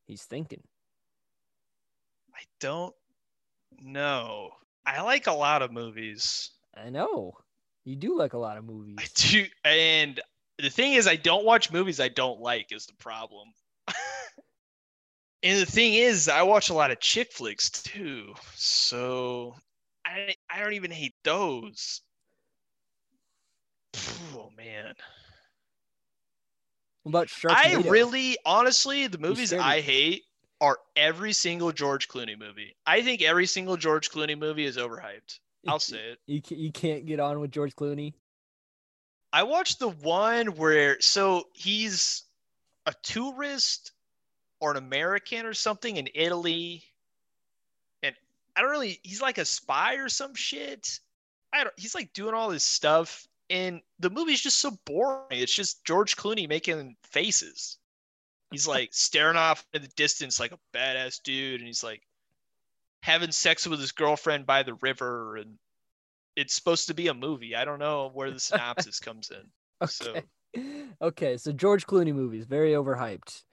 He's 0.07 0.23
thinking. 0.23 0.63
I 2.43 2.45
don't 2.59 2.93
know. 3.81 4.49
I 4.85 5.01
like 5.01 5.27
a 5.27 5.33
lot 5.33 5.61
of 5.61 5.71
movies. 5.71 6.51
I 6.75 6.89
know. 6.89 7.37
You 7.85 7.95
do 7.95 8.17
like 8.17 8.33
a 8.33 8.37
lot 8.37 8.57
of 8.57 8.65
movies. 8.65 8.97
I 8.99 9.05
do. 9.15 9.45
And 9.63 10.19
the 10.57 10.69
thing 10.69 10.93
is, 10.93 11.07
I 11.07 11.15
don't 11.15 11.45
watch 11.45 11.71
movies 11.71 12.01
I 12.01 12.09
don't 12.09 12.41
like, 12.41 12.71
is 12.71 12.85
the 12.85 12.95
problem. 12.95 13.47
and 15.43 15.61
the 15.61 15.65
thing 15.65 15.93
is, 15.93 16.27
I 16.27 16.43
watch 16.43 16.69
a 16.69 16.73
lot 16.73 16.91
of 16.91 16.99
chick 16.99 17.31
flicks 17.31 17.69
too. 17.69 18.33
So 18.55 19.55
I, 20.05 20.35
I 20.49 20.59
don't 20.59 20.73
even 20.73 20.91
hate 20.91 21.15
those. 21.23 22.01
Oh, 24.35 24.49
man. 24.57 24.93
What 27.03 27.09
about 27.09 27.27
Sharknado? 27.27 27.85
I 27.85 27.89
really, 27.89 28.37
honestly, 28.45 29.07
the 29.07 29.17
movies 29.17 29.53
I 29.53 29.79
hate 29.79 30.23
are 30.61 30.77
every 30.95 31.33
single 31.33 31.71
George 31.71 32.07
Clooney 32.07 32.37
movie. 32.37 32.75
I 32.85 33.01
think 33.01 33.21
every 33.21 33.45
single 33.45 33.77
George 33.77 34.09
Clooney 34.09 34.37
movie 34.37 34.65
is 34.65 34.77
overhyped. 34.77 35.39
I'll 35.67 35.79
say 35.79 35.97
it. 35.97 36.19
You 36.25 36.41
you 36.49 36.71
can't 36.71 37.05
get 37.05 37.19
on 37.19 37.39
with 37.39 37.51
George 37.51 37.75
Clooney. 37.75 38.13
I 39.31 39.43
watched 39.43 39.79
the 39.79 39.89
one 39.89 40.47
where 40.55 41.01
so 41.01 41.47
he's 41.53 42.23
a 42.85 42.93
tourist 43.01 43.91
or 44.59 44.71
an 44.71 44.77
American 44.77 45.45
or 45.45 45.53
something 45.53 45.97
in 45.97 46.07
Italy, 46.13 46.83
and 48.03 48.15
I 48.55 48.61
don't 48.61 48.71
really. 48.71 48.99
He's 49.03 49.21
like 49.21 49.39
a 49.39 49.45
spy 49.45 49.95
or 49.95 50.07
some 50.07 50.35
shit. 50.35 50.99
I 51.51 51.63
don't. 51.63 51.73
He's 51.77 51.95
like 51.95 52.13
doing 52.13 52.35
all 52.35 52.49
this 52.49 52.63
stuff, 52.63 53.27
and 53.49 53.81
the 53.99 54.09
movie's 54.09 54.41
just 54.41 54.59
so 54.59 54.77
boring. 54.85 55.25
It's 55.31 55.53
just 55.53 55.83
George 55.83 56.15
Clooney 56.15 56.47
making 56.47 56.95
faces 57.03 57.77
he's 58.53 58.67
like 58.67 58.89
staring 58.93 59.35
off 59.35 59.65
in 59.73 59.81
the 59.81 59.87
distance 59.95 60.39
like 60.39 60.51
a 60.51 60.59
badass 60.77 61.21
dude 61.23 61.59
and 61.59 61.67
he's 61.67 61.83
like 61.83 62.03
having 63.01 63.31
sex 63.31 63.65
with 63.67 63.79
his 63.79 63.91
girlfriend 63.91 64.45
by 64.45 64.61
the 64.61 64.75
river 64.75 65.37
and 65.37 65.57
it's 66.35 66.53
supposed 66.53 66.87
to 66.87 66.93
be 66.93 67.07
a 67.07 67.13
movie. 67.15 67.55
I 67.55 67.65
don't 67.65 67.79
know 67.79 68.11
where 68.13 68.29
the 68.29 68.39
synopsis 68.39 68.99
comes 69.01 69.31
in. 69.31 69.49
Okay. 69.81 69.91
so 69.91 70.21
okay 71.01 71.35
so 71.35 71.51
george 71.51 71.87
clooney 71.87 72.13
movies 72.13 72.45
very 72.45 72.73
overhyped. 72.73 73.43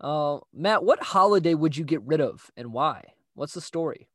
Uh 0.00 0.38
matt 0.52 0.84
what 0.84 1.02
holiday 1.02 1.54
would 1.54 1.76
you 1.76 1.84
get 1.84 2.02
rid 2.02 2.20
of 2.20 2.50
and 2.58 2.72
why? 2.74 3.14
What's 3.34 3.54
the 3.54 3.62
story? 3.62 4.10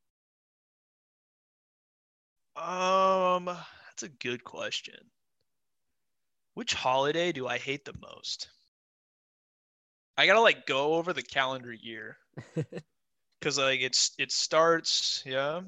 Um 2.55 3.45
that's 3.45 4.03
a 4.03 4.09
good 4.09 4.43
question. 4.43 4.99
Which 6.53 6.75
holiday 6.75 7.31
do 7.31 7.47
i 7.47 7.57
hate 7.57 7.85
the 7.85 7.95
most 7.99 8.49
I 10.17 10.25
gotta 10.25 10.41
like 10.41 10.65
go 10.65 10.95
over 10.95 11.13
the 11.13 11.21
calendar 11.23 11.73
year 11.73 12.17
because 13.39 13.57
like 13.57 13.81
it's 13.81 14.11
it 14.17 14.31
starts 14.31 15.23
yeah. 15.25 15.61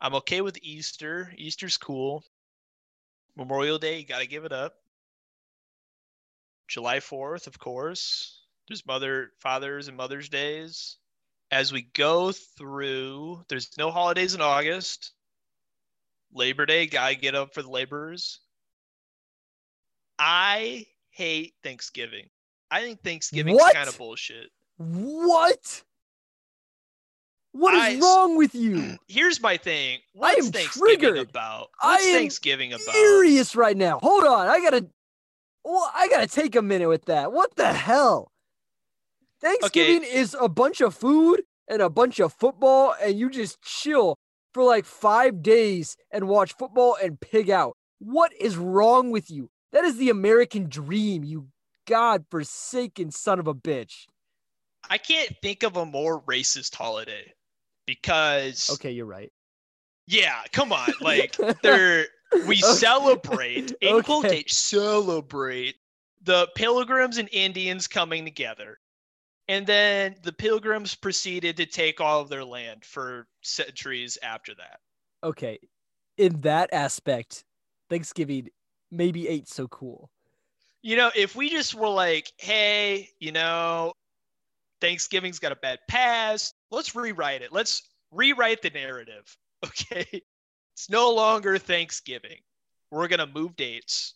I'm 0.00 0.14
okay 0.16 0.40
with 0.40 0.58
Easter. 0.62 1.32
Easter's 1.36 1.76
cool. 1.76 2.24
Memorial 3.36 3.78
Day, 3.78 3.98
you 4.00 4.06
gotta 4.06 4.26
give 4.26 4.44
it 4.44 4.52
up. 4.52 4.74
July 6.66 6.98
4th, 6.98 7.46
of 7.46 7.58
course. 7.58 8.40
There's 8.66 8.84
Mother, 8.84 9.30
Father's, 9.38 9.88
and 9.88 9.96
Mother's 9.96 10.28
Days. 10.28 10.96
As 11.50 11.72
we 11.72 11.82
go 11.82 12.32
through, 12.32 13.44
there's 13.48 13.76
no 13.78 13.90
holidays 13.90 14.34
in 14.34 14.40
August. 14.40 15.12
Labor 16.32 16.66
Day, 16.66 16.86
gotta 16.86 17.14
get 17.14 17.34
up 17.34 17.54
for 17.54 17.62
the 17.62 17.70
laborers. 17.70 18.40
I 20.18 20.86
hate 21.12 21.54
Thanksgiving. 21.62 22.26
I 22.70 22.80
think 22.82 23.02
Thanksgiving's 23.02 23.62
kind 23.72 23.88
of 23.88 23.96
bullshit. 23.96 24.50
What? 24.78 25.82
What 27.52 27.74
is 27.74 27.82
I, 27.82 28.00
wrong 28.00 28.36
with 28.36 28.54
you? 28.54 28.96
Here's 29.08 29.40
my 29.40 29.58
thing. 29.58 30.00
What's 30.14 30.48
Thanksgiving 30.48 30.98
triggered. 30.98 31.18
about? 31.18 31.68
What's 31.80 32.04
I 32.04 32.08
am 32.08 32.16
Thanksgiving 32.16 32.72
about? 32.72 32.94
Furious 32.94 33.54
right 33.54 33.76
now. 33.76 33.98
Hold 34.02 34.24
on. 34.24 34.48
I 34.48 34.60
gotta. 34.60 34.88
Well, 35.64 35.90
I 35.94 36.08
gotta 36.08 36.26
take 36.26 36.56
a 36.56 36.62
minute 36.62 36.88
with 36.88 37.04
that. 37.04 37.32
What 37.32 37.54
the 37.56 37.72
hell? 37.72 38.32
Thanksgiving 39.40 39.98
okay. 39.98 40.14
is 40.14 40.36
a 40.40 40.48
bunch 40.48 40.80
of 40.80 40.94
food 40.94 41.42
and 41.68 41.82
a 41.82 41.90
bunch 41.90 42.20
of 42.20 42.32
football, 42.32 42.94
and 43.02 43.18
you 43.18 43.28
just 43.28 43.60
chill 43.62 44.16
for 44.54 44.64
like 44.64 44.84
five 44.84 45.42
days 45.42 45.96
and 46.10 46.28
watch 46.28 46.54
football 46.54 46.96
and 47.02 47.20
pig 47.20 47.50
out. 47.50 47.76
What 47.98 48.32
is 48.40 48.56
wrong 48.56 49.10
with 49.10 49.30
you? 49.30 49.50
That 49.72 49.84
is 49.84 49.96
the 49.96 50.10
American 50.10 50.68
dream, 50.68 51.24
you 51.24 51.48
god 51.86 52.24
forsaken 52.30 53.10
son 53.10 53.38
of 53.38 53.46
a 53.46 53.54
bitch. 53.54 54.06
I 54.88 54.98
can't 54.98 55.34
think 55.42 55.62
of 55.62 55.76
a 55.76 55.86
more 55.86 56.22
racist 56.22 56.74
holiday 56.74 57.32
because 57.86 58.70
Okay, 58.70 58.90
you're 58.90 59.06
right. 59.06 59.32
Yeah, 60.06 60.42
come 60.52 60.72
on. 60.72 60.88
Like 61.00 61.36
they're 61.62 62.06
we 62.46 62.56
okay. 62.56 62.74
celebrate 62.74 63.72
in 63.80 63.94
okay. 63.94 64.02
quotation 64.02 64.48
celebrate 64.48 65.76
the 66.22 66.48
pilgrims 66.54 67.18
and 67.18 67.28
Indians 67.32 67.86
coming 67.86 68.24
together. 68.24 68.78
And 69.48 69.66
then 69.66 70.14
the 70.22 70.32
pilgrims 70.32 70.94
proceeded 70.94 71.56
to 71.56 71.66
take 71.66 72.00
all 72.00 72.20
of 72.20 72.28
their 72.28 72.44
land 72.44 72.84
for 72.84 73.26
centuries 73.42 74.16
after 74.22 74.54
that. 74.54 74.78
Okay. 75.24 75.58
In 76.16 76.40
that 76.42 76.72
aspect, 76.72 77.44
Thanksgiving 77.90 78.48
maybe 78.92 79.28
ain't 79.28 79.48
so 79.48 79.66
cool. 79.66 80.10
You 80.82 80.96
know, 80.96 81.10
if 81.16 81.34
we 81.34 81.48
just 81.48 81.74
were 81.74 81.88
like, 81.88 82.30
hey, 82.36 83.08
you 83.18 83.32
know, 83.32 83.94
Thanksgiving's 84.80 85.38
got 85.38 85.52
a 85.52 85.56
bad 85.56 85.78
past, 85.88 86.54
let's 86.70 86.94
rewrite 86.94 87.42
it. 87.42 87.52
Let's 87.52 87.82
rewrite 88.10 88.62
the 88.62 88.70
narrative. 88.70 89.36
Okay. 89.64 90.22
It's 90.74 90.90
no 90.90 91.14
longer 91.14 91.56
Thanksgiving. 91.56 92.38
We're 92.90 93.06
going 93.06 93.20
to 93.20 93.32
move 93.32 93.54
dates. 93.54 94.14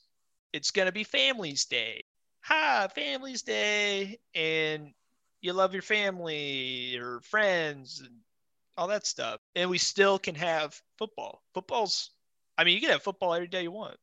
It's 0.52 0.72
going 0.72 0.86
to 0.86 0.92
be 0.92 1.04
Family's 1.04 1.66
Day. 1.66 2.02
Ha, 2.40 2.88
Family's 2.92 3.42
Day. 3.42 4.18
And 4.34 4.92
you 5.40 5.52
love 5.52 5.72
your 5.72 5.82
family 5.82 6.86
your 6.86 7.20
friends 7.20 8.00
and 8.00 8.16
all 8.76 8.88
that 8.88 9.06
stuff. 9.06 9.38
And 9.54 9.70
we 9.70 9.78
still 9.78 10.18
can 10.18 10.34
have 10.34 10.80
football. 10.98 11.42
Football's, 11.54 12.10
I 12.58 12.64
mean, 12.64 12.74
you 12.74 12.80
can 12.80 12.90
have 12.90 13.04
football 13.04 13.34
every 13.34 13.46
day 13.46 13.62
you 13.62 13.70
want. 13.70 13.96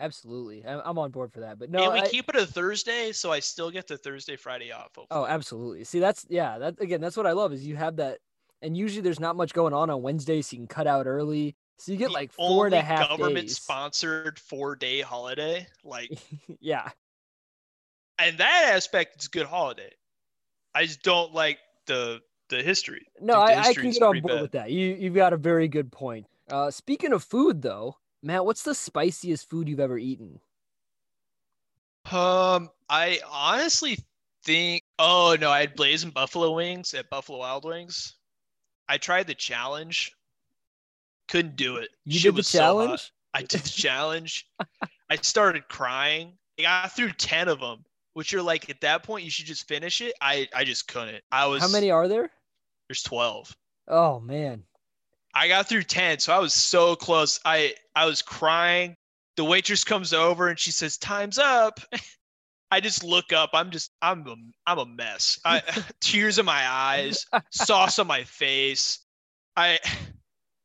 Absolutely, 0.00 0.64
I'm 0.66 0.98
on 0.98 1.10
board 1.10 1.30
for 1.30 1.40
that. 1.40 1.58
But 1.58 1.70
no, 1.70 1.84
and 1.84 1.92
we 1.92 2.00
I, 2.00 2.08
keep 2.08 2.28
it 2.30 2.36
a 2.36 2.46
Thursday, 2.46 3.12
so 3.12 3.30
I 3.30 3.40
still 3.40 3.70
get 3.70 3.86
the 3.86 3.98
Thursday, 3.98 4.34
Friday 4.34 4.72
off. 4.72 4.96
Hopefully. 4.96 5.06
Oh, 5.10 5.26
absolutely. 5.26 5.84
See, 5.84 6.00
that's 6.00 6.24
yeah. 6.30 6.58
That 6.58 6.80
again, 6.80 7.02
that's 7.02 7.18
what 7.18 7.26
I 7.26 7.32
love 7.32 7.52
is 7.52 7.66
you 7.66 7.76
have 7.76 7.96
that, 7.96 8.18
and 8.62 8.74
usually 8.74 9.02
there's 9.02 9.20
not 9.20 9.36
much 9.36 9.52
going 9.52 9.74
on 9.74 9.90
on 9.90 10.00
Wednesday, 10.00 10.40
so 10.40 10.54
you 10.54 10.60
can 10.60 10.68
cut 10.68 10.86
out 10.86 11.06
early. 11.06 11.54
So 11.78 11.92
you 11.92 11.98
get 11.98 12.08
the 12.08 12.14
like 12.14 12.32
four 12.32 12.64
and 12.66 12.74
a 12.74 12.80
half 12.80 13.08
government 13.10 13.48
days. 13.48 13.56
sponsored 13.56 14.38
four 14.38 14.74
day 14.74 15.02
holiday. 15.02 15.66
Like, 15.84 16.10
yeah. 16.60 16.88
and 18.18 18.38
that 18.38 18.70
aspect 18.74 19.20
is 19.20 19.26
a 19.26 19.30
good 19.30 19.46
holiday. 19.46 19.92
I 20.74 20.86
just 20.86 21.02
don't 21.02 21.34
like 21.34 21.58
the 21.86 22.20
the 22.48 22.62
history. 22.62 23.06
No, 23.20 23.34
the 23.34 23.52
I, 23.52 23.60
I 23.60 23.74
can 23.74 23.90
get 23.90 24.02
on 24.02 24.20
board 24.20 24.34
bad. 24.34 24.42
with 24.42 24.52
that. 24.52 24.70
You 24.70 24.96
you've 24.98 25.14
got 25.14 25.34
a 25.34 25.36
very 25.36 25.68
good 25.68 25.92
point. 25.92 26.26
Uh, 26.50 26.70
speaking 26.70 27.12
of 27.12 27.22
food, 27.22 27.62
though, 27.62 27.96
Matt, 28.22 28.44
what's 28.44 28.62
the 28.62 28.74
spiciest 28.74 29.48
food 29.48 29.68
you've 29.68 29.80
ever 29.80 29.98
eaten? 29.98 30.40
Um, 32.10 32.70
I 32.88 33.20
honestly 33.30 33.98
think. 34.44 34.82
Oh 34.98 35.36
no, 35.40 35.50
I 35.50 35.60
had 35.60 35.74
blazing 35.74 36.10
buffalo 36.10 36.54
wings 36.54 36.94
at 36.94 37.10
Buffalo 37.10 37.38
Wild 37.38 37.64
Wings. 37.64 38.16
I 38.88 38.98
tried 38.98 39.26
the 39.26 39.34
challenge. 39.34 40.12
Couldn't 41.28 41.56
do 41.56 41.76
it. 41.76 41.90
You 42.04 42.18
Shit 42.18 42.22
did 42.22 42.34
the 42.34 42.36
was 42.38 42.48
so 42.48 42.58
challenge. 42.58 43.12
I 43.34 43.42
did 43.42 43.60
the 43.60 43.68
challenge. 43.68 44.48
I 45.10 45.16
started 45.16 45.68
crying. 45.68 46.32
I 46.58 46.62
got 46.62 46.92
through 46.96 47.12
ten 47.12 47.48
of 47.48 47.60
them, 47.60 47.84
which 48.14 48.32
you're 48.32 48.42
like 48.42 48.68
at 48.68 48.80
that 48.80 49.02
point 49.02 49.24
you 49.24 49.30
should 49.30 49.46
just 49.46 49.68
finish 49.68 50.00
it. 50.00 50.14
I 50.20 50.48
I 50.54 50.64
just 50.64 50.88
couldn't. 50.88 51.22
I 51.30 51.46
was 51.46 51.62
How 51.62 51.68
many 51.68 51.90
are 51.90 52.08
there? 52.08 52.30
There's 52.88 53.02
twelve. 53.02 53.54
Oh 53.88 54.20
man. 54.20 54.64
I 55.34 55.48
got 55.48 55.68
through 55.68 55.84
10, 55.84 56.18
so 56.18 56.32
I 56.32 56.38
was 56.38 56.54
so 56.54 56.96
close. 56.96 57.40
I 57.44 57.74
I 57.94 58.06
was 58.06 58.22
crying. 58.22 58.96
The 59.36 59.44
waitress 59.44 59.84
comes 59.84 60.12
over 60.12 60.48
and 60.48 60.58
she 60.58 60.72
says, 60.72 60.98
"Time's 60.98 61.38
up." 61.38 61.80
I 62.72 62.80
just 62.80 63.02
look 63.02 63.32
up. 63.32 63.50
I'm 63.52 63.70
just 63.70 63.90
I'm 64.00 64.26
a, 64.26 64.36
I'm 64.66 64.78
a 64.78 64.86
mess. 64.86 65.40
I 65.44 65.62
tears 66.00 66.38
in 66.38 66.46
my 66.46 66.68
eyes, 66.68 67.26
sauce 67.50 67.98
on 67.98 68.06
my 68.06 68.24
face. 68.24 69.00
I 69.56 69.78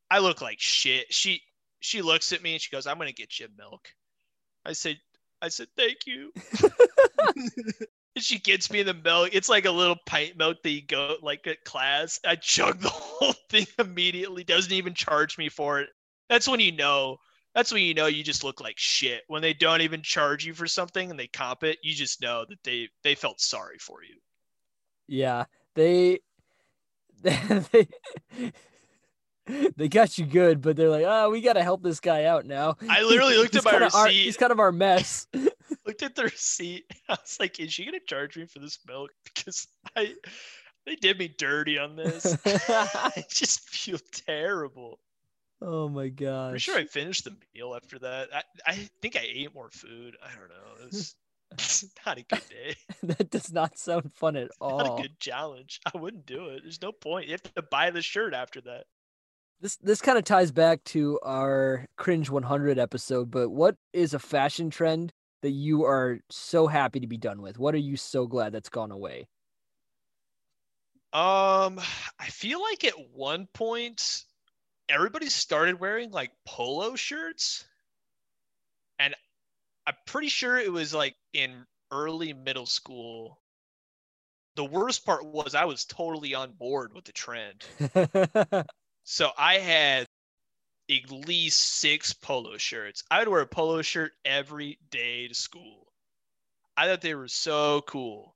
I 0.10 0.20
look 0.20 0.42
like 0.42 0.60
shit. 0.60 1.12
She 1.14 1.42
she 1.80 2.02
looks 2.02 2.32
at 2.32 2.44
me 2.44 2.54
and 2.54 2.62
she 2.62 2.72
goes, 2.72 2.88
"I'm 2.88 2.98
going 2.98 3.08
to 3.08 3.14
get 3.14 3.40
you 3.40 3.48
milk." 3.58 3.88
I 4.66 4.74
said 4.74 5.00
I 5.42 5.50
said, 5.50 5.68
"Thank 5.76 6.06
you." 6.06 6.32
She 8.18 8.40
gets 8.40 8.72
me 8.72 8.82
the 8.84 8.94
milk. 8.94 9.30
It's 9.34 9.50
like 9.50 9.66
a 9.66 9.72
little 9.72 9.98
pint 10.06 10.38
milk 10.38 10.64
that 10.64 10.70
you 10.70 10.82
go 10.82 11.18
like 11.22 11.46
at 11.48 11.64
class. 11.66 12.20
I 12.26 12.36
chug 12.36 12.80
the 12.80 12.90
whole 12.94 13.34
thing 13.50 13.68
immediately. 13.78 14.44
Doesn't 14.44 14.72
even 14.72 14.94
charge 14.94 15.38
me 15.38 15.50
for 15.50 15.82
it. 15.82 15.90
That's 16.30 16.48
when 16.48 16.60
you 16.60 16.72
know. 16.72 17.18
That's 17.54 17.72
when 17.72 17.84
you 17.84 17.94
know 17.94 18.08
you 18.08 18.24
just 18.24 18.44
look 18.44 18.60
like 18.62 18.78
shit. 18.78 19.24
When 19.28 19.42
they 19.42 19.54
don't 19.54 19.82
even 19.82 20.02
charge 20.02 20.46
you 20.46 20.54
for 20.54 20.68
something 20.68 21.10
and 21.10 21.20
they 21.20 21.28
comp 21.28 21.64
it, 21.64 21.80
you 21.84 21.94
just 21.94 22.22
know 22.22 22.46
that 22.50 22.64
they 22.64 22.90
they 23.04 23.16
felt 23.16 23.40
sorry 23.40 23.78
for 23.80 24.04
you. 24.04 24.16
Yeah, 25.08 25.46
they 25.76 26.20
they 27.22 27.88
they 29.78 29.88
got 29.90 30.18
you 30.18 30.26
good, 30.26 30.62
but 30.62 30.76
they're 30.76 30.90
like, 30.90 31.06
oh, 31.08 31.30
we 31.30 31.42
got 31.42 31.54
to 31.54 31.64
help 31.64 31.84
this 31.84 32.00
guy 32.00 32.26
out 32.26 32.46
now. 32.46 32.76
I 32.90 33.04
literally 33.04 33.38
looked 33.38 33.56
at 33.56 33.64
my 33.64 33.72
kinda 33.72 33.90
our- 33.94 34.08
he's 34.08 34.38
kind 34.38 34.52
of 34.52 34.60
our 34.60 34.72
mess. 34.72 35.28
Looked 35.86 36.04
at 36.04 36.16
the 36.16 36.24
receipt. 36.24 36.86
I 37.10 37.14
was 37.22 37.38
like, 37.40 37.60
"Is 37.60 37.74
she 37.74 37.86
gonna 37.86 38.00
charge 38.08 38.38
me 38.38 38.46
for 38.46 38.60
this 38.60 38.80
milk?" 38.88 39.12
Because 39.24 39.68
I 39.96 40.14
they 40.86 40.96
did 40.96 41.18
me 41.20 41.28
dirty 41.28 41.78
on 41.78 41.96
this. 41.96 42.38
I 42.46 43.24
just 43.30 43.70
feel 43.70 44.00
terrible. 44.28 45.00
oh 45.62 45.90
my 45.90 46.04
Pretty 46.04 46.26
gosh. 46.26 46.62
sure 46.62 46.78
I 46.78 46.86
finished 46.86 47.24
the 47.26 47.36
meal 47.54 47.74
after 47.76 48.00
that. 48.00 48.30
I, 48.34 48.44
I 48.68 48.74
think 49.02 49.16
I 49.16 49.22
ate 49.28 49.54
more 49.54 49.70
food. 49.72 50.16
I 50.24 50.30
don't 50.38 50.50
know. 50.50 50.86
It 50.86 50.92
was 50.94 51.16
not 52.06 52.18
a 52.18 52.24
good 52.24 52.42
day. 52.50 52.76
that 53.04 53.30
does 53.32 53.52
not 53.52 53.78
sound 53.78 54.12
fun 54.14 54.36
at 54.36 54.50
all. 54.60 54.78
Not 54.80 55.00
a 55.00 55.02
good 55.04 55.20
challenge. 55.20 55.80
I 55.94 55.98
wouldn't 55.98 56.26
do 56.26 56.50
it. 56.50 56.62
There's 56.64 56.82
no 56.82 56.92
point. 56.92 57.28
You 57.28 57.32
have 57.34 57.54
to 57.56 57.62
buy 57.64 57.90
the 57.92 58.02
shirt 58.02 58.34
after 58.34 58.62
that. 58.62 58.86
This 59.62 59.78
this 59.78 60.02
kind 60.02 60.18
of 60.18 60.24
ties 60.26 60.52
back 60.52 60.84
to 60.86 61.20
our 61.24 61.88
cringe 61.98 62.30
100 62.30 62.78
episode, 62.78 63.32
but 63.32 63.50
what 63.50 63.76
is 63.94 64.14
a 64.14 64.20
fashion 64.20 64.70
trend 64.70 65.14
that 65.46 65.52
you 65.52 65.86
are 65.86 66.20
so 66.32 66.66
happy 66.66 67.00
to 67.00 67.08
be 67.08 67.18
done 67.18 67.40
with? 67.40 67.60
What 67.60 67.76
are 67.76 67.80
you 67.80 67.98
so 67.98 68.26
glad 68.26 68.52
that's 68.52 68.70
gone 68.70 68.92
away? 68.92 69.28
Um, 71.14 71.80
I 72.20 72.28
feel 72.30 72.60
like 72.60 72.84
at 72.84 72.96
one 73.14 73.48
point 73.54 74.24
everybody 74.90 75.28
started 75.28 75.80
wearing 75.80 76.10
like 76.10 76.32
polo 76.48 76.96
shirts. 76.96 77.64
And 78.98 79.14
I'm 79.86 79.94
pretty 80.08 80.30
sure 80.30 80.58
it 80.58 80.72
was 80.72 80.96
like 80.96 81.16
in 81.34 81.66
early 81.92 82.34
middle 82.34 82.66
school. 82.66 83.40
The 84.56 84.66
worst 84.66 85.06
part 85.06 85.26
was 85.26 85.54
I 85.54 85.66
was 85.66 85.86
totally 85.86 86.34
on 86.34 86.54
board 86.54 86.94
with 86.94 87.04
the 87.06 87.12
trend. 87.12 87.66
So 89.06 89.30
I 89.38 89.60
had 89.60 90.08
at 90.90 91.12
least 91.12 91.60
six 91.60 92.14
polo 92.14 92.58
shirts. 92.58 93.04
I 93.10 93.20
would 93.20 93.28
wear 93.28 93.42
a 93.42 93.48
polo 93.48 93.82
shirt 93.82 94.12
every 94.24 94.80
day 94.92 95.28
to 95.28 95.34
school. 95.34 95.88
I 96.78 96.88
thought 96.88 97.02
they 97.02 97.16
were 97.16 97.28
so 97.28 97.82
cool. 97.88 98.36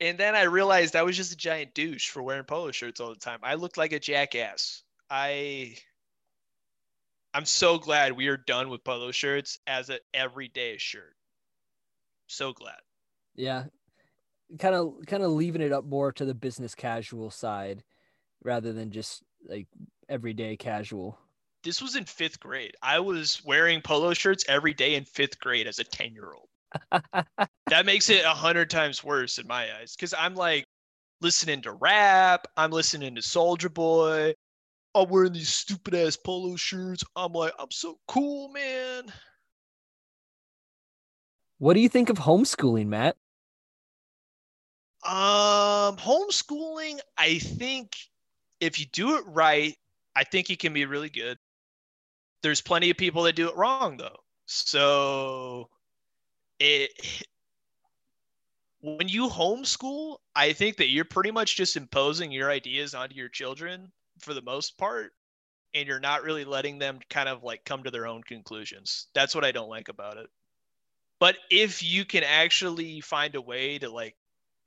And 0.00 0.18
then 0.18 0.34
I 0.34 0.42
realized 0.42 0.94
I 0.94 1.02
was 1.02 1.16
just 1.16 1.32
a 1.32 1.36
giant 1.36 1.74
douche 1.74 2.08
for 2.08 2.22
wearing 2.22 2.44
polo 2.44 2.70
shirts 2.70 3.00
all 3.00 3.10
the 3.10 3.16
time. 3.16 3.40
I 3.42 3.54
looked 3.54 3.78
like 3.78 3.92
a 3.92 3.98
jackass. 3.98 4.82
I 5.10 5.76
I'm 7.32 7.44
so 7.44 7.78
glad 7.78 8.12
we 8.16 8.28
are 8.28 8.38
done 8.38 8.70
with 8.70 8.84
polo 8.84 9.10
shirts 9.10 9.58
as 9.66 9.90
an 9.90 9.98
everyday 10.14 10.78
shirt. 10.78 11.14
So 12.28 12.52
glad. 12.52 12.78
yeah. 13.34 13.64
Kind 14.58 14.74
of 14.74 14.94
kind 15.06 15.22
of 15.22 15.32
leaving 15.32 15.60
it 15.60 15.72
up 15.72 15.84
more 15.84 16.12
to 16.12 16.24
the 16.24 16.34
business 16.34 16.74
casual 16.74 17.30
side 17.30 17.82
rather 18.42 18.72
than 18.72 18.90
just 18.90 19.22
like 19.48 19.66
everyday 20.08 20.56
casual. 20.56 21.18
This 21.64 21.82
was 21.82 21.96
in 21.96 22.04
fifth 22.04 22.38
grade. 22.38 22.74
I 22.82 23.00
was 23.00 23.42
wearing 23.44 23.80
polo 23.80 24.14
shirts 24.14 24.44
every 24.48 24.74
day 24.74 24.94
in 24.94 25.04
fifth 25.04 25.40
grade 25.40 25.66
as 25.66 25.78
a 25.78 25.84
10 25.84 26.12
year 26.12 26.32
old. 26.34 26.48
that 27.68 27.86
makes 27.86 28.10
it 28.10 28.24
a 28.24 28.30
hundred 28.30 28.70
times 28.70 29.02
worse 29.02 29.38
in 29.38 29.46
my 29.46 29.68
eyes 29.78 29.94
because 29.96 30.14
I'm 30.16 30.34
like 30.34 30.66
listening 31.20 31.62
to 31.62 31.72
rap, 31.72 32.46
I'm 32.56 32.70
listening 32.70 33.14
to 33.14 33.20
Soulja 33.20 33.72
Boy, 33.72 34.34
I'm 34.94 35.08
wearing 35.10 35.32
these 35.32 35.50
stupid 35.50 35.94
ass 35.94 36.16
polo 36.16 36.56
shirts. 36.56 37.04
I'm 37.14 37.32
like, 37.32 37.52
I'm 37.58 37.70
so 37.70 37.98
cool, 38.08 38.48
man. 38.48 39.12
What 41.58 41.74
do 41.74 41.80
you 41.80 41.88
think 41.88 42.08
of 42.08 42.18
homeschooling, 42.18 42.86
Matt? 42.86 43.16
Um, 45.04 45.96
homeschooling, 45.96 46.98
I 47.16 47.38
think 47.38 47.96
if 48.60 48.78
you 48.78 48.86
do 48.86 49.16
it 49.16 49.24
right, 49.26 49.76
I 50.14 50.24
think 50.24 50.50
it 50.50 50.58
can 50.58 50.72
be 50.72 50.86
really 50.86 51.10
good. 51.10 51.38
There's 52.42 52.60
plenty 52.60 52.90
of 52.90 52.96
people 52.96 53.22
that 53.24 53.36
do 53.36 53.48
it 53.48 53.56
wrong 53.56 53.96
though. 53.96 54.20
So 54.46 55.68
it 56.58 56.90
when 58.80 59.08
you 59.08 59.28
homeschool, 59.28 60.18
I 60.34 60.52
think 60.52 60.76
that 60.76 60.88
you're 60.88 61.04
pretty 61.04 61.32
much 61.32 61.56
just 61.56 61.76
imposing 61.76 62.30
your 62.30 62.50
ideas 62.50 62.94
onto 62.94 63.16
your 63.16 63.28
children 63.28 63.90
for 64.20 64.32
the 64.32 64.42
most 64.42 64.78
part 64.78 65.12
and 65.74 65.86
you're 65.86 66.00
not 66.00 66.22
really 66.22 66.44
letting 66.44 66.78
them 66.78 67.00
kind 67.10 67.28
of 67.28 67.42
like 67.42 67.64
come 67.64 67.82
to 67.82 67.90
their 67.90 68.06
own 68.06 68.22
conclusions. 68.22 69.08
That's 69.14 69.34
what 69.34 69.44
I 69.44 69.52
don't 69.52 69.68
like 69.68 69.88
about 69.88 70.16
it. 70.16 70.30
But 71.18 71.36
if 71.50 71.82
you 71.82 72.04
can 72.04 72.24
actually 72.24 73.00
find 73.00 73.34
a 73.34 73.40
way 73.40 73.78
to 73.78 73.90
like 73.90 74.14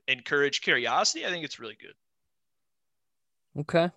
encourage 0.07 0.61
curiosity, 0.61 1.25
I 1.25 1.29
think 1.29 1.45
it's 1.45 1.59
really 1.59 1.77
good. 1.79 1.93
Okay. 3.57 3.89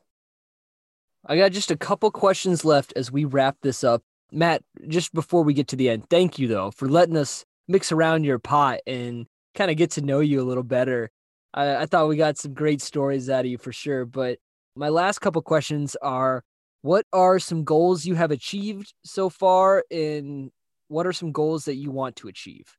I 1.27 1.37
got 1.37 1.53
just 1.53 1.71
a 1.71 1.77
couple 1.77 2.11
questions 2.11 2.65
left 2.65 2.93
as 2.97 3.13
we 3.13 3.25
wrap 3.25 3.57
this 3.63 3.85
up. 3.85 4.03
Matt, 4.33 4.63
just 4.89 5.13
before 5.13 5.43
we 5.43 5.55
get 5.55 5.69
to 5.69 5.77
the 5.77 5.89
end, 5.91 6.09
thank 6.09 6.39
you 6.39 6.49
though 6.49 6.71
for 6.71 6.89
letting 6.89 7.17
us 7.17 7.45
mix 7.69 7.93
around 7.93 8.25
your 8.25 8.39
pot 8.39 8.81
and 8.87 9.27
kind 9.55 9.71
of 9.71 9.77
get 9.77 9.91
to 9.93 10.01
know 10.01 10.21
you 10.21 10.41
a 10.41 10.45
little 10.45 10.63
better. 10.63 11.11
I, 11.55 11.77
I 11.77 11.87
thought 11.87 12.09
we 12.09 12.17
got 12.17 12.39
some 12.39 12.55
great 12.55 12.81
stories 12.81 13.29
out 13.31 13.45
of 13.45 13.51
you 13.51 13.59
for 13.59 13.73
sure. 13.73 14.05
But 14.05 14.39
my 14.75 14.89
last 14.89 15.21
couple 15.21 15.43
questions 15.43 15.97
are 16.03 16.43
what 16.81 17.07
are 17.13 17.39
some 17.39 17.63
goals 17.63 18.05
you 18.05 18.15
have 18.15 18.31
achieved 18.31 18.95
so 19.05 19.29
far 19.29 19.85
and 19.91 20.51
what 20.89 21.07
are 21.07 21.13
some 21.13 21.31
goals 21.31 21.67
that 21.67 21.77
you 21.77 21.91
want 21.91 22.17
to 22.17 22.29
achieve? 22.29 22.77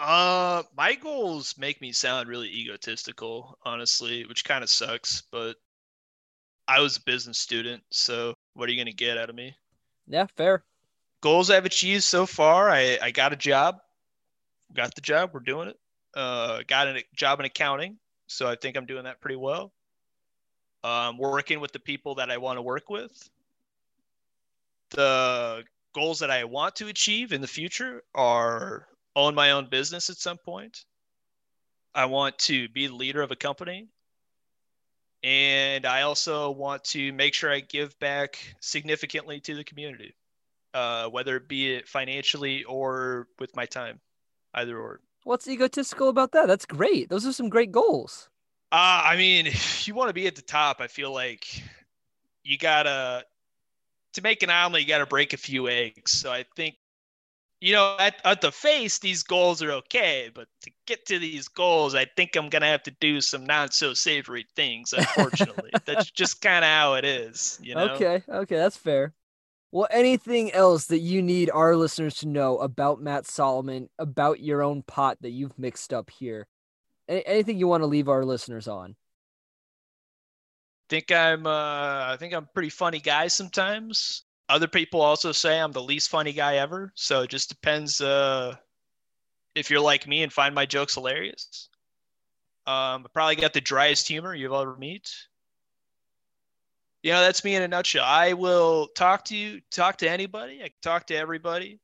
Uh, 0.00 0.62
my 0.74 0.94
goals 0.94 1.58
make 1.58 1.78
me 1.82 1.92
sound 1.92 2.26
really 2.26 2.48
egotistical, 2.48 3.58
honestly, 3.64 4.24
which 4.24 4.46
kind 4.46 4.64
of 4.64 4.70
sucks. 4.70 5.22
But 5.30 5.56
I 6.66 6.80
was 6.80 6.96
a 6.96 7.02
business 7.02 7.36
student, 7.36 7.82
so 7.90 8.32
what 8.54 8.66
are 8.66 8.72
you 8.72 8.78
gonna 8.78 8.92
get 8.92 9.18
out 9.18 9.28
of 9.28 9.36
me? 9.36 9.54
Yeah, 10.06 10.26
fair. 10.36 10.64
Goals 11.20 11.50
I've 11.50 11.66
achieved 11.66 12.02
so 12.02 12.24
far: 12.24 12.70
I 12.70 12.98
I 13.02 13.10
got 13.10 13.34
a 13.34 13.36
job, 13.36 13.76
got 14.72 14.94
the 14.94 15.02
job, 15.02 15.32
we're 15.34 15.40
doing 15.40 15.68
it. 15.68 15.78
Uh, 16.14 16.62
got 16.66 16.88
a 16.88 17.04
job 17.14 17.38
in 17.40 17.44
accounting, 17.44 17.98
so 18.26 18.48
I 18.48 18.56
think 18.56 18.78
I'm 18.78 18.86
doing 18.86 19.04
that 19.04 19.20
pretty 19.20 19.36
well. 19.36 19.70
Um, 20.82 21.18
working 21.18 21.60
with 21.60 21.72
the 21.72 21.78
people 21.78 22.14
that 22.14 22.30
I 22.30 22.38
want 22.38 22.56
to 22.56 22.62
work 22.62 22.88
with. 22.88 23.28
The 24.90 25.62
goals 25.92 26.20
that 26.20 26.30
I 26.30 26.44
want 26.44 26.76
to 26.76 26.88
achieve 26.88 27.34
in 27.34 27.42
the 27.42 27.46
future 27.46 28.02
are 28.14 28.86
own 29.20 29.34
my 29.34 29.52
own 29.52 29.68
business 29.68 30.10
at 30.10 30.16
some 30.16 30.38
point. 30.38 30.84
I 31.94 32.06
want 32.06 32.38
to 32.40 32.68
be 32.68 32.86
the 32.86 32.94
leader 32.94 33.22
of 33.22 33.30
a 33.30 33.36
company. 33.36 33.88
and 35.22 35.84
I 35.86 36.02
also 36.02 36.50
want 36.50 36.84
to 36.84 37.12
make 37.12 37.34
sure 37.34 37.52
I 37.52 37.60
give 37.60 37.98
back 37.98 38.38
significantly 38.60 39.40
to 39.40 39.54
the 39.54 39.64
community, 39.64 40.14
uh, 40.72 41.08
whether 41.08 41.36
it 41.36 41.48
be 41.48 41.74
it 41.74 41.88
financially 41.88 42.64
or 42.64 43.28
with 43.38 43.54
my 43.56 43.66
time, 43.66 44.00
either 44.54 44.78
or. 44.78 45.00
What's 45.24 45.46
egotistical 45.48 46.08
about 46.08 46.32
that? 46.32 46.46
That's 46.46 46.64
great. 46.64 47.10
Those 47.10 47.26
are 47.26 47.32
some 47.32 47.50
great 47.50 47.70
goals. 47.72 48.30
Uh, 48.72 49.02
I 49.04 49.16
mean, 49.16 49.46
if 49.48 49.86
you 49.86 49.94
want 49.94 50.08
to 50.08 50.14
be 50.14 50.26
at 50.26 50.36
the 50.36 50.42
top, 50.42 50.80
I 50.80 50.86
feel 50.86 51.12
like 51.12 51.46
you 52.42 52.56
gotta 52.56 53.24
to 54.14 54.22
make 54.22 54.42
an 54.42 54.50
omelet, 54.50 54.82
you 54.82 54.88
gotta 54.88 55.06
break 55.06 55.32
a 55.34 55.36
few 55.36 55.68
eggs. 55.68 56.12
So 56.12 56.32
I 56.32 56.44
think 56.56 56.76
you 57.60 57.74
know, 57.74 57.96
at, 57.98 58.16
at 58.24 58.40
the 58.40 58.50
face, 58.50 58.98
these 58.98 59.22
goals 59.22 59.62
are 59.62 59.72
okay, 59.72 60.30
but 60.34 60.48
to 60.62 60.70
get 60.86 61.04
to 61.06 61.18
these 61.18 61.48
goals, 61.48 61.94
I 61.94 62.06
think 62.16 62.34
I'm 62.34 62.48
gonna 62.48 62.66
have 62.66 62.82
to 62.84 62.90
do 63.00 63.20
some 63.20 63.44
not 63.44 63.74
so 63.74 63.92
savory 63.92 64.46
things. 64.56 64.94
Unfortunately, 64.94 65.70
that's 65.84 66.10
just 66.10 66.40
kind 66.40 66.64
of 66.64 66.70
how 66.70 66.94
it 66.94 67.04
is. 67.04 67.58
You 67.62 67.74
know. 67.74 67.94
Okay, 67.94 68.22
okay, 68.28 68.56
that's 68.56 68.76
fair. 68.76 69.12
Well, 69.72 69.88
anything 69.90 70.52
else 70.52 70.86
that 70.86 70.98
you 70.98 71.22
need 71.22 71.50
our 71.50 71.76
listeners 71.76 72.16
to 72.16 72.28
know 72.28 72.58
about 72.58 73.00
Matt 73.00 73.26
Solomon, 73.26 73.88
about 73.98 74.40
your 74.40 74.62
own 74.62 74.82
pot 74.82 75.18
that 75.20 75.30
you've 75.30 75.56
mixed 75.58 75.92
up 75.92 76.10
here? 76.10 76.48
Any, 77.08 77.24
anything 77.26 77.58
you 77.58 77.68
want 77.68 77.82
to 77.82 77.86
leave 77.86 78.08
our 78.08 78.24
listeners 78.24 78.66
on? 78.66 78.96
Think 80.88 81.12
I'm, 81.12 81.46
uh, 81.46 81.50
I 81.50 82.16
think 82.18 82.34
I'm 82.34 82.44
a 82.44 82.52
pretty 82.52 82.70
funny 82.70 82.98
guy 82.98 83.28
sometimes. 83.28 84.24
Other 84.50 84.66
people 84.66 85.00
also 85.00 85.30
say 85.30 85.60
I'm 85.60 85.70
the 85.70 85.80
least 85.80 86.10
funny 86.10 86.32
guy 86.32 86.56
ever. 86.56 86.92
So 86.96 87.22
it 87.22 87.30
just 87.30 87.48
depends 87.48 88.00
uh, 88.00 88.56
if 89.54 89.70
you're 89.70 89.80
like 89.80 90.08
me 90.08 90.24
and 90.24 90.32
find 90.32 90.54
my 90.54 90.66
jokes 90.66 90.94
hilarious. 90.94 91.68
Um, 92.66 93.04
I 93.04 93.06
probably 93.12 93.36
got 93.36 93.52
the 93.52 93.60
driest 93.60 94.08
humor 94.08 94.34
you've 94.34 94.52
ever 94.52 94.76
meet. 94.76 95.08
You 97.04 97.12
know, 97.12 97.20
that's 97.20 97.44
me 97.44 97.54
in 97.54 97.62
a 97.62 97.68
nutshell. 97.68 98.04
I 98.04 98.32
will 98.32 98.88
talk 98.88 99.24
to 99.26 99.36
you, 99.36 99.60
talk 99.70 99.98
to 99.98 100.10
anybody. 100.10 100.58
I 100.58 100.64
can 100.64 100.72
talk 100.82 101.06
to 101.06 101.14
everybody. 101.14 101.78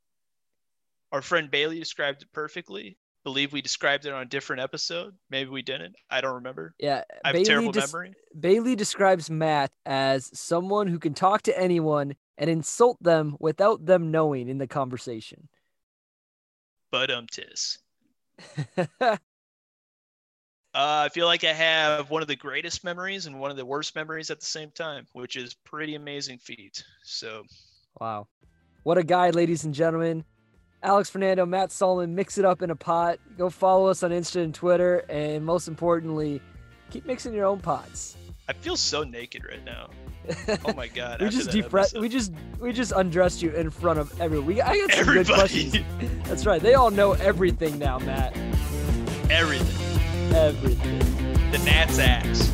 Our 1.12 1.23
friend 1.23 1.49
Bailey 1.49 1.79
described 1.79 2.23
it 2.23 2.33
perfectly. 2.33 2.99
Believe 3.23 3.53
we 3.53 3.62
described 3.62 4.07
it 4.07 4.12
on 4.12 4.23
a 4.23 4.27
different 4.27 4.61
episode. 4.61 5.14
Maybe 5.31 5.51
we 5.51 5.62
didn't. 5.62 5.95
I 6.11 6.21
don't 6.21 6.35
remember. 6.35 6.75
Yeah, 6.79 7.05
I 7.25 7.29
have 7.29 7.35
Bailey 7.35 7.43
a 7.43 7.47
terrible 7.47 7.73
des- 7.73 7.81
memory. 7.81 8.14
Bailey 8.39 8.77
describes 8.77 9.31
Matt 9.31 9.71
as 9.87 10.31
someone 10.39 10.89
who 10.89 10.99
can 10.99 11.14
talk 11.14 11.43
to 11.43 11.59
anyone 11.59 12.17
and 12.39 12.51
insult 12.51 13.03
them 13.03 13.37
without 13.41 13.84
them 13.84 14.11
knowing 14.11 14.49
in 14.49 14.59
the 14.59 14.66
conversation. 14.66 15.49
But 16.91 17.11
um, 17.11 17.26
tis. 17.30 17.78
uh, 18.78 19.16
I 20.74 21.09
feel 21.09 21.26
like 21.26 21.45
I 21.45 21.53
have 21.53 22.11
one 22.11 22.22
of 22.22 22.28
the 22.28 22.37
greatest 22.37 22.84
memories 22.84 23.26
and 23.26 23.41
one 23.41 23.51
of 23.51 23.57
the 23.57 23.66
worst 23.66 23.95
memories 23.95 24.30
at 24.30 24.41
the 24.41 24.47
same 24.47 24.70
time, 24.70 25.07
which 25.12 25.37
is 25.37 25.55
pretty 25.55 25.95
amazing 25.95 26.39
feat. 26.39 26.84
So, 27.03 27.45
wow, 28.01 28.28
what 28.82 28.99
a 28.99 29.03
guy, 29.03 29.30
ladies 29.30 29.64
and 29.64 29.74
gentlemen. 29.74 30.24
Alex 30.82 31.11
Fernando, 31.11 31.47
Matt 31.47 31.72
Solomon, 31.72 32.14
mix 32.14 32.39
it 32.39 32.45
up 32.45 32.62
in 32.62 32.70
a 32.70 32.76
pot. 32.76 33.18
Go 33.37 33.51
follow 33.51 33.87
us 33.89 34.03
on 34.03 34.11
Insta 34.11 34.43
and 34.45 34.55
Twitter, 34.55 34.99
and 35.09 35.45
most 35.45 35.66
importantly, 35.66 36.41
keep 36.91 37.07
mixing 37.07 37.32
your 37.32 37.47
own 37.47 37.59
pots. 37.59 38.16
I 38.49 38.53
feel 38.53 38.76
so 38.76 39.03
naked 39.03 39.44
right 39.44 39.64
now. 39.64 39.88
Oh 40.64 40.72
my 40.74 40.86
god! 40.94 41.20
we 41.20 41.28
just 41.30 41.51
defre- 41.51 42.01
We 42.01 42.09
just 42.09 42.32
we 42.61 42.72
just 42.72 42.92
undressed 42.92 43.42
you 43.42 43.51
in 43.51 43.70
front 43.70 43.99
of 43.99 44.20
everyone. 44.20 44.47
We 44.47 44.61
I 44.61 44.76
got 44.76 44.90
some 44.92 45.01
Everybody. 45.01 45.24
good 45.24 45.34
questions. 45.34 46.28
That's 46.28 46.47
right. 46.47 46.61
They 46.62 46.74
all 46.74 46.90
know 46.90 47.12
everything 47.12 47.78
now, 47.78 47.99
Matt. 47.99 48.36
Everything. 49.30 50.34
Everything. 50.34 51.51
The 51.53 51.59
Nats 51.59 51.99
ass. 51.99 52.51